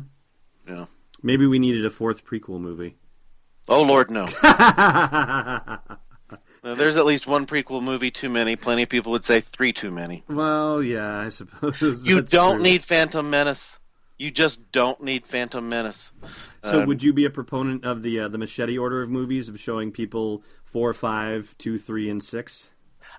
Yeah. 0.69 0.87
Maybe 1.23 1.47
we 1.47 1.59
needed 1.59 1.85
a 1.85 1.91
fourth 1.91 2.25
prequel 2.25 2.61
movie. 2.61 2.97
Oh 3.69 3.83
Lord, 3.83 4.11
no. 4.11 4.27
there's 6.63 6.97
at 6.97 7.07
least 7.07 7.27
one 7.27 7.47
prequel 7.47 7.83
movie 7.83 8.11
too 8.11 8.29
many. 8.29 8.57
Plenty 8.57 8.85
of 8.85 8.89
people 8.89 9.13
would 9.13 9.25
say 9.25 9.41
three 9.41 9.73
too 9.73 9.91
many. 9.91 10.25
Well, 10.29 10.83
yeah, 10.83 11.19
I 11.19 11.29
suppose. 11.29 11.81
you 12.05 12.23
don't 12.23 12.57
true. 12.57 12.63
need 12.63 12.83
Phantom 12.83 13.29
Menace. 13.29 13.79
You 14.19 14.31
just 14.31 14.71
don't 14.71 15.01
need 15.03 15.25
Phantom 15.25 15.67
Menace. 15.67 16.13
So, 16.63 16.83
um, 16.83 16.89
would 16.89 17.03
you 17.03 17.13
be 17.13 17.25
a 17.25 17.31
proponent 17.31 17.85
of 17.85 18.03
the 18.03 18.21
uh, 18.21 18.29
the 18.29 18.39
machete 18.39 18.77
order 18.77 19.03
of 19.03 19.09
movies 19.09 19.49
of 19.49 19.59
showing 19.59 19.93
people 19.93 20.43
four, 20.65 20.93
five, 20.93 21.55
two, 21.59 21.79
three, 21.79 22.11
and 22.11 22.23
six? 22.23 22.71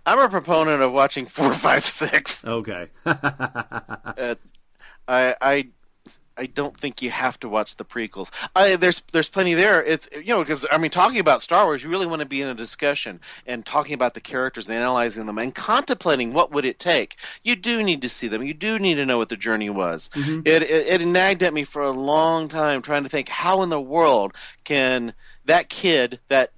I'm 0.05 0.19
a 0.19 0.29
proponent 0.29 0.81
of 0.81 0.91
watching 0.91 1.25
four, 1.25 1.53
five, 1.53 1.83
six. 1.83 2.45
Okay. 2.45 2.87
it's 3.05 4.53
I 5.07 5.35
I 5.41 5.67
I 6.41 6.47
don't 6.47 6.75
think 6.75 7.03
you 7.03 7.11
have 7.11 7.39
to 7.41 7.49
watch 7.49 7.75
the 7.75 7.85
prequels. 7.85 8.31
I, 8.55 8.75
there's 8.75 9.01
there's 9.11 9.29
plenty 9.29 9.53
there. 9.53 9.83
It's 9.83 10.09
you 10.11 10.33
know 10.33 10.39
because 10.39 10.65
I 10.71 10.79
mean 10.79 10.89
talking 10.89 11.19
about 11.19 11.43
Star 11.43 11.65
Wars, 11.65 11.83
you 11.83 11.89
really 11.91 12.07
want 12.07 12.23
to 12.23 12.27
be 12.27 12.41
in 12.41 12.47
a 12.49 12.55
discussion 12.55 13.19
and 13.45 13.63
talking 13.63 13.93
about 13.93 14.15
the 14.15 14.21
characters, 14.21 14.67
and 14.67 14.75
analyzing 14.75 15.27
them, 15.27 15.37
and 15.37 15.53
contemplating 15.53 16.33
what 16.33 16.51
would 16.51 16.65
it 16.65 16.79
take. 16.79 17.17
You 17.43 17.55
do 17.55 17.83
need 17.83 18.01
to 18.01 18.09
see 18.09 18.27
them. 18.27 18.41
You 18.41 18.55
do 18.55 18.79
need 18.79 18.95
to 18.95 19.05
know 19.05 19.19
what 19.19 19.29
the 19.29 19.37
journey 19.37 19.69
was. 19.69 20.09
Mm-hmm. 20.15 20.41
It, 20.45 20.63
it 20.63 21.01
it 21.01 21.05
nagged 21.05 21.43
at 21.43 21.53
me 21.53 21.63
for 21.63 21.83
a 21.83 21.91
long 21.91 22.47
time 22.47 22.81
trying 22.81 23.03
to 23.03 23.09
think 23.09 23.29
how 23.29 23.61
in 23.61 23.69
the 23.69 23.79
world 23.79 24.33
can 24.63 25.13
that 25.45 25.69
kid 25.69 26.19
that 26.29 26.51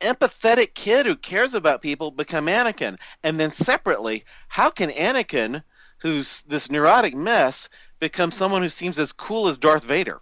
empathetic 0.00 0.74
kid 0.74 1.06
who 1.06 1.14
cares 1.14 1.54
about 1.54 1.82
people 1.82 2.10
become 2.10 2.46
Anakin, 2.46 2.98
and 3.22 3.38
then 3.38 3.52
separately, 3.52 4.24
how 4.48 4.70
can 4.70 4.90
Anakin 4.90 5.62
who's 6.02 6.42
this 6.42 6.68
neurotic 6.70 7.14
mess 7.14 7.68
become 8.02 8.32
someone 8.32 8.62
who 8.62 8.68
seems 8.68 8.98
as 8.98 9.12
cool 9.12 9.46
as 9.46 9.58
Darth 9.58 9.84
Vader. 9.84 10.18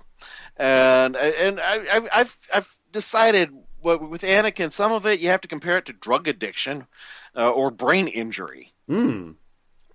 And 0.57 1.17
and 1.17 1.59
I, 1.59 2.19
have 2.19 2.37
I've 2.55 2.79
decided 2.93 3.51
what 3.81 4.09
with 4.09 4.21
Anakin, 4.21 4.71
some 4.71 4.93
of 4.93 5.07
it 5.07 5.21
you 5.21 5.29
have 5.29 5.41
to 5.41 5.49
compare 5.49 5.79
it 5.79 5.87
to 5.87 5.95
drug 5.95 6.29
addiction 6.29 6.87
uh, 7.35 7.49
or 7.49 7.71
brain 7.71 8.07
injury. 8.07 8.71
Mm. 8.89 9.37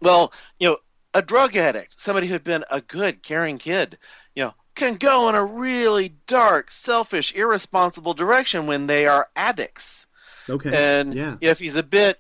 Well, 0.02 0.34
you 0.60 0.70
know, 0.70 0.78
a 1.14 1.22
drug 1.22 1.56
addict, 1.56 2.00
somebody 2.00 2.26
who'd 2.26 2.44
been 2.44 2.66
a 2.72 2.82
good, 2.82 3.22
caring 3.22 3.60
kid, 3.60 4.00
you 4.34 4.46
know, 4.46 4.56
can 4.74 4.96
go 4.96 5.30
in 5.30 5.36
a 5.36 5.46
really 5.46 6.10
dark, 6.26 6.72
selfish, 6.72 7.36
irresponsible 7.36 8.16
direction 8.16 8.66
when 8.66 8.88
they 8.88 9.06
are 9.06 9.30
addicts. 9.36 10.08
Okay. 10.50 10.72
And 10.74 11.14
yeah. 11.14 11.36
if 11.40 11.60
he's 11.60 11.76
a 11.76 11.84
bit 11.84 12.20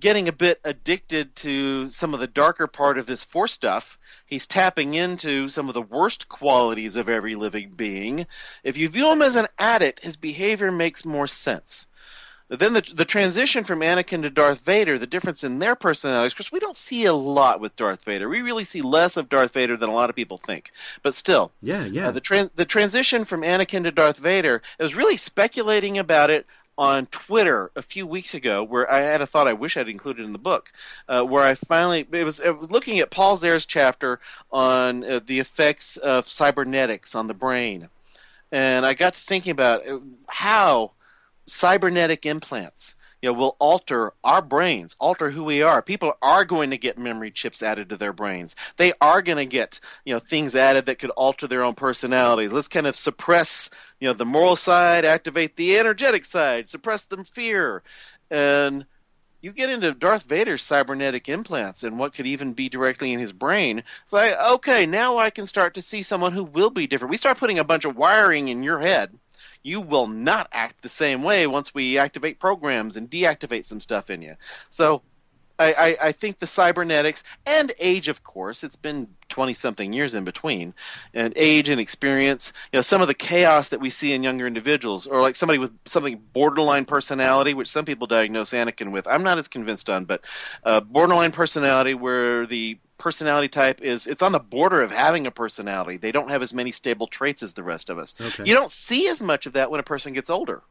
getting 0.00 0.28
a 0.28 0.32
bit 0.32 0.60
addicted 0.64 1.34
to 1.36 1.88
some 1.88 2.14
of 2.14 2.20
the 2.20 2.26
darker 2.26 2.66
part 2.66 2.98
of 2.98 3.06
this 3.06 3.24
force 3.24 3.52
stuff. 3.52 3.98
He's 4.26 4.46
tapping 4.46 4.94
into 4.94 5.48
some 5.48 5.68
of 5.68 5.74
the 5.74 5.82
worst 5.82 6.28
qualities 6.28 6.96
of 6.96 7.08
every 7.08 7.34
living 7.34 7.70
being. 7.70 8.26
If 8.62 8.76
you 8.76 8.88
view 8.88 9.10
him 9.12 9.22
as 9.22 9.36
an 9.36 9.46
addict, 9.58 10.04
his 10.04 10.16
behavior 10.16 10.70
makes 10.70 11.04
more 11.04 11.26
sense. 11.26 11.86
But 12.48 12.60
then 12.60 12.72
the, 12.72 12.92
the 12.94 13.04
transition 13.04 13.62
from 13.62 13.80
Anakin 13.80 14.22
to 14.22 14.30
Darth 14.30 14.60
Vader, 14.64 14.96
the 14.96 15.06
difference 15.06 15.44
in 15.44 15.58
their 15.58 15.76
personalities, 15.76 16.32
because 16.32 16.50
we 16.50 16.60
don't 16.60 16.76
see 16.76 17.04
a 17.04 17.12
lot 17.12 17.60
with 17.60 17.76
Darth 17.76 18.04
Vader. 18.04 18.26
We 18.26 18.40
really 18.40 18.64
see 18.64 18.80
less 18.80 19.18
of 19.18 19.28
Darth 19.28 19.52
Vader 19.52 19.76
than 19.76 19.90
a 19.90 19.94
lot 19.94 20.08
of 20.08 20.16
people 20.16 20.38
think. 20.38 20.70
But 21.02 21.14
still, 21.14 21.52
yeah, 21.60 21.84
yeah. 21.84 22.08
Uh, 22.08 22.12
the, 22.12 22.22
tra- 22.22 22.50
the 22.54 22.64
transition 22.64 23.26
from 23.26 23.42
Anakin 23.42 23.82
to 23.82 23.90
Darth 23.90 24.16
Vader, 24.16 24.62
it 24.78 24.82
was 24.82 24.96
really 24.96 25.18
speculating 25.18 25.98
about 25.98 26.30
it 26.30 26.46
on 26.78 27.06
Twitter 27.06 27.72
a 27.74 27.82
few 27.82 28.06
weeks 28.06 28.34
ago 28.34 28.62
where 28.62 28.90
I 28.90 29.00
had 29.00 29.20
a 29.20 29.26
thought 29.26 29.48
I 29.48 29.52
wish 29.52 29.76
I'd 29.76 29.88
included 29.88 30.24
in 30.24 30.32
the 30.32 30.38
book, 30.38 30.72
uh, 31.08 31.24
where 31.24 31.42
I 31.42 31.54
finally 31.54 32.06
it 32.12 32.24
was, 32.24 32.38
it 32.38 32.56
was, 32.56 32.70
looking 32.70 33.00
at 33.00 33.10
Paul 33.10 33.36
Zehr's 33.36 33.66
chapter 33.66 34.20
on 34.52 35.02
uh, 35.02 35.20
the 35.26 35.40
effects 35.40 35.96
of 35.96 36.28
cybernetics 36.28 37.16
on 37.16 37.26
the 37.26 37.34
brain, 37.34 37.88
and 38.52 38.86
I 38.86 38.94
got 38.94 39.14
to 39.14 39.20
thinking 39.20 39.50
about 39.50 39.86
uh, 39.88 39.98
how 40.28 40.92
cybernetic 41.46 42.26
implants 42.26 42.94
you 43.22 43.30
know, 43.30 43.38
will 43.38 43.56
alter 43.58 44.12
our 44.22 44.42
brains, 44.42 44.96
alter 45.00 45.30
who 45.30 45.44
we 45.44 45.62
are. 45.62 45.82
People 45.82 46.14
are 46.22 46.44
going 46.44 46.70
to 46.70 46.78
get 46.78 46.98
memory 46.98 47.30
chips 47.30 47.62
added 47.62 47.88
to 47.88 47.96
their 47.96 48.12
brains. 48.12 48.54
They 48.76 48.92
are 49.00 49.22
going 49.22 49.38
to 49.38 49.46
get, 49.46 49.80
you 50.04 50.14
know, 50.14 50.20
things 50.20 50.54
added 50.54 50.86
that 50.86 50.98
could 50.98 51.10
alter 51.10 51.46
their 51.46 51.64
own 51.64 51.74
personalities. 51.74 52.52
Let's 52.52 52.68
kind 52.68 52.86
of 52.86 52.96
suppress, 52.96 53.70
you 54.00 54.08
know, 54.08 54.14
the 54.14 54.24
moral 54.24 54.56
side, 54.56 55.04
activate 55.04 55.56
the 55.56 55.78
energetic 55.78 56.24
side, 56.24 56.68
suppress 56.68 57.04
the 57.04 57.24
fear. 57.24 57.82
And 58.30 58.86
you 59.40 59.52
get 59.52 59.70
into 59.70 59.94
Darth 59.94 60.24
Vader's 60.24 60.62
cybernetic 60.62 61.28
implants 61.28 61.84
and 61.84 61.98
what 61.98 62.14
could 62.14 62.26
even 62.26 62.52
be 62.52 62.68
directly 62.68 63.12
in 63.12 63.20
his 63.20 63.32
brain. 63.32 63.82
It's 64.04 64.12
like, 64.12 64.34
okay, 64.52 64.86
now 64.86 65.18
I 65.18 65.30
can 65.30 65.46
start 65.46 65.74
to 65.74 65.82
see 65.82 66.02
someone 66.02 66.32
who 66.32 66.44
will 66.44 66.70
be 66.70 66.86
different. 66.86 67.10
We 67.10 67.18
start 67.18 67.38
putting 67.38 67.58
a 67.58 67.64
bunch 67.64 67.84
of 67.84 67.96
wiring 67.96 68.48
in 68.48 68.62
your 68.62 68.80
head 68.80 69.16
you 69.62 69.80
will 69.80 70.06
not 70.06 70.48
act 70.52 70.82
the 70.82 70.88
same 70.88 71.22
way 71.22 71.46
once 71.46 71.74
we 71.74 71.98
activate 71.98 72.38
programs 72.38 72.96
and 72.96 73.10
deactivate 73.10 73.66
some 73.66 73.80
stuff 73.80 74.10
in 74.10 74.22
you. 74.22 74.36
So 74.70 75.02
I, 75.58 75.72
I, 75.72 75.96
I 76.08 76.12
think 76.12 76.38
the 76.38 76.46
cybernetics 76.46 77.24
and 77.44 77.72
age, 77.80 78.08
of 78.08 78.22
course, 78.22 78.62
it's 78.62 78.76
been 78.76 79.08
20 79.28 79.54
something 79.54 79.92
years 79.92 80.14
in 80.14 80.24
between, 80.24 80.72
and 81.12 81.32
age 81.36 81.68
and 81.68 81.80
experience, 81.80 82.52
you 82.72 82.78
know, 82.78 82.82
some 82.82 83.02
of 83.02 83.08
the 83.08 83.14
chaos 83.14 83.70
that 83.70 83.80
we 83.80 83.90
see 83.90 84.12
in 84.12 84.22
younger 84.22 84.46
individuals, 84.46 85.06
or 85.06 85.20
like 85.20 85.34
somebody 85.34 85.58
with 85.58 85.76
something 85.84 86.22
borderline 86.32 86.84
personality, 86.84 87.54
which 87.54 87.68
some 87.68 87.84
people 87.84 88.06
diagnose 88.06 88.52
Anakin 88.52 88.92
with. 88.92 89.08
I'm 89.08 89.24
not 89.24 89.38
as 89.38 89.48
convinced 89.48 89.90
on, 89.90 90.04
but 90.04 90.24
uh, 90.62 90.80
borderline 90.80 91.32
personality 91.32 91.94
where 91.94 92.46
the 92.46 92.78
personality 92.98 93.48
type 93.48 93.80
is 93.80 94.06
it's 94.06 94.22
on 94.22 94.32
the 94.32 94.38
border 94.38 94.82
of 94.82 94.90
having 94.90 95.26
a 95.26 95.30
personality. 95.30 95.96
They 95.96 96.12
don't 96.12 96.30
have 96.30 96.42
as 96.42 96.52
many 96.52 96.70
stable 96.70 97.06
traits 97.06 97.42
as 97.42 97.54
the 97.54 97.62
rest 97.62 97.90
of 97.90 97.98
us. 97.98 98.14
Okay. 98.20 98.44
You 98.44 98.54
don't 98.54 98.70
see 98.70 99.08
as 99.08 99.22
much 99.22 99.46
of 99.46 99.54
that 99.54 99.70
when 99.70 99.80
a 99.80 99.84
person 99.84 100.12
gets 100.12 100.30
older. 100.30 100.62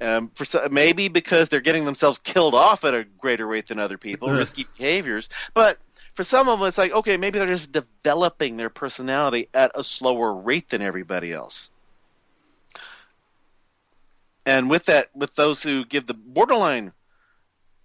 Um, 0.00 0.30
for 0.34 0.68
maybe 0.68 1.08
because 1.08 1.48
they're 1.48 1.60
getting 1.60 1.84
themselves 1.84 2.18
killed 2.18 2.54
off 2.54 2.84
at 2.84 2.94
a 2.94 3.04
greater 3.04 3.46
rate 3.46 3.66
than 3.66 3.80
other 3.80 3.98
people, 3.98 4.30
risky 4.32 4.66
behaviors. 4.76 5.28
But 5.54 5.78
for 6.14 6.22
some 6.22 6.48
of 6.48 6.60
them, 6.60 6.68
it's 6.68 6.78
like 6.78 6.92
okay, 6.92 7.16
maybe 7.16 7.38
they're 7.38 7.48
just 7.48 7.72
developing 7.72 8.56
their 8.56 8.70
personality 8.70 9.48
at 9.52 9.72
a 9.74 9.82
slower 9.82 10.32
rate 10.32 10.68
than 10.68 10.82
everybody 10.82 11.32
else. 11.32 11.70
And 14.46 14.70
with 14.70 14.86
that, 14.86 15.10
with 15.14 15.34
those 15.34 15.62
who 15.62 15.84
give 15.84 16.06
the 16.06 16.14
borderline 16.14 16.92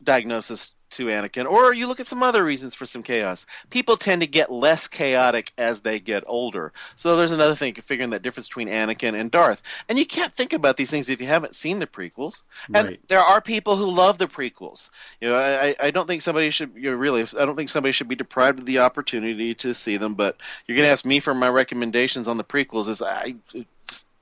diagnosis 0.04 0.74
to 0.94 1.08
Anakin, 1.08 1.46
or 1.46 1.74
you 1.74 1.88
look 1.88 2.00
at 2.00 2.08
some 2.08 2.24
other 2.24 2.44
reasons 2.44 2.76
for 2.76 2.86
some 2.86 3.04
chaos. 3.04 3.46
People 3.70 3.98
tend 3.98 4.22
to 4.22 4.28
get 4.28 4.52
less 4.52 4.88
chaotic 4.88 5.52
as 5.58 5.82
they 5.82 6.00
get 6.00 6.24
older. 6.28 6.72
So 6.96 7.18
there's 7.18 7.32
another 7.32 7.56
thing 7.56 7.74
figuring 7.76 8.12
that 8.12 8.22
difference 8.22 8.48
between 8.48 8.68
Anakin 8.68 9.20
and 9.20 9.32
Darth. 9.32 9.62
And 9.90 9.98
you 9.98 10.06
can't 10.06 10.34
think 10.34 10.54
about 10.54 10.78
these 10.78 10.92
things 10.92 11.10
if 11.10 11.22
you 11.22 11.28
haven't 11.28 11.56
seen 11.56 11.80
the 11.80 11.88
prequels. 11.88 12.44
And 12.74 12.88
right. 12.88 13.00
there 13.08 13.20
are 13.20 13.42
people 13.42 13.76
who 13.76 13.90
love 13.92 14.18
the 14.18 14.28
prequels. 14.28 14.90
You 15.20 15.30
know, 15.30 15.38
I, 15.38 15.76
I 15.80 15.92
don't 15.92 16.08
think 16.08 16.22
somebody 16.22 16.50
should 16.50 16.72
you 16.76 16.92
know, 16.92 16.98
really. 16.98 17.22
I 17.22 17.46
don't 17.46 17.56
think 17.56 17.70
somebody 17.70 17.92
should 17.92 18.08
be 18.08 18.16
deprived 18.16 18.60
of 18.60 18.66
the 18.66 18.80
opportunity 18.80 19.56
to 19.56 19.74
see 19.74 19.98
them. 19.98 20.14
But 20.14 20.42
you're 20.68 20.78
going 20.78 20.88
to 20.88 20.92
ask 20.92 21.06
me 21.06 21.20
for 21.20 21.34
my 21.34 21.50
recommendations 21.50 22.28
on 22.28 22.38
the 22.38 22.44
prequels. 22.44 22.88
Is 22.88 23.02
I 23.02 23.36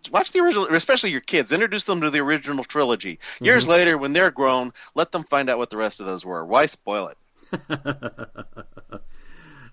watch 0.10 0.32
the 0.32 0.40
original, 0.40 0.68
especially 0.68 1.12
your 1.12 1.22
kids. 1.22 1.52
Introduce 1.52 1.84
them 1.84 2.02
to 2.02 2.10
the 2.10 2.20
original 2.20 2.64
trilogy. 2.64 3.20
Years 3.40 3.64
mm-hmm. 3.64 3.72
later, 3.72 3.98
when 3.98 4.14
they're 4.14 4.32
grown, 4.32 4.72
let 4.96 5.12
them 5.12 5.24
find 5.24 5.50
out 5.50 5.58
what 5.58 5.70
the 5.70 5.78
rest 5.78 6.00
of 6.00 6.06
those 6.06 6.26
were. 6.26 6.46
Why 6.46 6.66
spoil 6.66 7.10
it? 7.10 7.18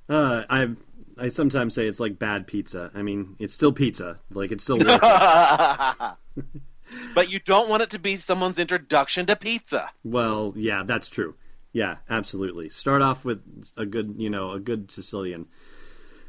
uh, 0.09 0.45
I 0.51 0.69
I 1.19 1.29
sometimes 1.29 1.75
say 1.75 1.87
it's 1.87 2.01
like 2.01 2.19
bad 2.19 2.47
pizza. 2.47 2.91
I 2.95 3.03
mean, 3.03 3.37
it's 3.39 3.55
still 3.55 3.73
pizza. 3.73 4.19
Like 4.31 4.53
it's 4.53 4.65
still. 4.65 4.79
but 7.15 7.31
you 7.31 7.41
don't 7.41 7.69
want 7.69 7.83
it 7.83 7.91
to 7.91 7.99
be 7.99 8.17
someone's 8.17 8.59
introduction 8.59 9.27
to 9.27 9.37
pizza. 9.37 9.91
Well, 10.05 10.53
yeah, 10.57 10.83
that's 10.85 11.09
true. 11.09 11.35
Yeah, 11.73 11.97
absolutely. 12.09 12.71
Start 12.71 13.03
off 13.03 13.25
with 13.25 13.43
a 13.77 13.87
good, 13.87 14.15
you 14.19 14.31
know, 14.31 14.53
a 14.53 14.61
good 14.61 14.91
Sicilian. 14.91 15.47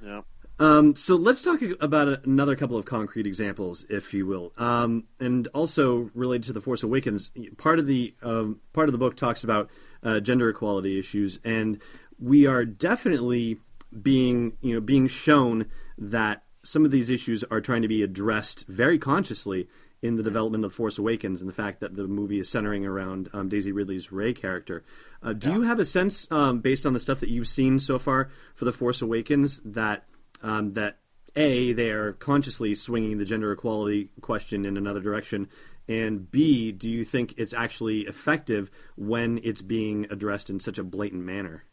Yeah. 0.03 0.21
Um, 0.59 0.95
so 0.95 1.15
let's 1.15 1.41
talk 1.41 1.61
about 1.79 2.25
another 2.25 2.55
couple 2.55 2.77
of 2.77 2.83
concrete 2.83 3.25
examples, 3.25 3.85
if 3.89 4.13
you 4.13 4.25
will, 4.25 4.51
um, 4.57 5.05
and 5.19 5.47
also 5.53 6.11
related 6.13 6.47
to 6.47 6.53
the 6.53 6.61
Force 6.61 6.83
Awakens. 6.83 7.31
Part 7.57 7.79
of 7.79 7.87
the 7.87 8.13
um, 8.21 8.59
part 8.73 8.89
of 8.89 8.91
the 8.91 8.97
book 8.97 9.15
talks 9.15 9.43
about 9.43 9.69
uh, 10.03 10.19
gender 10.19 10.49
equality 10.49 10.99
issues, 10.99 11.39
and 11.45 11.81
we 12.19 12.45
are 12.45 12.65
definitely 12.65 13.59
being 14.01 14.57
you 14.61 14.73
know 14.73 14.81
being 14.81 15.07
shown 15.07 15.65
that 15.97 16.43
some 16.63 16.83
of 16.83 16.91
these 16.91 17.09
issues 17.09 17.43
are 17.45 17.61
trying 17.61 17.81
to 17.81 17.87
be 17.87 18.03
addressed 18.03 18.67
very 18.67 18.99
consciously 18.99 19.69
in 20.01 20.15
the 20.15 20.23
development 20.23 20.63
of 20.65 20.73
Force 20.73 20.97
Awakens, 20.97 21.41
and 21.41 21.49
the 21.49 21.53
fact 21.53 21.79
that 21.79 21.95
the 21.95 22.07
movie 22.07 22.39
is 22.39 22.49
centering 22.49 22.85
around 22.85 23.29
um, 23.33 23.49
Daisy 23.49 23.71
Ridley's 23.71 24.11
Rey 24.11 24.33
character. 24.33 24.83
Uh, 25.21 25.33
do 25.33 25.49
yeah. 25.49 25.55
you 25.55 25.61
have 25.63 25.79
a 25.79 25.85
sense, 25.85 26.27
um, 26.31 26.59
based 26.59 26.85
on 26.85 26.93
the 26.93 26.99
stuff 26.99 27.19
that 27.19 27.29
you've 27.29 27.47
seen 27.47 27.79
so 27.79 27.99
far 27.99 28.29
for 28.55 28.65
the 28.65 28.71
Force 28.71 29.01
Awakens, 29.01 29.61
that 29.65 30.05
um, 30.41 30.73
that 30.73 30.97
a 31.35 31.73
they 31.73 31.89
are 31.89 32.13
consciously 32.13 32.75
swinging 32.75 33.17
the 33.17 33.25
gender 33.25 33.51
equality 33.51 34.09
question 34.21 34.65
in 34.65 34.77
another 34.77 34.99
direction, 34.99 35.47
and 35.87 36.29
B, 36.29 36.71
do 36.71 36.89
you 36.89 37.03
think 37.03 37.33
it's 37.37 37.53
actually 37.53 38.01
effective 38.01 38.69
when 38.95 39.39
it's 39.43 39.61
being 39.61 40.05
addressed 40.11 40.49
in 40.49 40.59
such 40.59 40.77
a 40.77 40.83
blatant 40.83 41.23
manner? 41.23 41.63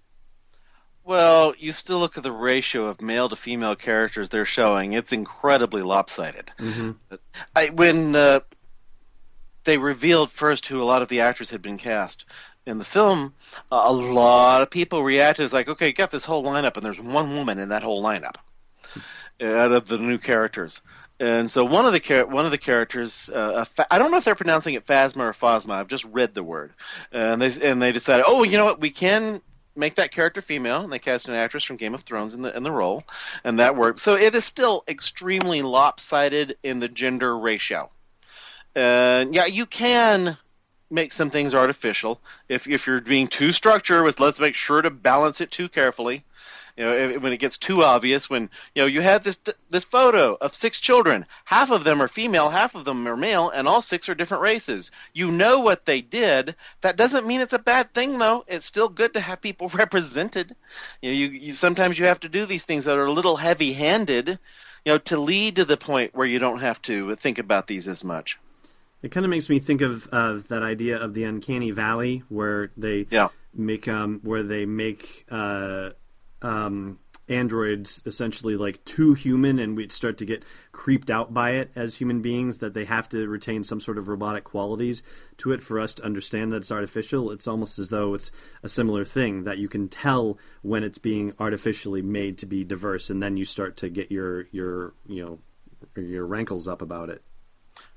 Well, 1.04 1.54
you 1.56 1.70
still 1.70 2.00
look 2.00 2.16
at 2.16 2.24
the 2.24 2.32
ratio 2.32 2.86
of 2.86 3.00
male 3.00 3.28
to 3.28 3.36
female 3.36 3.76
characters 3.76 4.28
they're 4.28 4.44
showing; 4.44 4.94
it's 4.94 5.12
incredibly 5.12 5.82
lopsided. 5.82 6.50
Mm-hmm. 6.58 7.14
I, 7.54 7.68
when 7.68 8.16
uh, 8.16 8.40
they 9.64 9.78
revealed 9.78 10.30
first 10.30 10.66
who 10.66 10.82
a 10.82 10.84
lot 10.84 11.02
of 11.02 11.08
the 11.08 11.20
actors 11.20 11.50
had 11.50 11.62
been 11.62 11.78
cast 11.78 12.24
in 12.66 12.78
the 12.78 12.84
film, 12.84 13.34
a 13.70 13.92
lot 13.92 14.62
of 14.62 14.70
people 14.70 15.04
reacted 15.04 15.44
as 15.44 15.52
like, 15.52 15.68
"Okay, 15.68 15.88
you 15.88 15.92
got 15.92 16.10
this 16.10 16.24
whole 16.24 16.44
lineup, 16.44 16.76
and 16.76 16.84
there's 16.84 17.00
one 17.00 17.36
woman 17.36 17.58
in 17.58 17.68
that 17.68 17.84
whole 17.84 18.02
lineup." 18.02 18.36
Out 19.42 19.72
of 19.72 19.86
the 19.86 19.98
new 19.98 20.18
characters. 20.18 20.82
And 21.18 21.50
so 21.50 21.64
one 21.64 21.86
of 21.86 21.92
the 21.92 22.00
char- 22.00 22.26
one 22.26 22.44
of 22.44 22.50
the 22.50 22.58
characters, 22.58 23.30
uh, 23.30 23.64
fa- 23.64 23.86
I 23.90 23.98
don't 23.98 24.10
know 24.10 24.18
if 24.18 24.24
they're 24.24 24.34
pronouncing 24.34 24.74
it 24.74 24.86
Phasma 24.86 25.28
or 25.28 25.32
Phasma. 25.32 25.72
I've 25.72 25.88
just 25.88 26.04
read 26.04 26.34
the 26.34 26.42
word, 26.42 26.74
and 27.10 27.40
they 27.40 27.68
and 27.68 27.80
they 27.80 27.92
decided, 27.92 28.26
oh, 28.28 28.42
you 28.42 28.58
know 28.58 28.66
what, 28.66 28.80
we 28.80 28.90
can 28.90 29.40
make 29.74 29.94
that 29.94 30.10
character 30.10 30.42
female, 30.42 30.82
and 30.82 30.92
they 30.92 30.98
cast 30.98 31.28
an 31.28 31.34
actress 31.34 31.64
from 31.64 31.76
Game 31.76 31.94
of 31.94 32.02
Thrones 32.02 32.34
in 32.34 32.42
the 32.42 32.54
in 32.54 32.62
the 32.62 32.70
role, 32.70 33.02
and 33.44 33.60
that 33.60 33.76
worked. 33.76 34.00
So 34.00 34.14
it 34.14 34.34
is 34.34 34.44
still 34.44 34.84
extremely 34.88 35.62
lopsided 35.62 36.58
in 36.62 36.80
the 36.80 36.88
gender 36.88 37.36
ratio. 37.36 37.88
And 38.74 39.34
yeah, 39.34 39.46
you 39.46 39.64
can 39.64 40.36
make 40.90 41.12
some 41.12 41.30
things 41.30 41.54
artificial 41.54 42.20
if 42.48 42.68
if 42.68 42.86
you're 42.86 43.00
being 43.00 43.26
too 43.26 43.52
structured 43.52 44.04
with 44.04 44.20
let's 44.20 44.38
make 44.38 44.54
sure 44.54 44.82
to 44.82 44.90
balance 44.90 45.40
it 45.40 45.50
too 45.50 45.68
carefully 45.68 46.24
you 46.76 46.84
know, 46.84 47.18
when 47.20 47.32
it 47.32 47.38
gets 47.38 47.56
too 47.56 47.82
obvious, 47.82 48.28
when 48.28 48.50
you 48.74 48.82
know 48.82 48.86
you 48.86 49.00
have 49.00 49.24
this 49.24 49.40
this 49.70 49.84
photo 49.84 50.36
of 50.38 50.54
six 50.54 50.78
children, 50.78 51.24
half 51.44 51.70
of 51.70 51.84
them 51.84 52.02
are 52.02 52.08
female, 52.08 52.50
half 52.50 52.74
of 52.74 52.84
them 52.84 53.08
are 53.08 53.16
male, 53.16 53.48
and 53.48 53.66
all 53.66 53.80
six 53.80 54.08
are 54.08 54.14
different 54.14 54.42
races. 54.42 54.90
You 55.14 55.30
know 55.30 55.60
what 55.60 55.86
they 55.86 56.02
did. 56.02 56.54
That 56.82 56.96
doesn't 56.96 57.26
mean 57.26 57.40
it's 57.40 57.54
a 57.54 57.58
bad 57.58 57.94
thing, 57.94 58.18
though. 58.18 58.44
It's 58.46 58.66
still 58.66 58.90
good 58.90 59.14
to 59.14 59.20
have 59.20 59.40
people 59.40 59.68
represented. 59.74 60.54
You 61.00 61.10
know, 61.10 61.16
you, 61.16 61.26
you 61.28 61.52
sometimes 61.54 61.98
you 61.98 62.06
have 62.06 62.20
to 62.20 62.28
do 62.28 62.44
these 62.44 62.64
things 62.64 62.84
that 62.84 62.98
are 62.98 63.06
a 63.06 63.12
little 63.12 63.36
heavy-handed, 63.36 64.28
you 64.28 64.38
know, 64.92 64.98
to 64.98 65.18
lead 65.18 65.56
to 65.56 65.64
the 65.64 65.78
point 65.78 66.14
where 66.14 66.26
you 66.26 66.38
don't 66.38 66.60
have 66.60 66.82
to 66.82 67.14
think 67.14 67.38
about 67.38 67.66
these 67.66 67.88
as 67.88 68.04
much. 68.04 68.38
It 69.02 69.12
kind 69.12 69.24
of 69.24 69.30
makes 69.30 69.48
me 69.48 69.60
think 69.60 69.80
of 69.80 70.08
uh, 70.12 70.40
that 70.48 70.62
idea 70.62 70.98
of 70.98 71.14
the 71.14 71.24
uncanny 71.24 71.70
valley, 71.70 72.22
where 72.28 72.70
they 72.76 73.06
yeah. 73.08 73.28
make 73.54 73.88
um, 73.88 74.20
where 74.22 74.42
they 74.42 74.66
make 74.66 75.24
uh, 75.30 75.90
um, 76.42 76.98
androids 77.28 78.02
essentially 78.06 78.56
like 78.56 78.84
too 78.84 79.14
human 79.14 79.58
and 79.58 79.76
we'd 79.76 79.90
start 79.90 80.16
to 80.18 80.24
get 80.24 80.44
creeped 80.70 81.10
out 81.10 81.34
by 81.34 81.52
it 81.52 81.70
as 81.74 81.96
human 81.96 82.22
beings 82.22 82.58
that 82.58 82.72
they 82.72 82.84
have 82.84 83.08
to 83.08 83.26
retain 83.26 83.64
some 83.64 83.80
sort 83.80 83.98
of 83.98 84.06
robotic 84.06 84.44
qualities 84.44 85.02
to 85.36 85.52
it 85.52 85.60
for 85.60 85.80
us 85.80 85.92
to 85.94 86.04
understand 86.04 86.52
that 86.52 86.58
it's 86.58 86.70
artificial. 86.70 87.32
It's 87.32 87.48
almost 87.48 87.78
as 87.78 87.88
though 87.88 88.14
it's 88.14 88.30
a 88.62 88.68
similar 88.68 89.04
thing 89.04 89.44
that 89.44 89.58
you 89.58 89.68
can 89.68 89.88
tell 89.88 90.38
when 90.62 90.84
it's 90.84 90.98
being 90.98 91.32
artificially 91.40 92.02
made 92.02 92.38
to 92.38 92.46
be 92.46 92.62
diverse 92.62 93.10
and 93.10 93.22
then 93.22 93.36
you 93.36 93.44
start 93.44 93.76
to 93.78 93.88
get 93.88 94.12
your 94.12 94.46
your 94.52 94.94
you 95.06 95.24
know 95.24 95.38
your 96.00 96.26
rankles 96.26 96.68
up 96.68 96.80
about 96.80 97.10
it. 97.10 97.22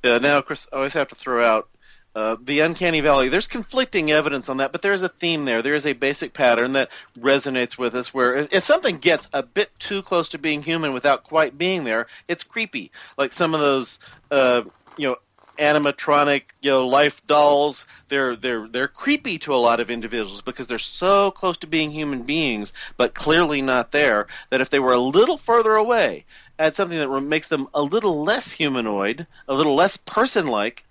Yeah 0.03 0.17
now 0.17 0.41
chris 0.41 0.67
i 0.73 0.75
always 0.75 0.93
have 0.93 1.07
to 1.09 1.15
throw 1.15 1.43
out 1.43 1.69
uh, 2.15 2.37
the 2.41 2.61
uncanny 2.61 3.01
valley. 3.01 3.29
There's 3.29 3.47
conflicting 3.47 4.11
evidence 4.11 4.49
on 4.49 4.57
that, 4.57 4.71
but 4.71 4.81
there's 4.81 5.03
a 5.03 5.09
theme 5.09 5.45
there. 5.45 5.61
There 5.61 5.75
is 5.75 5.85
a 5.85 5.93
basic 5.93 6.33
pattern 6.33 6.73
that 6.73 6.89
resonates 7.17 7.77
with 7.77 7.95
us. 7.95 8.13
Where 8.13 8.35
if 8.35 8.63
something 8.63 8.97
gets 8.97 9.29
a 9.31 9.43
bit 9.43 9.69
too 9.79 10.01
close 10.01 10.29
to 10.29 10.37
being 10.37 10.61
human 10.61 10.93
without 10.93 11.23
quite 11.23 11.57
being 11.57 11.83
there, 11.83 12.07
it's 12.27 12.43
creepy. 12.43 12.91
Like 13.17 13.31
some 13.31 13.53
of 13.53 13.59
those, 13.59 13.99
uh, 14.31 14.63
you 14.97 15.09
know, 15.09 15.17
animatronic, 15.59 16.43
you 16.61 16.71
know, 16.71 16.87
life 16.87 17.25
dolls. 17.27 17.85
They're 18.07 18.35
they're 18.35 18.67
they're 18.67 18.87
creepy 18.87 19.37
to 19.39 19.53
a 19.53 19.57
lot 19.57 19.79
of 19.79 19.91
individuals 19.91 20.41
because 20.41 20.67
they're 20.67 20.79
so 20.79 21.31
close 21.31 21.57
to 21.57 21.67
being 21.67 21.91
human 21.91 22.23
beings, 22.23 22.73
but 22.97 23.13
clearly 23.13 23.61
not 23.61 23.91
there. 23.91 24.27
That 24.49 24.61
if 24.61 24.69
they 24.69 24.79
were 24.79 24.93
a 24.93 24.99
little 24.99 25.37
further 25.37 25.75
away, 25.75 26.25
add 26.57 26.75
something 26.75 26.97
that 26.97 27.21
makes 27.21 27.49
them 27.49 27.67
a 27.73 27.81
little 27.81 28.23
less 28.23 28.51
humanoid, 28.51 29.27
a 29.47 29.53
little 29.53 29.75
less 29.75 29.97
person-like 29.97 30.85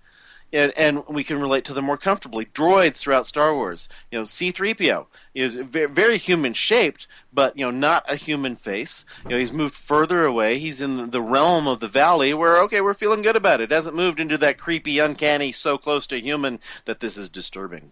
and, 0.53 0.73
and 0.77 1.03
we 1.09 1.25
can 1.25 1.41
relate 1.41 1.65
to 1.67 1.75
them 1.75 1.85
more 1.85 1.97
comfortably. 1.97 2.47
Droids 2.47 2.99
throughout 2.99 3.27
Star 3.27 3.55
Wars, 3.55 3.89
you 4.11 4.19
know, 4.19 4.25
C-3PO 4.25 5.07
is 5.35 5.57
very, 5.57 6.19
human 6.19 6.53
shaped, 6.53 7.07
but 7.33 7.59
you 7.59 7.65
know, 7.65 7.71
not 7.71 8.11
a 8.11 8.17
human 8.17 8.57
face. 8.57 9.05
You 9.25 9.31
know, 9.31 9.39
he's 9.39 9.53
moved 9.53 9.75
further 9.75 10.25
away. 10.25 10.59
He's 10.59 10.81
in 10.81 11.11
the 11.11 11.23
realm 11.23 11.69
of 11.69 11.81
the 11.81 11.89
valley 11.89 12.35
where 12.35 12.63
okay, 12.63 12.81
we're 12.81 12.95
feeling 12.95 13.23
good 13.23 13.37
about 13.37 13.61
it. 13.61 13.71
it 13.71 13.75
hasn't 13.75 13.97
moved 13.97 14.21
into 14.21 14.39
that 14.39 14.59
creepy, 14.59 14.99
uncanny, 14.99 15.53
so 15.53 15.79
close 15.79 16.07
to 16.09 16.21
human 16.21 16.61
that 16.87 17.01
this 17.01 17.17
is 17.17 17.29
disturbing. 17.29 17.91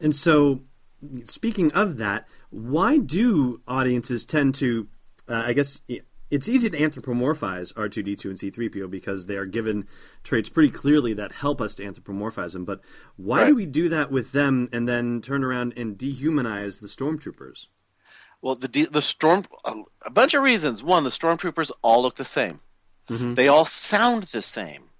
And 0.00 0.14
so, 0.14 0.60
speaking 1.24 1.72
of 1.72 1.96
that, 1.98 2.28
why 2.50 2.98
do 2.98 3.60
audiences 3.66 4.24
tend 4.24 4.54
to, 4.56 4.88
uh, 5.28 5.42
I 5.46 5.52
guess, 5.52 5.80
it's 6.30 6.48
easy 6.48 6.70
to 6.70 6.76
anthropomorphize 6.76 7.72
R2D2 7.74 8.24
and 8.24 8.38
C3PO 8.38 8.90
because 8.90 9.26
they 9.26 9.36
are 9.36 9.46
given 9.46 9.86
traits 10.24 10.48
pretty 10.48 10.70
clearly 10.70 11.14
that 11.14 11.32
help 11.32 11.60
us 11.60 11.74
to 11.76 11.84
anthropomorphize 11.84 12.52
them. 12.52 12.64
But 12.64 12.80
why 13.16 13.42
right. 13.42 13.48
do 13.48 13.54
we 13.54 13.66
do 13.66 13.88
that 13.88 14.10
with 14.10 14.32
them 14.32 14.68
and 14.72 14.88
then 14.88 15.20
turn 15.22 15.44
around 15.44 15.74
and 15.76 15.96
dehumanize 15.96 16.80
the 16.80 16.88
stormtroopers? 16.88 17.66
Well, 18.42 18.56
the 18.56 18.88
the 18.90 19.02
storm 19.02 19.44
a 20.02 20.10
bunch 20.10 20.34
of 20.34 20.42
reasons. 20.42 20.82
One, 20.82 21.04
the 21.04 21.10
stormtroopers 21.10 21.70
all 21.82 22.02
look 22.02 22.16
the 22.16 22.24
same. 22.24 22.60
Mm-hmm. 23.08 23.34
They 23.34 23.48
all 23.48 23.64
sound 23.64 24.24
the 24.24 24.42
same. 24.42 24.90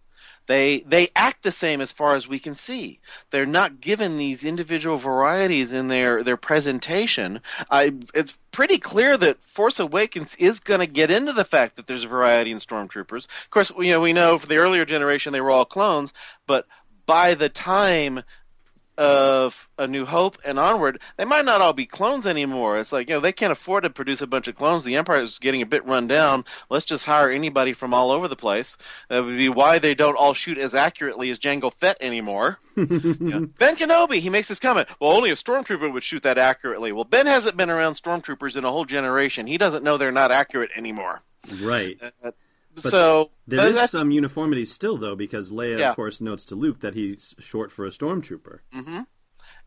They 0.47 0.81
they 0.81 1.09
act 1.15 1.43
the 1.43 1.51
same 1.51 1.81
as 1.81 1.93
far 1.93 2.15
as 2.15 2.29
we 2.29 2.39
can 2.39 2.55
see. 2.55 3.01
They're 3.31 3.47
not 3.47 3.81
given 3.81 4.17
these 4.17 4.45
individual 4.45 4.97
varieties 4.97 5.73
in 5.73 5.89
their 5.89 6.23
their 6.23 6.37
presentation. 6.37 7.41
I, 7.71 7.95
it's 8.15 8.39
pretty 8.57 8.79
clear 8.79 9.15
that 9.15 9.43
Force 9.43 9.81
Awakens 9.81 10.35
is 10.37 10.61
going 10.61 10.81
to 10.81 10.87
get 10.87 11.11
into 11.11 11.35
the 11.35 11.45
fact 11.45 11.77
that 11.77 11.87
there's 11.87 12.07
a 12.07 12.09
variety 12.09 12.53
in 12.53 12.57
stormtroopers. 12.57 13.27
Of 13.27 13.51
course, 13.51 13.71
you 13.79 13.91
know 13.91 14.01
we 14.01 14.15
know 14.15 14.39
for 14.39 14.47
the 14.47 14.57
earlier 14.57 14.87
generation 14.87 15.35
they 15.35 15.43
were 15.43 15.51
all 15.51 15.67
clones, 15.67 16.15
but 16.47 16.65
by 17.05 17.35
the 17.35 17.51
time 17.51 18.23
of 18.99 19.69
A 19.79 19.87
New 19.87 20.05
Hope 20.05 20.39
and 20.45 20.59
onward, 20.59 21.01
they 21.17 21.25
might 21.25 21.45
not 21.45 21.61
all 21.61 21.73
be 21.73 21.87
clones 21.87 22.27
anymore. 22.27 22.79
It's 22.79 22.93
like, 22.93 23.09
you 23.09 23.17
know, 23.17 23.21
they 23.21 23.33
can't 23.33 23.53
afford 23.53 23.85
to 23.85 23.91
produce 23.91 24.23
a 24.23 24.27
bunch 24.27 24.49
of 24.49 24.55
clones. 24.55 24.85
The 24.85 24.97
Empire 24.97 25.21
is 25.21 25.39
getting 25.39 25.63
a 25.63 25.67
bit 25.67 25.85
run 25.87 26.07
down. 26.07 26.45
Let's 26.71 26.85
just 26.85 27.05
hire 27.05 27.31
anybody 27.31 27.73
from 27.73 27.95
all 27.95 28.11
over 28.11 28.29
the 28.29 28.37
place. 28.37 28.77
That 29.09 29.25
would 29.25 29.37
be 29.37 29.49
why 29.49 29.79
they 29.79 29.95
don't 29.95 30.17
all 30.17 30.35
shoot 30.35 30.59
as 30.59 30.75
accurately 30.75 31.31
as 31.31 31.39
Jango 31.39 31.73
Fett 31.73 31.99
anymore. 32.01 32.59
Ben 32.77 32.87
Kenobi, 33.77 34.19
he 34.19 34.31
makes 34.31 34.49
this 34.49 34.61
comment. 34.61 34.89
Well, 35.01 35.13
only 35.13 35.31
a 35.31 35.35
stormtrooper 35.35 35.93
would 35.93 36.03
shoot 36.03 36.23
that 36.25 36.39
accurately. 36.39 36.93
Well, 36.93 37.05
Ben 37.05 37.27
hasn't 37.27 37.57
been 37.57 37.71
around 37.71 37.95
stormtroopers 37.95 38.57
in 38.57 38.65
a 38.65 38.71
whole 38.71 38.85
generation. 38.85 39.47
He 39.47 39.59
doesn't 39.59 39.85
know 39.85 39.97
they're 39.97 40.13
not 40.13 40.33
accurate 40.33 40.71
anymore. 40.77 41.21
Right. 41.63 41.99
Uh, 42.23 42.33
but 42.83 42.91
so 42.91 43.31
there 43.47 43.71
is 43.71 43.91
some 43.91 44.11
uniformity 44.11 44.65
still, 44.65 44.97
though, 44.97 45.17
because 45.17 45.51
Leia, 45.51 45.79
yeah. 45.79 45.91
of 45.91 45.97
course, 45.97 46.21
notes 46.21 46.45
to 46.47 46.55
Luke 46.55 46.81
that 46.81 46.95
he's 46.95 47.35
short 47.39 47.71
for 47.71 47.87
a 47.87 47.91
stormtrooper. 47.91 48.61
Mm-hmm. 48.75 49.01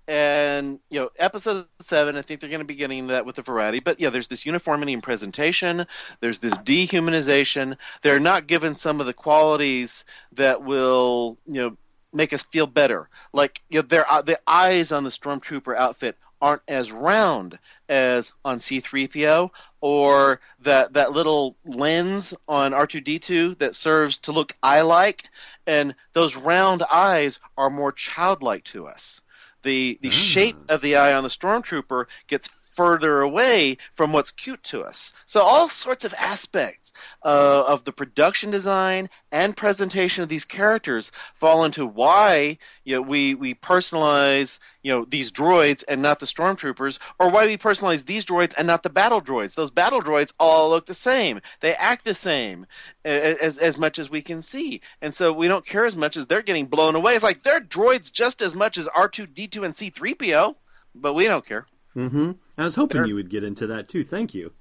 And 0.07 0.79
you 0.89 1.01
know, 1.01 1.09
episode 1.19 1.67
seven, 1.81 2.17
I 2.17 2.23
think 2.23 2.39
they're 2.39 2.49
going 2.49 2.61
to 2.61 2.65
be 2.65 2.75
getting 2.75 3.07
that 3.07 3.27
with 3.27 3.35
the 3.35 3.43
variety. 3.43 3.79
But 3.79 3.99
yeah, 3.99 4.09
there's 4.09 4.27
this 4.27 4.45
uniformity 4.45 4.93
in 4.93 5.01
presentation. 5.01 5.85
There's 6.19 6.39
this 6.39 6.57
dehumanization. 6.57 7.77
They're 8.01 8.19
not 8.19 8.47
given 8.47 8.73
some 8.73 8.99
of 9.01 9.05
the 9.05 9.13
qualities 9.13 10.05
that 10.33 10.63
will, 10.63 11.37
you 11.45 11.61
know, 11.61 11.77
make 12.11 12.33
us 12.33 12.43
feel 12.43 12.65
better. 12.65 13.07
Like 13.33 13.61
you 13.69 13.79
know, 13.79 13.87
their 13.87 14.11
uh, 14.11 14.23
the 14.23 14.39
eyes 14.47 14.91
on 14.91 15.03
the 15.03 15.11
stormtrooper 15.11 15.75
outfit 15.75 16.17
aren't 16.41 16.61
as 16.67 16.91
round 16.91 17.59
as 17.87 18.31
on 18.45 18.59
C3PO 18.59 19.49
or 19.81 20.39
that 20.61 20.93
that 20.93 21.11
little 21.11 21.55
lens 21.65 22.33
on 22.47 22.71
R2D2 22.71 23.57
that 23.59 23.75
serves 23.75 24.19
to 24.19 24.31
look 24.31 24.53
eye-like 24.61 25.23
and 25.67 25.95
those 26.13 26.35
round 26.35 26.83
eyes 26.91 27.39
are 27.57 27.69
more 27.69 27.91
childlike 27.91 28.63
to 28.65 28.87
us. 28.87 29.21
The 29.63 29.99
the 30.01 30.09
mm. 30.09 30.13
shape 30.13 30.57
of 30.69 30.81
the 30.81 30.95
eye 30.95 31.13
on 31.13 31.23
the 31.23 31.29
stormtrooper 31.29 32.05
gets 32.27 32.49
further 32.79 33.19
away 33.19 33.75
from 33.93 34.13
what's 34.13 34.31
cute 34.31 34.63
to 34.63 34.81
us. 34.81 35.11
So 35.25 35.41
all 35.41 35.67
sorts 35.67 36.05
of 36.05 36.13
aspects 36.17 36.93
uh, 37.25 37.65
of 37.67 37.83
the 37.83 37.91
production 37.91 38.51
design 38.51 39.09
and 39.33 39.57
presentation 39.57 40.23
of 40.23 40.29
these 40.29 40.45
characters 40.45 41.11
fall 41.35 41.65
into 41.65 41.85
why 41.85 42.57
you 42.85 42.95
know, 42.95 43.01
we 43.01 43.35
we 43.35 43.53
personalize 43.53 44.59
you 44.81 44.93
know 44.93 45.03
these 45.03 45.33
droids 45.33 45.83
and 45.89 46.01
not 46.01 46.21
the 46.21 46.25
stormtroopers, 46.25 46.99
or 47.19 47.29
why 47.29 47.47
we 47.47 47.57
personalize 47.57 48.05
these 48.05 48.23
droids 48.23 48.53
and 48.57 48.65
not 48.65 48.81
the 48.81 48.89
battle 48.89 49.19
droids. 49.19 49.55
Those 49.55 49.71
battle 49.71 49.99
droids 49.99 50.31
all 50.39 50.69
look 50.69 50.85
the 50.85 50.93
same. 50.93 51.41
They 51.59 51.73
act 51.73 52.05
the 52.05 52.15
same 52.15 52.65
as 53.03 53.57
as 53.57 53.77
much 53.77 53.99
as 53.99 54.09
we 54.09 54.21
can 54.21 54.41
see, 54.41 54.79
and 55.01 55.13
so 55.13 55.33
we 55.33 55.49
don't 55.49 55.65
care 55.65 55.85
as 55.85 55.97
much 55.97 56.15
as 56.15 56.27
they're 56.27 56.43
getting 56.43 56.67
blown 56.67 56.95
away. 56.95 57.15
It's 57.15 57.25
like 57.25 57.43
they're 57.43 57.59
droids 57.59 58.09
just 58.09 58.41
as 58.41 58.55
much 58.55 58.77
as 58.77 58.87
R 58.87 59.09
two 59.09 59.27
D 59.27 59.47
two 59.47 59.65
and 59.65 59.75
C 59.75 59.89
three 59.89 60.15
PO, 60.15 60.55
but 60.95 61.13
we 61.13 61.25
don't 61.25 61.45
care. 61.45 61.65
Mm-hmm. 61.99 62.31
I 62.57 62.63
was 62.63 62.75
hoping 62.75 63.05
you 63.05 63.15
would 63.15 63.29
get 63.29 63.43
into 63.43 63.67
that 63.67 63.89
too. 63.89 64.03
Thank 64.03 64.33
you. 64.33 64.53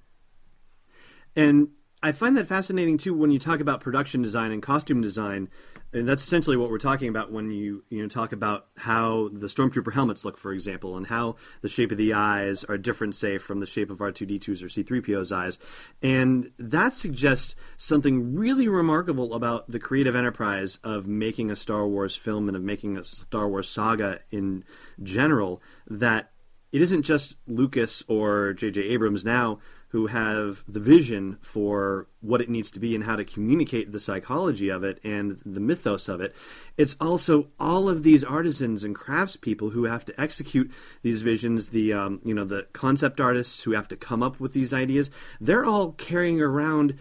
And 1.37 1.69
I 2.03 2.13
find 2.13 2.37
that 2.37 2.47
fascinating 2.47 2.99
too 2.99 3.15
when 3.15 3.31
you 3.31 3.39
talk 3.39 3.61
about 3.61 3.81
production 3.81 4.23
design 4.23 4.53
and 4.53 4.63
costume 4.63 5.01
design. 5.01 5.49
And 5.93 6.07
that's 6.07 6.23
essentially 6.23 6.57
what 6.57 6.71
we're 6.71 6.79
talking 6.79 7.09
about 7.09 7.33
when 7.33 7.51
you 7.51 7.83
you 7.89 8.03
know 8.03 8.09
talk 8.09 8.33
about 8.33 8.67
how 8.77 9.31
the 9.33 9.47
stormtrooper 9.47 9.93
helmets 9.93 10.25
look, 10.25 10.37
for 10.37 10.53
example, 10.53 10.97
and 10.97 11.07
how 11.07 11.37
the 11.63 11.69
shape 11.69 11.91
of 11.91 11.97
the 11.97 12.13
eyes 12.13 12.63
are 12.65 12.77
different, 12.77 13.15
say, 13.15 13.39
from 13.39 13.61
the 13.61 13.67
shape 13.67 13.91
of 13.91 14.03
R 14.03 14.13
two 14.13 14.27
D 14.27 14.39
2s 14.39 14.63
or 14.63 14.69
C 14.69 14.83
three 14.83 15.01
PO's 15.01 15.33
eyes, 15.33 15.59
and 16.03 16.51
that 16.59 16.93
suggests 16.93 17.55
something 17.79 18.35
really 18.35 18.69
remarkable 18.69 19.33
about 19.33 19.71
the 19.71 19.79
creative 19.79 20.15
enterprise 20.15 20.79
of 20.85 21.07
making 21.07 21.51
a 21.51 21.57
Star 21.57 21.87
Wars 21.89 22.15
film 22.15 22.49
and 22.49 22.57
of 22.57 22.63
making 22.63 22.99
a 22.99 23.03
Star 23.03 23.49
Wars 23.49 23.69
saga 23.69 24.21
in 24.31 24.65
general. 25.03 25.63
That 25.87 26.33
it 26.73 26.83
isn't 26.83 27.03
just 27.03 27.37
Lucas 27.47 28.03
or 28.09 28.53
J.J. 28.53 28.83
Abrams 28.83 29.25
now 29.25 29.59
who 29.91 30.09
have 30.09 30.65
the 30.69 30.81
vision 30.81 31.39
for 31.41 32.07
what 32.21 32.43
it 32.43 32.51
needs 32.51 32.71
to 32.71 32.79
be 32.79 32.95
and 32.95 33.05
how 33.05 33.17
to 33.17 33.25
communicate 33.25 33.91
the 33.91 34.01
psychology 34.01 34.69
of 34.69 34.85
it 34.85 35.01
and 35.03 35.41
the 35.47 35.61
mythos 35.61 36.09
of 36.09 36.21
it. 36.21 36.35
It's 36.77 36.95
also 37.01 37.49
all 37.59 37.89
of 37.89 38.03
these 38.03 38.23
artisans 38.23 38.85
and 38.85 38.95
craftspeople 38.95 39.73
who 39.73 39.85
have 39.85 40.05
to 40.05 40.21
execute 40.21 40.71
these 41.03 41.23
visions. 41.23 41.71
The 41.71 41.95
um, 41.95 42.21
you 42.23 42.35
know 42.35 42.45
the 42.45 42.67
concept 42.75 43.19
artists 43.19 43.63
who 43.63 43.73
have 43.73 43.89
to 43.89 43.97
come 43.97 44.23
up 44.23 44.39
with 44.39 44.53
these 44.53 44.75
ideas. 44.75 45.11
They're 45.41 45.65
all 45.65 45.93
carrying 45.93 46.41
around 46.41 46.97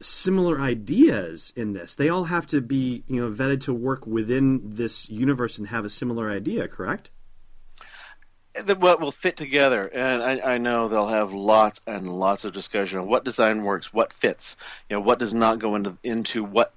similar 0.00 0.60
ideas 0.60 1.52
in 1.54 1.74
this. 1.74 1.94
They 1.94 2.08
all 2.08 2.24
have 2.24 2.46
to 2.48 2.62
be 2.62 3.04
you 3.06 3.20
know 3.20 3.30
vetted 3.30 3.60
to 3.64 3.74
work 3.74 4.06
within 4.06 4.62
this 4.76 5.10
universe 5.10 5.58
and 5.58 5.66
have 5.68 5.84
a 5.84 5.90
similar 5.90 6.30
idea. 6.30 6.68
Correct? 6.68 7.10
What 8.78 9.00
will 9.00 9.12
fit 9.12 9.36
together, 9.36 9.90
and 9.92 10.22
I, 10.22 10.54
I, 10.54 10.58
know 10.58 10.88
they'll 10.88 11.08
have 11.08 11.32
lots 11.32 11.80
and 11.86 12.08
lots 12.08 12.44
of 12.44 12.52
discussion 12.52 13.00
on 13.00 13.08
what 13.08 13.24
design 13.24 13.64
works, 13.64 13.92
what 13.92 14.12
fits, 14.12 14.56
you 14.88 14.96
know, 14.96 15.00
what 15.00 15.18
does 15.18 15.34
not 15.34 15.58
go 15.58 15.74
into 15.74 15.98
into 16.02 16.44
what 16.44 16.72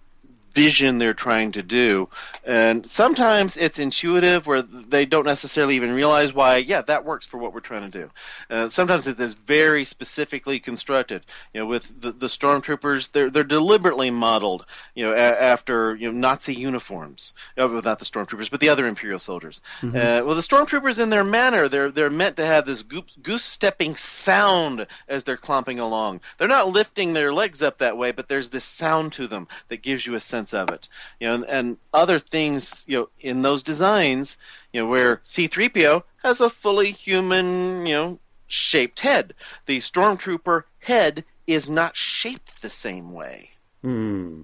vision 0.58 0.98
they're 0.98 1.14
trying 1.14 1.52
to 1.52 1.62
do. 1.62 2.10
And 2.44 2.90
sometimes 2.90 3.58
it's 3.58 3.78
intuitive 3.78 4.48
where 4.48 4.64
they 4.64 5.06
don't 5.06 5.26
necessarily 5.26 5.76
even 5.76 5.94
realize 5.94 6.34
why, 6.34 6.58
yeah, 6.58 6.82
that 6.82 7.06
works 7.06 7.28
for 7.28 7.38
what 7.38 7.54
we're 7.54 7.60
trying 7.60 7.92
to 7.92 8.00
do. 8.02 8.10
Uh, 8.50 8.70
sometimes 8.70 9.08
it 9.08 9.20
is 9.20 9.36
very 9.36 9.86
specifically 9.86 10.60
constructed. 10.60 11.22
You 11.54 11.60
know, 11.60 11.68
with 11.68 11.86
the, 12.02 12.12
the 12.12 12.26
stormtroopers, 12.26 13.12
they're, 13.12 13.30
they're 13.30 13.44
deliberately 13.44 14.10
modeled, 14.10 14.66
you 14.96 15.04
know, 15.06 15.14
a, 15.14 15.28
after, 15.54 15.96
you 15.96 16.12
know, 16.12 16.18
Nazi 16.18 16.56
uniforms. 16.56 17.36
Uh, 17.56 17.68
not 17.68 18.00
the 18.00 18.06
stormtroopers, 18.06 18.50
but 18.50 18.60
the 18.60 18.70
other 18.70 18.88
Imperial 18.88 19.20
soldiers. 19.20 19.62
Mm-hmm. 19.82 19.96
Uh, 19.96 20.26
well, 20.26 20.36
the 20.36 20.42
stormtroopers 20.42 21.00
in 21.00 21.12
their 21.12 21.24
manner, 21.24 21.68
they're, 21.68 21.92
they're 21.92 22.10
meant 22.10 22.38
to 22.38 22.46
have 22.46 22.66
this 22.66 22.82
goose 22.82 23.44
stepping 23.44 23.96
sound 23.96 24.88
as 25.08 25.24
they're 25.24 25.38
clomping 25.38 25.80
along. 25.80 26.22
They're 26.38 26.48
not 26.48 26.70
lifting 26.70 27.14
their 27.14 27.32
legs 27.32 27.62
up 27.62 27.78
that 27.78 27.98
way, 27.98 28.12
but 28.12 28.28
there's 28.28 28.50
this 28.50 28.64
sound 28.64 29.14
to 29.14 29.28
them 29.28 29.48
that 29.68 29.84
gives 29.84 30.08
you 30.08 30.16
a 30.16 30.20
sense 30.20 30.47
of 30.54 30.70
it. 30.70 30.90
You 31.20 31.28
know, 31.28 31.34
and, 31.36 31.46
and 31.46 31.78
other 31.94 32.20
things, 32.20 32.86
you 32.88 33.00
know, 33.00 33.10
in 33.20 33.42
those 33.42 33.64
designs, 33.64 34.38
you 34.74 34.82
know, 34.82 34.88
where 34.88 35.18
C3PO 35.18 36.04
has 36.24 36.42
a 36.42 36.50
fully 36.50 36.92
human, 36.92 37.86
you 37.86 37.94
know, 37.94 38.20
shaped 38.48 39.00
head. 39.00 39.34
The 39.66 39.80
stormtrooper 39.80 40.64
head 40.80 41.24
is 41.46 41.70
not 41.70 41.96
shaped 41.96 42.62
the 42.62 42.70
same 42.70 43.12
way. 43.12 43.52
Hmm. 43.82 44.42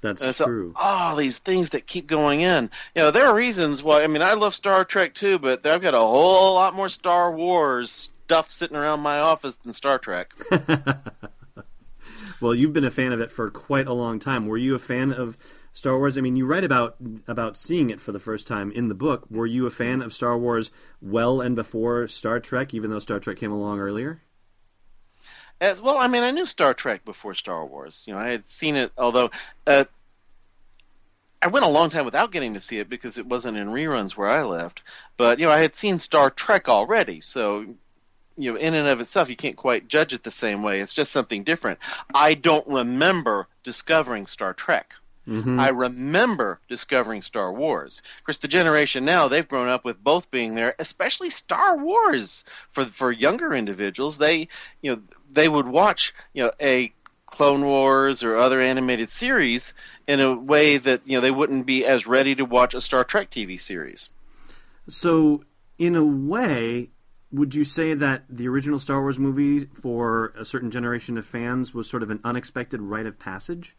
That's 0.00 0.38
true. 0.38 0.72
All 0.76 1.16
these 1.16 1.38
things 1.38 1.70
that 1.70 1.86
keep 1.86 2.06
going 2.06 2.40
in. 2.40 2.70
You 2.94 3.02
know, 3.02 3.10
there 3.10 3.26
are 3.26 3.34
reasons 3.34 3.82
why. 3.82 4.04
I 4.04 4.06
mean, 4.06 4.22
I 4.22 4.34
love 4.34 4.54
Star 4.54 4.84
Trek 4.84 5.14
too, 5.14 5.38
but 5.38 5.66
I've 5.66 5.82
got 5.82 5.94
a 5.94 5.98
whole 5.98 6.54
lot 6.54 6.74
more 6.74 6.88
Star 6.88 7.32
Wars 7.32 7.90
stuff 7.90 8.50
sitting 8.50 8.76
around 8.76 9.00
my 9.00 9.18
office 9.18 9.56
than 9.56 9.72
Star 9.72 9.98
Trek. 9.98 10.32
Well, 12.40 12.54
you've 12.54 12.72
been 12.72 12.84
a 12.84 12.90
fan 12.90 13.12
of 13.12 13.20
it 13.20 13.30
for 13.30 13.50
quite 13.50 13.86
a 13.86 13.92
long 13.92 14.18
time. 14.18 14.46
Were 14.46 14.58
you 14.58 14.74
a 14.74 14.78
fan 14.78 15.12
of 15.12 15.36
Star 15.72 15.98
Wars? 15.98 16.18
I 16.18 16.20
mean, 16.20 16.36
you 16.36 16.46
write 16.46 16.64
about 16.64 16.96
about 17.26 17.56
seeing 17.56 17.90
it 17.90 18.00
for 18.00 18.12
the 18.12 18.18
first 18.18 18.46
time 18.46 18.70
in 18.72 18.88
the 18.88 18.94
book. 18.94 19.26
Were 19.30 19.46
you 19.46 19.66
a 19.66 19.70
fan 19.70 20.02
of 20.02 20.12
Star 20.12 20.36
Wars 20.36 20.70
well 21.00 21.40
and 21.40 21.56
before 21.56 22.06
Star 22.08 22.40
Trek, 22.40 22.74
even 22.74 22.90
though 22.90 22.98
Star 22.98 23.18
Trek 23.18 23.38
came 23.38 23.52
along 23.52 23.80
earlier? 23.80 24.22
As, 25.58 25.80
well, 25.80 25.96
I 25.96 26.06
mean, 26.08 26.22
I 26.22 26.32
knew 26.32 26.44
Star 26.44 26.74
Trek 26.74 27.04
before 27.06 27.32
Star 27.32 27.64
Wars. 27.64 28.04
You 28.06 28.12
know, 28.12 28.20
I 28.20 28.28
had 28.28 28.44
seen 28.44 28.76
it, 28.76 28.92
although 28.98 29.30
uh, 29.66 29.86
I 31.40 31.46
went 31.48 31.64
a 31.64 31.70
long 31.70 31.88
time 31.88 32.04
without 32.04 32.32
getting 32.32 32.54
to 32.54 32.60
see 32.60 32.78
it 32.78 32.90
because 32.90 33.16
it 33.16 33.26
wasn't 33.26 33.56
in 33.56 33.68
reruns 33.68 34.16
where 34.16 34.28
I 34.28 34.42
lived. 34.42 34.82
But 35.16 35.38
you 35.38 35.46
know, 35.46 35.52
I 35.52 35.60
had 35.60 35.74
seen 35.74 35.98
Star 35.98 36.28
Trek 36.28 36.68
already, 36.68 37.22
so 37.22 37.74
you 38.36 38.52
know, 38.52 38.58
in 38.58 38.74
and 38.74 38.88
of 38.88 39.00
itself, 39.00 39.30
you 39.30 39.36
can't 39.36 39.56
quite 39.56 39.88
judge 39.88 40.12
it 40.12 40.22
the 40.22 40.30
same 40.30 40.62
way. 40.62 40.80
It's 40.80 40.94
just 40.94 41.12
something 41.12 41.42
different. 41.42 41.78
I 42.14 42.34
don't 42.34 42.66
remember 42.66 43.48
discovering 43.62 44.26
Star 44.26 44.52
Trek. 44.52 44.94
Mm-hmm. 45.26 45.58
I 45.58 45.70
remember 45.70 46.60
discovering 46.68 47.20
Star 47.20 47.52
Wars. 47.52 48.00
Of 48.18 48.24
course, 48.24 48.38
the 48.38 48.48
generation 48.48 49.04
now 49.04 49.26
they've 49.26 49.46
grown 49.46 49.68
up 49.68 49.84
with 49.84 50.02
both 50.02 50.30
being 50.30 50.54
there, 50.54 50.76
especially 50.78 51.30
Star 51.30 51.76
Wars 51.76 52.44
for 52.70 52.84
for 52.84 53.10
younger 53.10 53.52
individuals. 53.52 54.18
They 54.18 54.48
you 54.82 54.94
know 54.94 55.02
they 55.32 55.48
would 55.48 55.66
watch 55.66 56.14
you 56.32 56.44
know 56.44 56.52
a 56.62 56.92
Clone 57.26 57.64
Wars 57.64 58.22
or 58.22 58.36
other 58.36 58.60
animated 58.60 59.08
series 59.08 59.74
in 60.06 60.20
a 60.20 60.32
way 60.34 60.76
that 60.76 61.08
you 61.08 61.16
know 61.16 61.20
they 61.20 61.32
wouldn't 61.32 61.66
be 61.66 61.84
as 61.84 62.06
ready 62.06 62.36
to 62.36 62.44
watch 62.44 62.74
a 62.74 62.80
Star 62.80 63.02
Trek 63.02 63.28
TV 63.28 63.58
series. 63.58 64.10
So, 64.88 65.42
in 65.76 65.96
a 65.96 66.04
way, 66.04 66.90
would 67.32 67.54
you 67.54 67.64
say 67.64 67.94
that 67.94 68.24
the 68.28 68.48
original 68.48 68.78
Star 68.78 69.00
Wars 69.00 69.18
movie 69.18 69.66
for 69.66 70.32
a 70.38 70.44
certain 70.44 70.70
generation 70.70 71.18
of 71.18 71.26
fans 71.26 71.74
was 71.74 71.88
sort 71.88 72.02
of 72.02 72.10
an 72.10 72.20
unexpected 72.24 72.80
rite 72.80 73.06
of 73.06 73.18
passage? 73.18 73.74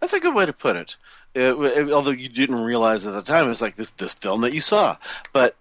That's 0.00 0.12
a 0.12 0.20
good 0.20 0.34
way 0.34 0.46
to 0.46 0.52
put 0.52 0.76
it. 0.76 0.96
it, 1.34 1.54
it 1.54 1.92
although 1.92 2.10
you 2.10 2.28
didn't 2.28 2.64
realize 2.64 3.06
at 3.06 3.14
the 3.14 3.22
time, 3.22 3.46
it 3.46 3.48
was 3.48 3.62
like 3.62 3.76
this 3.76 3.90
this 3.90 4.14
film 4.14 4.42
that 4.42 4.52
you 4.52 4.60
saw. 4.60 4.96
But 5.32 5.56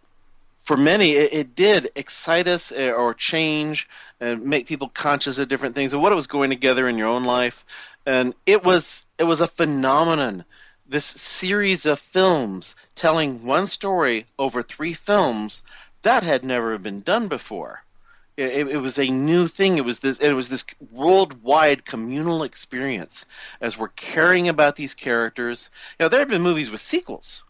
for 0.58 0.76
many, 0.76 1.12
it, 1.12 1.34
it 1.34 1.56
did 1.56 1.90
excite 1.96 2.48
us 2.48 2.72
eh, 2.72 2.92
or 2.92 3.14
change 3.14 3.88
and 4.20 4.44
make 4.44 4.68
people 4.68 4.90
conscious 4.90 5.40
of 5.40 5.48
different 5.48 5.76
things 5.76 5.94
and 5.94 6.02
what 6.02 6.12
it 6.12 6.16
was 6.16 6.28
going 6.28 6.50
together 6.50 6.88
in 6.88 6.98
your 6.98 7.08
own 7.08 7.24
life. 7.24 7.66
And 8.06 8.36
it 8.46 8.64
was 8.64 9.06
it 9.18 9.24
was 9.24 9.42
a 9.42 9.48
phenomenon. 9.48 10.46
This 10.88 11.06
series 11.06 11.86
of 11.86 12.00
films 12.00 12.76
telling 12.96 13.46
one 13.46 13.68
story 13.68 14.26
over 14.40 14.64
three 14.64 14.94
films 14.94 15.62
that 16.02 16.24
had 16.24 16.44
never 16.44 16.78
been 16.78 17.02
done 17.02 17.28
before. 17.28 17.84
It, 18.38 18.70
it, 18.70 18.78
was 18.78 18.98
a 18.98 19.08
new 19.08 19.50
thing. 19.50 19.78
It 19.78 19.84
was 19.84 20.00
this. 20.00 20.20
It 20.20 20.32
was 20.32 20.48
this 20.48 20.66
worldwide 20.92 21.84
communal 21.84 22.44
experience 22.44 23.26
as 23.60 23.78
we're 23.78 23.90
caring 23.90 24.48
about 24.48 24.78
these 24.78 24.94
characters. 24.94 25.70
You 26.00 26.06
know, 26.06 26.10
there 26.10 26.20
had 26.20 26.30
been 26.30 26.42
movies 26.42 26.72
with 26.72 26.80
sequels. 26.80 27.44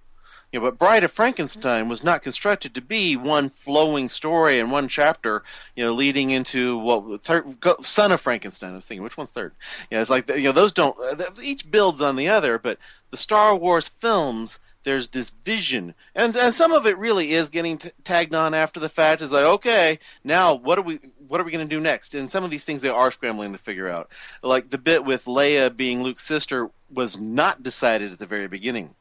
You 0.51 0.59
know, 0.59 0.65
but 0.65 0.79
Bride 0.79 1.03
of 1.03 1.11
Frankenstein 1.11 1.89
was 1.89 2.03
not 2.03 2.23
constructed 2.23 2.73
to 2.73 2.81
be 2.81 3.15
one 3.15 3.49
flowing 3.49 4.09
story 4.09 4.59
and 4.59 4.71
one 4.71 4.87
chapter. 4.87 5.43
You 5.75 5.85
know, 5.85 5.91
leading 5.91 6.31
into 6.31 6.79
what 6.79 7.23
third, 7.23 7.59
go, 7.59 7.75
Son 7.81 8.11
of 8.11 8.19
Frankenstein. 8.19 8.71
I 8.71 8.75
was 8.75 8.87
thinking, 8.87 9.03
which 9.03 9.15
one's 9.15 9.31
third? 9.31 9.53
You 9.91 9.97
know, 9.97 10.01
it's 10.01 10.09
like 10.09 10.27
you 10.29 10.45
know 10.45 10.53
those 10.53 10.71
don't. 10.71 10.97
Each 11.43 11.69
builds 11.69 12.01
on 12.01 12.15
the 12.15 12.29
other, 12.29 12.57
but 12.57 12.79
the 13.11 13.17
Star 13.17 13.55
Wars 13.55 13.89
films 13.89 14.59
there's 14.89 15.09
this 15.09 15.29
vision, 15.29 15.93
and 16.15 16.35
and 16.35 16.51
some 16.51 16.71
of 16.71 16.87
it 16.87 16.97
really 16.97 17.31
is 17.31 17.49
getting 17.49 17.77
t- 17.77 17.91
tagged 18.03 18.33
on 18.33 18.55
after 18.55 18.79
the 18.79 18.89
fact. 18.89 19.21
Is 19.21 19.31
like, 19.31 19.45
okay, 19.45 19.99
now 20.23 20.55
what 20.55 20.79
are 20.79 20.81
we 20.81 20.99
what 21.27 21.39
are 21.39 21.43
we 21.43 21.51
going 21.51 21.67
to 21.67 21.75
do 21.75 21.79
next? 21.79 22.15
And 22.15 22.27
some 22.27 22.43
of 22.43 22.49
these 22.49 22.63
things 22.63 22.81
they 22.81 22.89
are 22.89 23.11
scrambling 23.11 23.51
to 23.51 23.59
figure 23.59 23.87
out. 23.87 24.09
Like 24.41 24.67
the 24.71 24.79
bit 24.79 25.05
with 25.05 25.25
Leia 25.25 25.75
being 25.75 26.01
Luke's 26.01 26.25
sister 26.25 26.71
was 26.91 27.19
not 27.19 27.61
decided 27.61 28.11
at 28.11 28.17
the 28.17 28.25
very 28.25 28.47
beginning. 28.47 28.95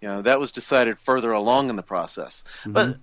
You 0.00 0.08
know, 0.08 0.22
that 0.22 0.40
was 0.40 0.52
decided 0.52 0.98
further 0.98 1.32
along 1.32 1.68
in 1.68 1.76
the 1.76 1.82
process. 1.82 2.42
Mm-hmm. 2.60 2.72
But 2.72 2.96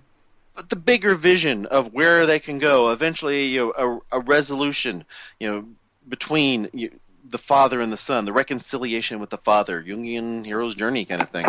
but 0.56 0.68
the 0.68 0.76
bigger 0.76 1.14
vision 1.14 1.66
of 1.66 1.92
where 1.92 2.26
they 2.26 2.40
can 2.40 2.58
go, 2.58 2.90
eventually, 2.90 3.44
you 3.46 3.72
know, 3.78 4.00
a, 4.10 4.18
a 4.18 4.20
resolution, 4.20 5.04
you 5.38 5.48
know, 5.48 5.68
between 6.08 6.68
you, 6.72 6.90
the 7.28 7.38
father 7.38 7.80
and 7.80 7.92
the 7.92 7.96
son, 7.96 8.24
the 8.24 8.32
reconciliation 8.32 9.18
with 9.18 9.30
the 9.30 9.38
father, 9.38 9.82
Jungian 9.82 10.44
hero's 10.44 10.74
journey 10.74 11.04
kind 11.04 11.22
of 11.22 11.30
thing. 11.30 11.46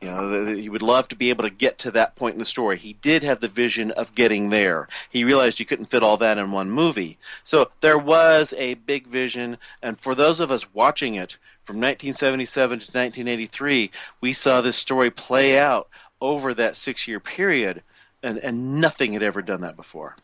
You 0.00 0.08
know, 0.08 0.46
he 0.54 0.68
would 0.68 0.82
love 0.82 1.08
to 1.08 1.16
be 1.16 1.30
able 1.30 1.44
to 1.44 1.50
get 1.50 1.78
to 1.78 1.90
that 1.92 2.14
point 2.14 2.34
in 2.34 2.38
the 2.38 2.44
story. 2.44 2.78
He 2.78 2.92
did 2.94 3.22
have 3.22 3.40
the 3.40 3.48
vision 3.48 3.90
of 3.90 4.14
getting 4.14 4.50
there. 4.50 4.88
He 5.10 5.24
realized 5.24 5.58
you 5.58 5.66
couldn't 5.66 5.86
fit 5.86 6.02
all 6.02 6.18
that 6.18 6.38
in 6.38 6.52
one 6.52 6.70
movie. 6.70 7.18
So 7.44 7.70
there 7.80 7.98
was 7.98 8.54
a 8.56 8.74
big 8.74 9.06
vision, 9.06 9.58
and 9.82 9.98
for 9.98 10.14
those 10.14 10.40
of 10.40 10.50
us 10.50 10.72
watching 10.72 11.16
it 11.16 11.36
from 11.64 11.76
1977 11.76 12.78
to 12.78 12.84
1983, 12.84 13.90
we 14.20 14.32
saw 14.32 14.60
this 14.60 14.76
story 14.76 15.10
play 15.10 15.58
out 15.58 15.88
over 16.20 16.54
that 16.54 16.76
six-year 16.76 17.20
period, 17.20 17.82
and, 18.22 18.38
and 18.38 18.80
nothing 18.80 19.12
had 19.12 19.22
ever 19.22 19.42
done 19.42 19.62
that 19.62 19.76
before. 19.76 20.16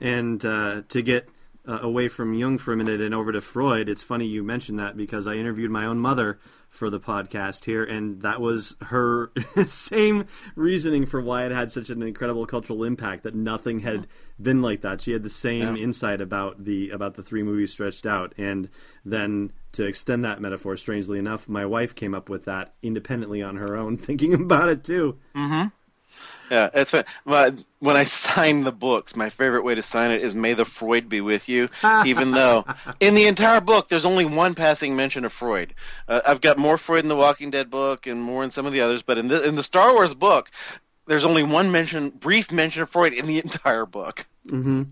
And 0.00 0.44
uh, 0.44 0.82
to 0.90 1.02
get 1.02 1.28
uh, 1.66 1.80
away 1.80 2.08
from 2.08 2.34
Jung 2.34 2.58
for 2.58 2.72
a 2.72 2.76
minute 2.76 3.00
and 3.00 3.14
over 3.14 3.32
to 3.32 3.40
Freud, 3.40 3.88
it's 3.88 4.02
funny 4.02 4.26
you 4.26 4.42
mentioned 4.42 4.78
that 4.78 4.96
because 4.96 5.26
I 5.26 5.34
interviewed 5.34 5.70
my 5.70 5.86
own 5.86 5.98
mother 5.98 6.38
for 6.68 6.90
the 6.90 7.00
podcast 7.00 7.64
here, 7.64 7.82
and 7.82 8.22
that 8.22 8.40
was 8.40 8.76
her 8.82 9.32
same 9.66 10.26
reasoning 10.54 11.06
for 11.06 11.20
why 11.20 11.46
it 11.46 11.52
had 11.52 11.72
such 11.72 11.90
an 11.90 12.02
incredible 12.02 12.46
cultural 12.46 12.84
impact. 12.84 13.22
That 13.24 13.34
nothing 13.34 13.80
had 13.80 14.06
been 14.40 14.62
like 14.62 14.82
that. 14.82 15.00
She 15.00 15.12
had 15.12 15.22
the 15.22 15.30
same 15.30 15.76
yeah. 15.76 15.82
insight 15.82 16.20
about 16.20 16.64
the 16.64 16.90
about 16.90 17.14
the 17.14 17.22
three 17.22 17.42
movies 17.42 17.72
stretched 17.72 18.06
out, 18.06 18.34
and 18.36 18.68
then 19.04 19.52
to 19.72 19.84
extend 19.84 20.24
that 20.24 20.40
metaphor, 20.40 20.76
strangely 20.76 21.18
enough, 21.18 21.48
my 21.48 21.66
wife 21.66 21.94
came 21.94 22.14
up 22.14 22.28
with 22.28 22.44
that 22.44 22.74
independently 22.82 23.42
on 23.42 23.56
her 23.56 23.76
own, 23.76 23.96
thinking 23.98 24.34
about 24.34 24.68
it 24.68 24.84
too. 24.84 25.18
Mm-hmm. 25.34 25.68
Yeah, 26.50 26.70
it's 26.72 26.92
when 27.24 27.96
I 27.96 28.04
sign 28.04 28.62
the 28.62 28.72
books. 28.72 29.16
My 29.16 29.28
favorite 29.28 29.64
way 29.64 29.74
to 29.74 29.82
sign 29.82 30.10
it 30.10 30.22
is 30.22 30.34
"May 30.34 30.54
the 30.54 30.64
Freud 30.64 31.08
be 31.08 31.20
with 31.20 31.48
you." 31.48 31.68
Even 32.06 32.30
though 32.30 32.64
in 33.00 33.14
the 33.14 33.26
entire 33.26 33.60
book 33.60 33.88
there's 33.88 34.04
only 34.04 34.24
one 34.24 34.54
passing 34.54 34.96
mention 34.96 35.24
of 35.24 35.32
Freud. 35.32 35.74
Uh, 36.08 36.20
I've 36.26 36.40
got 36.40 36.58
more 36.58 36.78
Freud 36.78 37.02
in 37.02 37.08
the 37.08 37.16
Walking 37.16 37.50
Dead 37.50 37.70
book 37.70 38.06
and 38.06 38.22
more 38.22 38.44
in 38.44 38.50
some 38.50 38.66
of 38.66 38.72
the 38.72 38.80
others, 38.80 39.02
but 39.02 39.18
in 39.18 39.28
the 39.28 39.46
in 39.46 39.56
the 39.56 39.62
Star 39.62 39.92
Wars 39.92 40.14
book, 40.14 40.50
there's 41.06 41.24
only 41.24 41.42
one 41.42 41.70
mention, 41.70 42.10
brief 42.10 42.52
mention 42.52 42.82
of 42.82 42.90
Freud 42.90 43.12
in 43.12 43.26
the 43.26 43.38
entire 43.44 43.86
book. 43.86 44.26
Mm-hmm. 44.46 44.82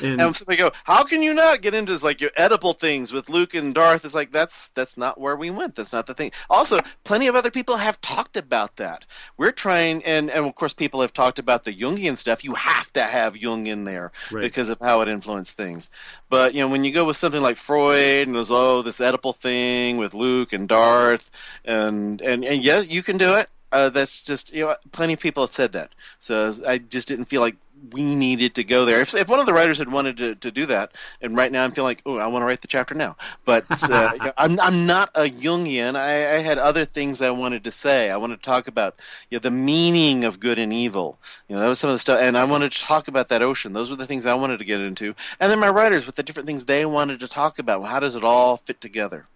And, 0.00 0.20
and 0.20 0.36
so 0.36 0.44
they 0.46 0.56
go, 0.56 0.72
how 0.84 1.04
can 1.04 1.22
you 1.22 1.34
not 1.34 1.62
get 1.62 1.74
into 1.74 1.92
this, 1.92 2.02
like 2.02 2.20
your 2.20 2.30
Oedipal 2.30 2.78
things 2.78 3.12
with 3.12 3.28
Luke 3.28 3.54
and 3.54 3.74
Darth? 3.74 4.04
It's 4.04 4.14
like 4.14 4.32
that's 4.32 4.68
that's 4.70 4.96
not 4.96 5.20
where 5.20 5.36
we 5.36 5.50
went. 5.50 5.74
That's 5.74 5.92
not 5.92 6.06
the 6.06 6.14
thing. 6.14 6.32
Also, 6.48 6.80
plenty 7.04 7.28
of 7.28 7.36
other 7.36 7.50
people 7.50 7.76
have 7.76 8.00
talked 8.00 8.36
about 8.36 8.76
that. 8.76 9.04
We're 9.36 9.52
trying, 9.52 10.04
and 10.04 10.30
and 10.30 10.46
of 10.46 10.54
course, 10.54 10.72
people 10.72 11.00
have 11.00 11.12
talked 11.12 11.38
about 11.38 11.64
the 11.64 11.74
Jungian 11.74 12.16
stuff. 12.16 12.44
You 12.44 12.54
have 12.54 12.92
to 12.94 13.02
have 13.02 13.36
Jung 13.36 13.66
in 13.66 13.84
there 13.84 14.12
right. 14.30 14.40
because 14.40 14.70
of 14.70 14.80
how 14.80 15.00
it 15.02 15.08
influenced 15.08 15.56
things. 15.56 15.90
But 16.28 16.54
you 16.54 16.62
know, 16.62 16.68
when 16.68 16.84
you 16.84 16.92
go 16.92 17.04
with 17.04 17.16
something 17.16 17.42
like 17.42 17.56
Freud 17.56 18.26
and 18.26 18.34
goes, 18.34 18.50
oh, 18.50 18.82
this 18.82 19.00
Oedipal 19.00 19.36
thing 19.36 19.98
with 19.98 20.14
Luke 20.14 20.52
and 20.52 20.68
Darth, 20.68 21.30
and 21.64 22.20
and 22.20 22.44
and 22.44 22.64
yes, 22.64 22.88
you 22.88 23.02
can 23.02 23.18
do 23.18 23.34
it. 23.34 23.48
Uh, 23.72 23.88
that's 23.88 24.22
just 24.22 24.54
you 24.54 24.66
know, 24.66 24.76
plenty 24.92 25.14
of 25.14 25.20
people 25.20 25.44
have 25.44 25.52
said 25.52 25.72
that. 25.72 25.90
So 26.20 26.52
I 26.66 26.76
just 26.78 27.08
didn't 27.08 27.24
feel 27.24 27.40
like 27.40 27.56
we 27.90 28.14
needed 28.14 28.54
to 28.56 28.64
go 28.64 28.84
there. 28.84 29.00
If, 29.00 29.14
if 29.14 29.28
one 29.28 29.40
of 29.40 29.46
the 29.46 29.52
writers 29.52 29.78
had 29.78 29.90
wanted 29.90 30.16
to, 30.18 30.34
to 30.36 30.50
do 30.50 30.66
that, 30.66 30.92
and 31.20 31.36
right 31.36 31.50
now 31.50 31.64
I'm 31.64 31.72
feeling 31.72 31.90
like, 31.90 32.02
oh, 32.06 32.18
I 32.18 32.26
want 32.28 32.42
to 32.42 32.46
write 32.46 32.60
the 32.60 32.68
chapter 32.68 32.94
now. 32.94 33.16
But 33.44 33.64
uh, 33.90 34.32
I'm 34.38 34.60
I'm 34.60 34.86
not 34.86 35.10
a 35.14 35.22
Jungian. 35.22 35.96
I, 35.96 36.36
I, 36.36 36.38
had 36.38 36.58
other 36.58 36.84
things 36.84 37.22
I 37.22 37.30
wanted 37.30 37.64
to 37.64 37.70
say. 37.70 38.10
I 38.10 38.16
wanted 38.16 38.36
to 38.36 38.42
talk 38.42 38.68
about 38.68 39.00
you 39.30 39.36
know, 39.36 39.40
the 39.40 39.50
meaning 39.50 40.24
of 40.24 40.40
good 40.40 40.58
and 40.58 40.72
evil. 40.72 41.18
You 41.48 41.56
know, 41.56 41.62
that 41.62 41.68
was 41.68 41.78
some 41.78 41.90
of 41.90 41.94
the 41.94 42.00
stuff, 42.00 42.20
and 42.20 42.36
I 42.36 42.44
wanted 42.44 42.72
to 42.72 42.82
talk 42.82 43.08
about 43.08 43.28
that 43.28 43.42
ocean. 43.42 43.72
Those 43.72 43.90
were 43.90 43.96
the 43.96 44.06
things 44.06 44.26
I 44.26 44.34
wanted 44.34 44.58
to 44.58 44.64
get 44.64 44.80
into. 44.80 45.14
And 45.40 45.50
then 45.50 45.58
my 45.58 45.70
writers 45.70 46.06
with 46.06 46.16
the 46.16 46.22
different 46.22 46.46
things 46.46 46.64
they 46.64 46.86
wanted 46.86 47.20
to 47.20 47.28
talk 47.28 47.58
about. 47.58 47.84
How 47.84 48.00
does 48.00 48.16
it 48.16 48.24
all 48.24 48.58
fit 48.58 48.80
together? 48.80 49.26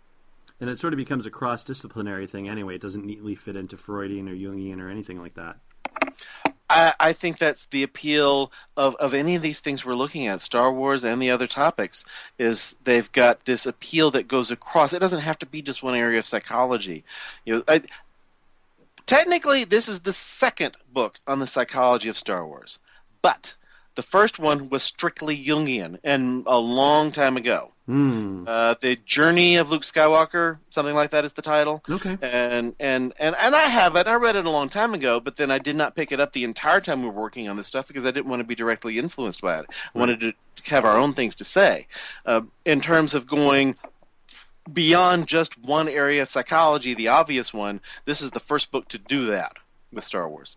And 0.59 0.71
it 0.71 0.79
sort 0.79 0.95
of 0.95 0.97
becomes 0.97 1.27
a 1.27 1.31
cross 1.31 1.63
disciplinary 1.63 2.27
thing 2.27 2.49
anyway. 2.49 2.77
It 2.77 2.81
doesn't 2.81 3.05
neatly 3.05 3.35
fit 3.35 3.57
into 3.57 3.77
Freudian 3.77 4.29
or 4.29 4.35
Jungian 4.35 4.81
or 4.81 4.89
anything 4.89 5.21
like 5.21 5.35
that. 5.35 5.59
I, 6.69 6.95
I, 6.99 7.13
think 7.13 7.39
that's 7.39 7.67
the 7.67 7.85
appeal 7.85 8.51
of, 8.77 8.97
of 8.97 9.15
any 9.15 9.37
of 9.37 9.43
these 9.43 9.61
things 9.61 9.85
we're 9.85 9.95
looking 9.95 10.27
at, 10.27 10.41
Star 10.41 10.73
Wars 10.73 11.05
and 11.05 11.23
the 11.23 11.31
other 11.31 11.47
topics, 11.47 12.05
is 12.39 12.75
they've 12.83 13.11
got 13.13 13.45
this 13.45 13.67
appeal 13.67 14.13
that 14.13 14.27
goes 14.27 14.51
across. 14.51 14.93
It 14.93 14.99
doesn't 14.99 15.21
have 15.21 15.39
to 15.41 15.47
be 15.47 15.63
just 15.63 15.83
one 15.83 15.95
area 15.95 16.19
of 16.19 16.27
psychology. 16.27 17.05
You 17.45 17.57
know, 17.57 17.63
I, 17.69 17.83
technically, 19.07 19.65
this 19.65 19.89
is 19.89 20.01
the 20.01 20.13
second 20.13 20.77
book 20.93 21.19
on 21.27 21.39
the 21.39 21.47
psychology 21.47 22.09
of 22.09 22.19
Star 22.19 22.45
Wars, 22.45 22.81
but 23.23 23.57
the 23.97 24.03
first 24.03 24.39
one 24.39 24.69
was 24.69 24.83
strictly 24.83 25.37
Jungian 25.43 25.99
and 26.05 26.45
a 26.47 26.59
long 26.59 27.11
time 27.11 27.37
ago. 27.37 27.73
Mm. 27.89 28.45
Uh, 28.47 28.75
the 28.81 28.97
Journey 28.97 29.57
of 29.57 29.71
Luke 29.71 29.83
Skywalker, 29.83 30.59
something 30.71 30.95
like 30.95 31.11
that 31.11 31.25
is 31.25 31.33
the 31.33 31.43
title. 31.43 31.83
Okay. 31.89 32.19
And 32.21 32.75
and 32.79 33.15
and 33.19 33.35
and 33.41 33.55
I 33.55 33.63
have 33.63 33.97
it. 33.97 34.07
I 34.07 34.17
read 34.17 34.37
it 34.37 34.45
a 34.45 34.51
long 34.51 34.69
time 34.69 34.93
ago, 34.93 35.19
but 35.19 35.37
then 35.37 35.51
I 35.51 35.59
did 35.59 35.77
not 35.77 35.97
pick 35.97 36.13
it 36.13 36.21
up 36.21 36.33
the 36.33 36.45
entire 36.45 36.81
time 36.81 37.01
we 37.01 37.09
were 37.09 37.15
working 37.15 37.49
on 37.49 37.57
this 37.57 37.67
stuff 37.67 37.89
because 37.89 38.05
I 38.05 38.11
didn't 38.11 38.29
want 38.29 38.41
to 38.41 38.47
be 38.47 38.55
directly 38.55 38.99
influenced 38.99 39.41
by 39.41 39.59
it. 39.61 39.67
I 39.95 39.99
wanted 39.99 40.21
to 40.21 40.35
have 40.67 40.85
our 40.85 40.99
own 40.99 41.13
things 41.13 41.37
to 41.37 41.45
say. 41.45 41.87
Uh, 42.25 42.43
in 42.65 42.81
terms 42.81 43.15
of 43.15 43.27
going 43.27 43.77
beyond 44.71 45.27
just 45.27 45.59
one 45.59 45.89
area 45.89 46.23
of 46.23 46.31
psychology, 46.31 46.95
the 46.95 47.09
obvious 47.09 47.55
one, 47.55 47.81
this 48.05 48.21
is 48.21 48.31
the 48.33 48.41
first 48.41 48.71
book 48.71 48.89
to 48.89 48.99
do 48.99 49.27
that 49.27 49.53
with 49.93 50.05
Star 50.05 50.29
Wars 50.29 50.57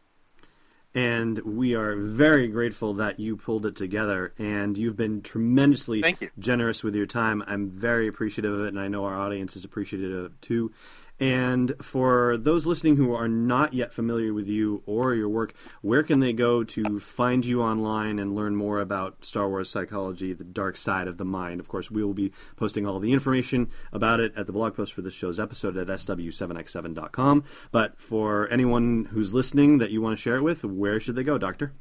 and 0.96 1.38
we 1.40 1.76
are 1.76 1.96
very 1.96 2.48
grateful 2.48 2.96
that 2.96 3.20
you 3.20 3.38
pulled 3.38 3.66
it 3.66 3.76
together 3.76 4.34
and 4.40 4.78
you've 4.78 4.98
been 4.98 5.22
tremendously 5.22 6.04
you. 6.20 6.30
generous 6.40 6.84
with 6.84 6.96
your 6.96 7.06
time 7.06 7.44
i'm 7.48 7.70
very 7.70 8.08
appreciative 8.08 8.52
of 8.52 8.66
it 8.66 8.70
and 8.70 8.80
i 8.80 8.88
know 8.88 9.06
our 9.06 9.18
audience 9.18 9.56
is 9.56 9.64
appreciative 9.64 10.12
of 10.12 10.26
it 10.26 10.42
too 10.42 10.72
And 11.20 11.74
for 11.82 12.38
those 12.38 12.66
listening 12.66 12.96
who 12.96 13.14
are 13.14 13.28
not 13.28 13.74
yet 13.74 13.94
familiar 13.94 14.34
with 14.34 14.48
you 14.48 14.84
or 14.86 15.14
your 15.14 15.28
work, 15.28 15.54
where 15.82 16.02
can 16.02 16.22
they 16.22 16.32
go 16.32 16.64
to 16.64 17.00
find 17.00 17.46
you 17.46 17.62
online 17.62 18.20
and 18.20 18.36
learn 18.36 18.56
more 18.56 18.80
about 18.80 19.26
Star 19.26 19.50
Wars 19.50 19.70
psychology, 19.70 20.32
the 20.34 20.46
dark 20.46 20.78
side 20.78 21.08
of 21.08 21.18
the 21.18 21.26
mind? 21.26 21.60
Of 21.60 21.68
course, 21.68 21.92
we 21.92 22.04
will 22.04 22.14
be 22.14 22.32
posting 22.56 22.88
all 22.88 23.00
the 23.00 23.12
information 23.12 23.70
about 23.92 24.22
it 24.22 24.34
at 24.38 24.46
the 24.46 24.54
blog 24.54 24.76
post 24.76 24.94
for 24.94 25.02
this 25.02 25.14
show's 25.14 25.40
episode 25.40 25.76
at 25.76 25.88
sw7x7.com. 25.88 27.44
But 27.72 28.00
for 28.00 28.48
anyone 28.50 29.10
who's 29.12 29.34
listening 29.34 29.80
that 29.80 29.92
you 29.92 30.02
want 30.02 30.18
to 30.18 30.22
share 30.22 30.38
it 30.38 30.44
with, 30.44 30.64
where 30.64 31.02
should 31.02 31.16
they 31.16 31.24
go, 31.24 31.38
Doctor? 31.38 31.74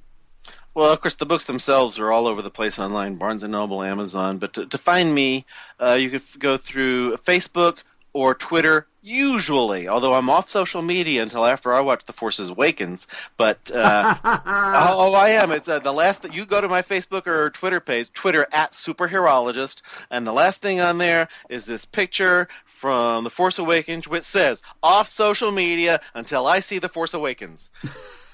Well, 0.74 0.93
of 0.93 1.01
course, 1.01 1.16
the 1.16 1.26
books 1.26 1.45
themselves 1.45 1.99
are 1.99 2.11
all 2.11 2.26
over 2.26 2.43
the 2.43 2.51
place 2.51 2.78
online 2.78 3.16
Barnes 3.16 3.45
and 3.45 3.53
Noble, 3.53 3.82
Amazon. 3.82 4.39
But 4.39 4.55
to, 4.55 4.66
to 4.66 4.78
find 4.78 5.14
me, 5.14 5.45
uh, 5.78 5.99
you 6.01 6.11
could 6.11 6.22
go 6.39 6.57
through 6.57 7.16
Facebook 7.16 7.82
or 8.18 8.34
Twitter, 8.34 8.88
usually, 9.00 9.86
although 9.86 10.12
I'm 10.12 10.28
off 10.28 10.48
social 10.48 10.82
media 10.82 11.22
until 11.22 11.46
after 11.46 11.72
I 11.72 11.82
watch 11.82 12.04
The 12.04 12.12
Forces 12.12 12.48
Awakens. 12.48 13.06
But 13.36 13.70
uh, 13.72 14.16
oh, 14.24 15.12
oh, 15.12 15.14
I 15.14 15.28
am. 15.30 15.52
It's 15.52 15.68
uh, 15.68 15.78
the 15.78 15.92
last 15.92 16.22
that 16.22 16.34
you 16.34 16.44
go 16.44 16.60
to 16.60 16.66
my 16.66 16.82
Facebook 16.82 17.28
or 17.28 17.50
Twitter 17.50 17.78
page, 17.78 18.12
Twitter 18.12 18.44
at 18.50 18.72
Superherologist, 18.72 19.82
and 20.10 20.26
the 20.26 20.32
last 20.32 20.60
thing 20.60 20.80
on 20.80 20.98
there 20.98 21.28
is 21.48 21.64
this 21.64 21.84
picture 21.84 22.48
from 22.64 23.22
The 23.22 23.30
Force 23.30 23.60
Awakens, 23.60 24.08
which 24.08 24.24
says 24.24 24.62
"off 24.82 25.08
social 25.08 25.52
media 25.52 26.00
until 26.12 26.48
I 26.48 26.58
see 26.58 26.80
The 26.80 26.88
Force 26.88 27.14
Awakens." 27.14 27.70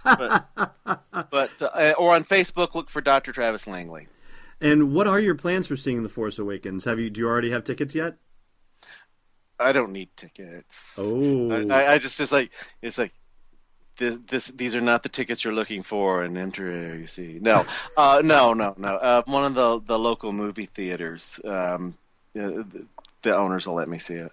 but, 0.03 0.49
but 1.31 1.51
uh, 1.61 1.93
or 1.99 2.15
on 2.15 2.25
Facebook, 2.25 2.75
look 2.75 2.89
for 2.89 3.03
Dr. 3.03 3.33
Travis 3.33 3.67
Langley. 3.67 4.09
And 4.63 4.95
what 4.95 5.07
are 5.07 5.21
your 5.21 5.35
plans 5.35 5.67
for 5.67 5.77
seeing 5.77 6.05
The 6.05 6.09
Force 6.09 6.39
Awakens? 6.39 6.87
Have 6.87 6.99
you 6.99 7.11
do 7.11 7.21
you 7.21 7.29
already 7.29 7.51
have 7.51 7.65
tickets 7.65 7.95
yet? 7.95 8.17
I 9.59 9.73
don't 9.73 9.93
need 9.93 10.09
tickets. 10.17 10.99
Oh, 11.01 11.71
I, 11.71 11.95
I 11.95 11.99
just 11.99 12.21
it's 12.21 12.33
like 12.33 12.51
it's 12.83 12.99
like 12.99 13.13
this, 13.97 14.17
this 14.27 14.49
these 14.49 14.75
are 14.75 14.81
not 14.81 15.03
the 15.03 15.09
tickets 15.09 15.45
you're 15.45 15.55
looking 15.55 15.83
for 15.83 16.23
and 16.23 16.37
enter 16.37 16.97
you 16.97 17.07
see. 17.07 17.39
No 17.41 17.65
uh, 17.97 18.23
no 18.25 18.55
no 18.55 18.75
no. 18.77 18.97
Uh, 18.97 19.23
one 19.27 19.45
of 19.45 19.55
the 19.55 19.81
the 19.81 19.99
local 19.99 20.33
movie 20.33 20.67
theaters 20.67 21.41
um, 21.45 21.93
the, 22.35 22.67
the 23.23 23.37
owners 23.37 23.67
will 23.67 23.75
let 23.75 23.89
me 23.89 23.99
see 23.99 24.15
it. 24.15 24.33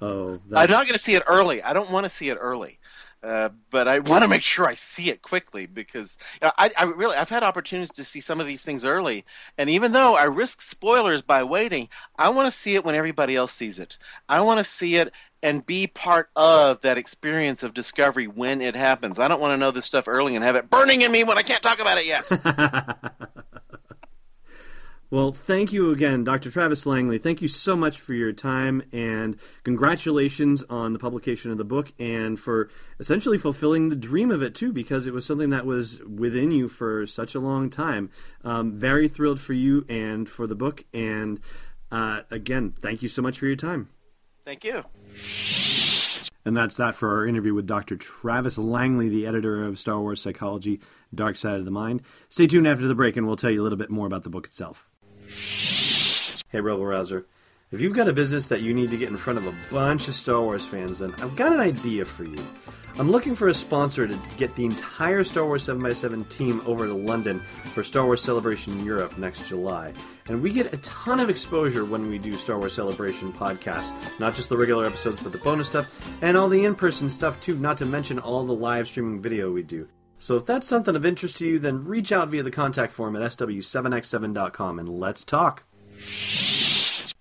Oh, 0.00 0.38
I'm 0.52 0.70
not 0.70 0.86
going 0.86 0.94
to 0.94 0.98
see 0.98 1.14
it 1.14 1.22
early. 1.28 1.62
I 1.62 1.74
don't 1.74 1.90
want 1.90 2.04
to 2.04 2.10
see 2.10 2.28
it 2.28 2.36
early 2.40 2.78
uh, 3.22 3.50
but 3.70 3.86
I 3.86 4.00
want 4.00 4.24
to 4.24 4.28
make 4.28 4.42
sure 4.42 4.66
I 4.66 4.74
see 4.74 5.08
it 5.10 5.22
quickly 5.22 5.66
because 5.66 6.18
I, 6.42 6.70
I, 6.76 6.84
really 6.84 7.16
I've 7.16 7.28
had 7.28 7.42
opportunities 7.42 7.92
to 7.92 8.04
see 8.04 8.20
some 8.20 8.40
of 8.40 8.46
these 8.46 8.64
things 8.64 8.84
early, 8.84 9.24
and 9.56 9.70
even 9.70 9.92
though 9.92 10.16
I 10.16 10.24
risk 10.24 10.60
spoilers 10.60 11.22
by 11.22 11.44
waiting, 11.44 11.88
I 12.18 12.30
want 12.30 12.46
to 12.46 12.56
see 12.56 12.74
it 12.74 12.84
when 12.84 12.94
everybody 12.94 13.36
else 13.36 13.52
sees 13.52 13.78
it. 13.78 13.98
I 14.28 14.40
want 14.40 14.58
to 14.58 14.64
see 14.64 14.96
it 14.96 15.12
and 15.42 15.64
be 15.64 15.86
part 15.86 16.30
of 16.36 16.80
that 16.82 16.98
experience 16.98 17.62
of 17.62 17.74
discovery 17.74 18.26
when 18.26 18.60
it 18.60 18.74
happens. 18.74 19.18
I 19.18 19.28
don't 19.28 19.40
want 19.40 19.54
to 19.54 19.58
know 19.58 19.70
this 19.70 19.86
stuff 19.86 20.08
early 20.08 20.34
and 20.34 20.44
have 20.44 20.56
it 20.56 20.70
burning 20.70 21.02
in 21.02 21.12
me 21.12 21.24
when 21.24 21.38
I 21.38 21.42
can't 21.42 21.62
talk 21.62 21.80
about 21.80 21.98
it 21.98 22.06
yet. 22.06 22.28
Well, 25.12 25.30
thank 25.30 25.74
you 25.74 25.90
again, 25.90 26.24
Dr. 26.24 26.50
Travis 26.50 26.86
Langley. 26.86 27.18
Thank 27.18 27.42
you 27.42 27.48
so 27.48 27.76
much 27.76 28.00
for 28.00 28.14
your 28.14 28.32
time 28.32 28.82
and 28.92 29.36
congratulations 29.62 30.64
on 30.70 30.94
the 30.94 30.98
publication 30.98 31.50
of 31.50 31.58
the 31.58 31.64
book 31.64 31.92
and 31.98 32.40
for 32.40 32.70
essentially 32.98 33.36
fulfilling 33.36 33.90
the 33.90 33.94
dream 33.94 34.30
of 34.30 34.40
it 34.40 34.54
too, 34.54 34.72
because 34.72 35.06
it 35.06 35.12
was 35.12 35.26
something 35.26 35.50
that 35.50 35.66
was 35.66 36.00
within 36.04 36.50
you 36.50 36.66
for 36.66 37.06
such 37.06 37.34
a 37.34 37.40
long 37.40 37.68
time. 37.68 38.08
Um, 38.42 38.72
very 38.72 39.06
thrilled 39.06 39.38
for 39.38 39.52
you 39.52 39.84
and 39.86 40.26
for 40.26 40.46
the 40.46 40.54
book. 40.54 40.86
And 40.94 41.40
uh, 41.90 42.22
again, 42.30 42.72
thank 42.80 43.02
you 43.02 43.10
so 43.10 43.20
much 43.20 43.38
for 43.38 43.44
your 43.44 43.56
time. 43.56 43.90
Thank 44.46 44.64
you. 44.64 44.82
And 46.46 46.56
that's 46.56 46.78
that 46.78 46.94
for 46.94 47.18
our 47.18 47.26
interview 47.26 47.52
with 47.52 47.66
Dr. 47.66 47.96
Travis 47.96 48.56
Langley, 48.56 49.10
the 49.10 49.26
editor 49.26 49.62
of 49.62 49.78
Star 49.78 50.00
Wars 50.00 50.22
Psychology 50.22 50.80
Dark 51.14 51.36
Side 51.36 51.58
of 51.58 51.66
the 51.66 51.70
Mind. 51.70 52.00
Stay 52.30 52.46
tuned 52.46 52.66
after 52.66 52.86
the 52.86 52.94
break, 52.94 53.18
and 53.18 53.26
we'll 53.26 53.36
tell 53.36 53.50
you 53.50 53.60
a 53.60 53.62
little 53.62 53.76
bit 53.76 53.90
more 53.90 54.06
about 54.06 54.22
the 54.22 54.30
book 54.30 54.46
itself. 54.46 54.88
Hey, 56.48 56.60
Rebel 56.60 56.84
Rouser. 56.84 57.26
If 57.70 57.80
you've 57.80 57.94
got 57.94 58.08
a 58.08 58.12
business 58.12 58.48
that 58.48 58.60
you 58.60 58.74
need 58.74 58.90
to 58.90 58.98
get 58.98 59.08
in 59.08 59.16
front 59.16 59.38
of 59.38 59.46
a 59.46 59.54
bunch 59.70 60.06
of 60.08 60.14
Star 60.14 60.42
Wars 60.42 60.66
fans, 60.66 60.98
then 60.98 61.14
I've 61.22 61.34
got 61.36 61.52
an 61.52 61.60
idea 61.60 62.04
for 62.04 62.24
you. 62.24 62.36
I'm 62.98 63.10
looking 63.10 63.34
for 63.34 63.48
a 63.48 63.54
sponsor 63.54 64.06
to 64.06 64.18
get 64.36 64.54
the 64.54 64.66
entire 64.66 65.24
Star 65.24 65.46
Wars 65.46 65.66
7x7 65.66 66.28
team 66.28 66.60
over 66.66 66.86
to 66.86 66.92
London 66.92 67.40
for 67.72 67.82
Star 67.82 68.04
Wars 68.04 68.20
Celebration 68.20 68.84
Europe 68.84 69.16
next 69.16 69.48
July. 69.48 69.94
And 70.26 70.42
we 70.42 70.52
get 70.52 70.74
a 70.74 70.76
ton 70.78 71.18
of 71.18 71.30
exposure 71.30 71.86
when 71.86 72.10
we 72.10 72.18
do 72.18 72.34
Star 72.34 72.58
Wars 72.58 72.74
Celebration 72.74 73.32
podcasts. 73.32 73.94
Not 74.20 74.34
just 74.34 74.50
the 74.50 74.58
regular 74.58 74.84
episodes, 74.84 75.22
but 75.22 75.32
the 75.32 75.38
bonus 75.38 75.68
stuff, 75.68 76.22
and 76.22 76.36
all 76.36 76.50
the 76.50 76.66
in 76.66 76.74
person 76.74 77.08
stuff 77.08 77.40
too, 77.40 77.58
not 77.58 77.78
to 77.78 77.86
mention 77.86 78.18
all 78.18 78.44
the 78.44 78.52
live 78.52 78.86
streaming 78.86 79.22
video 79.22 79.50
we 79.50 79.62
do. 79.62 79.88
So 80.22 80.36
if 80.36 80.46
that's 80.46 80.68
something 80.68 80.94
of 80.94 81.04
interest 81.04 81.38
to 81.38 81.48
you, 81.48 81.58
then 81.58 81.84
reach 81.84 82.12
out 82.12 82.28
via 82.28 82.44
the 82.44 82.50
contact 82.52 82.92
form 82.92 83.16
at 83.16 83.22
sw7x7.com 83.22 84.78
and 84.78 84.88
let's 84.88 85.24
talk. 85.24 85.64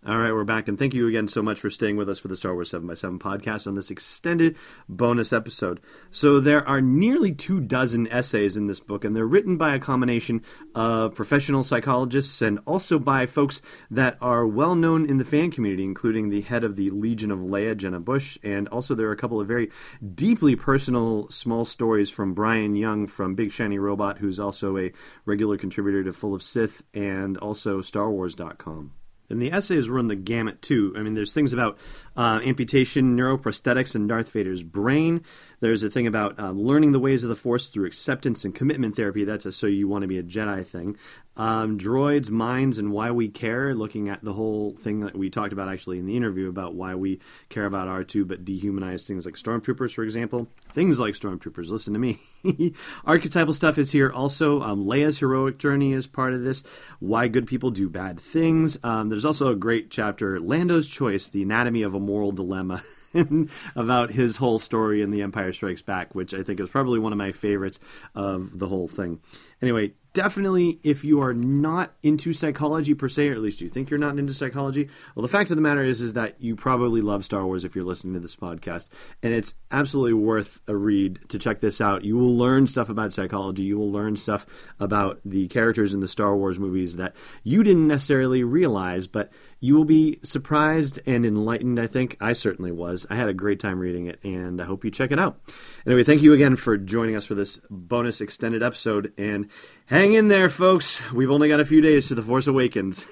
All 0.04 0.18
right, 0.18 0.34
we're 0.34 0.46
back, 0.46 0.68
and 0.68 0.80
thank 0.80 0.96
you 0.96 1.08
again 1.08 1.28
so 1.28 1.44
much 1.44 1.60
for 1.60 1.70
staying 1.70 1.96
with 1.96 2.10
us 2.10 2.18
for 2.18 2.28
the 2.28 2.36
Star 2.36 2.56
Wars 2.56 2.72
7x7 2.72 3.20
podcast 3.20 3.68
on 3.68 3.76
this 3.76 3.92
extended 3.92 4.58
bonus 4.90 5.32
episode. 5.32 5.80
So, 6.10 6.40
there 6.40 6.68
are 6.68 6.82
nearly 6.82 7.34
two 7.34 7.60
dozen 7.60 8.08
essays 8.08 8.58
in 8.58 8.66
this 8.66 8.80
book, 8.80 9.06
and 9.06 9.16
they're 9.16 9.28
written 9.28 9.58
by 9.58 9.76
a 9.76 9.80
combination 9.80 10.42
of 10.74 11.14
professional 11.14 11.64
psychologists 11.64 12.42
and 12.42 12.58
also 12.66 12.98
by 12.98 13.28
folks 13.28 13.62
that 13.92 14.18
are 14.22 14.48
well 14.48 14.74
known 14.74 15.08
in 15.08 15.20
the 15.20 15.24
fan 15.24 15.52
community, 15.52 15.84
including 15.84 16.30
the 16.30 16.42
head 16.42 16.64
of 16.64 16.78
the 16.78 16.90
Legion 16.90 17.30
of 17.30 17.38
Leia, 17.38 17.78
Jenna 17.78 18.00
Busch, 18.00 18.40
and 18.42 18.68
also 18.70 18.96
there 18.96 19.08
are 19.08 19.12
a 19.12 19.18
couple 19.18 19.40
of 19.40 19.48
very 19.48 19.70
deeply 20.16 20.56
personal 20.56 21.30
small 21.30 21.64
stories 21.64 22.10
from 22.10 22.34
Brian 22.34 22.76
Young 22.76 23.06
from 23.06 23.36
Big 23.36 23.52
Shiny 23.52 23.78
Robot, 23.78 24.18
who's 24.18 24.40
also 24.40 24.78
a 24.80 24.92
regular 25.26 25.60
contributor 25.60 26.04
to 26.04 26.12
Full 26.12 26.34
of 26.34 26.42
Sith 26.42 26.82
and 26.92 27.38
also 27.38 27.82
StarWars.com. 27.82 28.94
And 29.32 29.42
the 29.42 29.52
essays 29.52 29.90
run 29.90 30.08
the 30.08 30.16
gamut 30.16 30.62
too. 30.62 30.94
I 30.98 31.02
mean, 31.02 31.14
there's 31.14 31.34
things 31.34 31.54
about 31.54 31.78
uh, 32.16 32.42
amputation, 32.44 33.18
neuroprosthetics, 33.18 33.96
and 33.96 34.08
Darth 34.08 34.30
Vader's 34.30 34.64
brain. 34.64 35.24
There's 35.62 35.84
a 35.84 35.90
thing 35.90 36.08
about 36.08 36.40
uh, 36.40 36.52
learning 36.52 36.92
the 36.92 37.00
ways 37.00 37.24
of 37.24 37.30
the 37.30 37.36
Force 37.36 37.70
through 37.70 37.86
acceptance 37.86 38.44
and 38.44 38.54
commitment 38.54 38.96
therapy. 38.96 39.24
That's 39.24 39.46
a 39.46 39.52
so 39.52 39.68
you 39.68 39.88
want 39.88 40.02
to 40.04 40.08
be 40.08 40.18
a 40.18 40.24
Jedi 40.24 40.66
thing. 40.66 40.98
Um, 41.42 41.80
droids, 41.80 42.30
minds, 42.30 42.78
and 42.78 42.92
why 42.92 43.10
we 43.10 43.28
care. 43.28 43.74
Looking 43.74 44.10
at 44.10 44.24
the 44.24 44.34
whole 44.34 44.76
thing 44.76 45.00
that 45.00 45.18
we 45.18 45.32
talked 45.32 45.54
about 45.54 45.70
actually 45.70 45.98
in 45.98 46.06
the 46.06 46.16
interview 46.16 46.48
about 46.48 46.76
why 46.76 46.94
we 46.94 47.20
care 47.50 47.66
about 47.66 47.88
R2 47.88 48.28
but 48.28 48.46
dehumanize 48.46 49.08
things 49.08 49.26
like 49.26 49.34
stormtroopers, 49.34 49.92
for 49.92 50.04
example. 50.04 50.50
Things 50.72 51.00
like 51.00 51.16
stormtroopers. 51.16 51.70
Listen 51.70 51.94
to 51.94 52.00
me. 52.00 52.20
Archetypal 53.06 53.56
stuff 53.56 53.80
is 53.80 53.92
here 53.92 54.12
also. 54.12 54.62
Um, 54.62 54.86
Leia's 54.86 55.18
heroic 55.18 55.58
journey 55.58 55.94
is 55.94 56.06
part 56.06 56.36
of 56.36 56.44
this. 56.44 56.62
Why 57.00 57.28
good 57.28 57.48
people 57.48 57.72
do 57.72 57.90
bad 57.90 58.20
things. 58.20 58.78
Um, 58.84 59.10
there's 59.10 59.26
also 59.26 59.48
a 59.48 59.56
great 59.56 59.90
chapter, 59.90 60.40
Lando's 60.40 60.86
Choice: 60.86 61.28
The 61.28 61.42
Anatomy 61.42 61.82
of 61.82 61.96
a 61.96 62.00
Moral 62.00 62.34
Dilemma. 62.34 62.84
about 63.76 64.12
his 64.12 64.38
whole 64.38 64.58
story 64.58 65.02
in 65.02 65.12
The 65.12 65.22
Empire 65.22 65.52
Strikes 65.52 65.82
Back, 65.82 66.16
which 66.16 66.34
I 66.34 66.44
think 66.44 66.62
is 66.62 66.70
probably 66.70 66.98
one 66.98 67.12
of 67.12 67.18
my 67.18 67.34
favorites 67.34 67.78
of 68.16 68.58
the 68.58 68.68
whole 68.68 68.88
thing. 68.88 69.20
Anyway, 69.62 69.92
definitely 70.14 70.80
if 70.84 71.04
you 71.04 71.22
are 71.22 71.34
not 71.34 71.94
into 72.04 72.34
psychology 72.34 72.94
per 72.94 73.08
se 73.08 73.30
or 73.30 73.34
at 73.34 73.42
least 73.42 73.62
you 73.62 73.70
think 73.70 73.90
you're 73.90 74.00
not 74.00 74.20
into 74.20 74.34
psychology 74.34 74.90
well 75.16 75.22
the 75.22 75.28
fact 75.28 75.50
of 75.50 75.56
the 75.56 75.62
matter 75.62 75.84
is 75.84 76.02
is 76.02 76.14
that 76.14 76.36
you 76.42 76.56
probably 76.56 77.02
love 77.02 77.24
star 77.24 77.46
wars 77.46 77.64
if 77.64 77.76
you're 77.76 77.86
listening 77.86 78.14
to 78.14 78.20
this 78.20 78.36
podcast. 78.36 78.88
And 79.24 79.34
it's 79.34 79.56
absolutely 79.72 80.14
worth 80.14 80.60
a 80.68 80.76
read 80.76 81.20
to 81.30 81.40
check 81.40 81.60
this 81.60 81.80
out. 81.80 82.04
You 82.04 82.18
will 82.18 82.36
learn 82.36 82.68
stuff 82.68 82.90
about 82.90 83.14
psychology. 83.14 83.64
You 83.64 83.78
will 83.78 83.92
learn 83.92 84.18
stuff 84.18 84.46
about 84.80 85.20
the 85.24 85.48
characters 85.48 85.94
in 85.94 86.00
the 86.00 86.08
star 86.08 86.36
wars 86.36 86.60
movies 86.60 86.98
that 86.98 87.16
you 87.44 87.64
didn't 87.64 87.88
necessarily 87.88 88.44
realize 88.44 89.08
but 89.08 89.32
you 89.62 89.76
will 89.76 89.86
be 89.86 90.20
surprised 90.24 91.00
and 91.06 91.26
enlightened 91.26 91.80
i 91.80 91.88
think 91.88 92.18
i 92.20 92.34
certainly 92.34 92.72
was 92.72 93.08
i 93.10 93.16
had 93.16 93.30
a 93.30 93.34
great 93.34 93.60
time 93.60 93.80
reading 93.80 94.08
it 94.08 94.22
and 94.24 94.60
i 94.62 94.66
hope 94.66 94.84
you 94.84 94.92
check 94.92 95.12
it 95.12 95.20
out 95.20 95.40
anyway 95.86 96.04
thank 96.04 96.22
you 96.22 96.34
again 96.34 96.58
for 96.58 96.76
joining 96.78 97.16
us 97.16 97.26
for 97.26 97.36
this 97.36 97.62
bonus 97.70 98.20
extended 98.20 98.62
episode 98.62 99.14
and 99.18 99.48
Hang 99.92 100.14
in 100.14 100.30
there, 100.30 100.48
folks. 100.48 101.02
We've 101.12 101.30
only 101.30 101.50
got 101.50 101.60
a 101.60 101.66
few 101.66 101.82
days 101.82 102.08
to 102.08 102.16
The 102.16 102.22
Force 102.22 102.48
Awakens. 102.48 103.06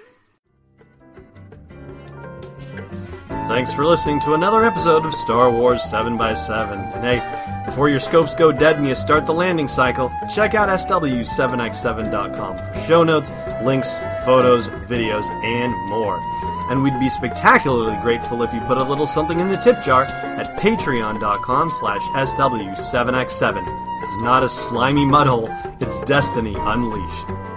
Thanks 3.28 3.74
for 3.74 3.86
listening 3.86 4.22
to 4.22 4.34
another 4.34 4.64
episode 4.64 5.06
of 5.06 5.14
Star 5.14 5.52
Wars 5.52 5.82
7x7. 5.82 6.96
And 6.96 7.04
hey, 7.04 7.66
before 7.66 7.90
your 7.90 8.00
scopes 8.00 8.34
go 8.34 8.54
dead 8.54 8.78
and 8.78 8.88
you 8.88 8.96
start 8.96 9.26
the 9.26 9.34
landing 9.34 9.68
cycle, 9.68 10.10
check 10.34 10.54
out 10.54 10.70
SW7x7.com 10.70 12.58
for 12.58 12.80
show 12.88 13.04
notes, 13.04 13.30
links, 13.62 14.00
photos, 14.24 14.70
videos, 14.88 15.26
and 15.44 15.74
more. 15.90 16.39
And 16.70 16.84
we'd 16.84 17.00
be 17.00 17.10
spectacularly 17.10 17.98
grateful 18.02 18.44
if 18.44 18.54
you 18.54 18.60
put 18.62 18.78
a 18.78 18.84
little 18.84 19.08
something 19.08 19.40
in 19.40 19.50
the 19.50 19.58
tip 19.58 19.82
jar 19.82 20.06
at 20.06 20.60
patreon.com 20.60 21.72
slash 21.80 22.02
SW7x7. 22.02 24.04
It's 24.04 24.22
not 24.22 24.44
a 24.44 24.50
slimy 24.50 25.06
mudhole, 25.06 25.50
it's 25.82 26.00
destiny 26.02 26.56
unleashed. 26.58 27.50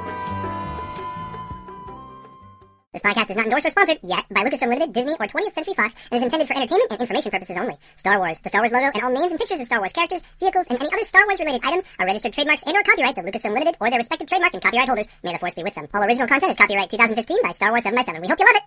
This 2.92 3.00
podcast 3.00 3.30
is 3.30 3.36
not 3.36 3.46
endorsed 3.46 3.64
or 3.64 3.70
sponsored 3.70 4.00
yet 4.02 4.26
by 4.28 4.44
Lucasfilm 4.44 4.68
Limited, 4.68 4.92
Disney, 4.92 5.14
or 5.14 5.26
20th 5.26 5.52
Century 5.52 5.72
Fox 5.72 5.94
and 6.10 6.18
is 6.18 6.22
intended 6.22 6.46
for 6.46 6.54
entertainment 6.54 6.92
and 6.92 7.00
information 7.00 7.30
purposes 7.30 7.56
only. 7.56 7.74
Star 7.96 8.18
Wars, 8.18 8.38
the 8.40 8.50
Star 8.50 8.60
Wars 8.60 8.70
logo, 8.70 8.90
and 8.92 9.02
all 9.02 9.10
names 9.10 9.30
and 9.30 9.40
pictures 9.40 9.60
of 9.60 9.66
Star 9.66 9.78
Wars 9.78 9.94
characters, 9.94 10.22
vehicles, 10.40 10.66
and 10.68 10.78
any 10.78 10.92
other 10.92 11.04
Star 11.04 11.26
Wars 11.26 11.40
related 11.40 11.62
items 11.64 11.84
are 11.98 12.04
registered 12.04 12.34
trademarks 12.34 12.64
and 12.64 12.76
or 12.76 12.82
copyrights 12.82 13.16
of 13.16 13.24
Lucasfilm 13.24 13.54
Limited 13.54 13.78
or 13.80 13.88
their 13.88 13.98
respective 13.98 14.28
trademark 14.28 14.52
and 14.52 14.62
copyright 14.62 14.88
holders. 14.88 15.08
May 15.22 15.32
the 15.32 15.38
force 15.38 15.54
be 15.54 15.62
with 15.62 15.74
them. 15.74 15.88
All 15.94 16.04
original 16.04 16.28
content 16.28 16.52
is 16.52 16.58
copyright 16.58 16.90
2015 16.90 17.38
by 17.42 17.52
Star 17.52 17.70
Wars 17.70 17.84
7x7. 17.84 18.20
We 18.20 18.28
hope 18.28 18.38
you 18.38 18.44
love 18.44 18.56
it! 18.56 18.60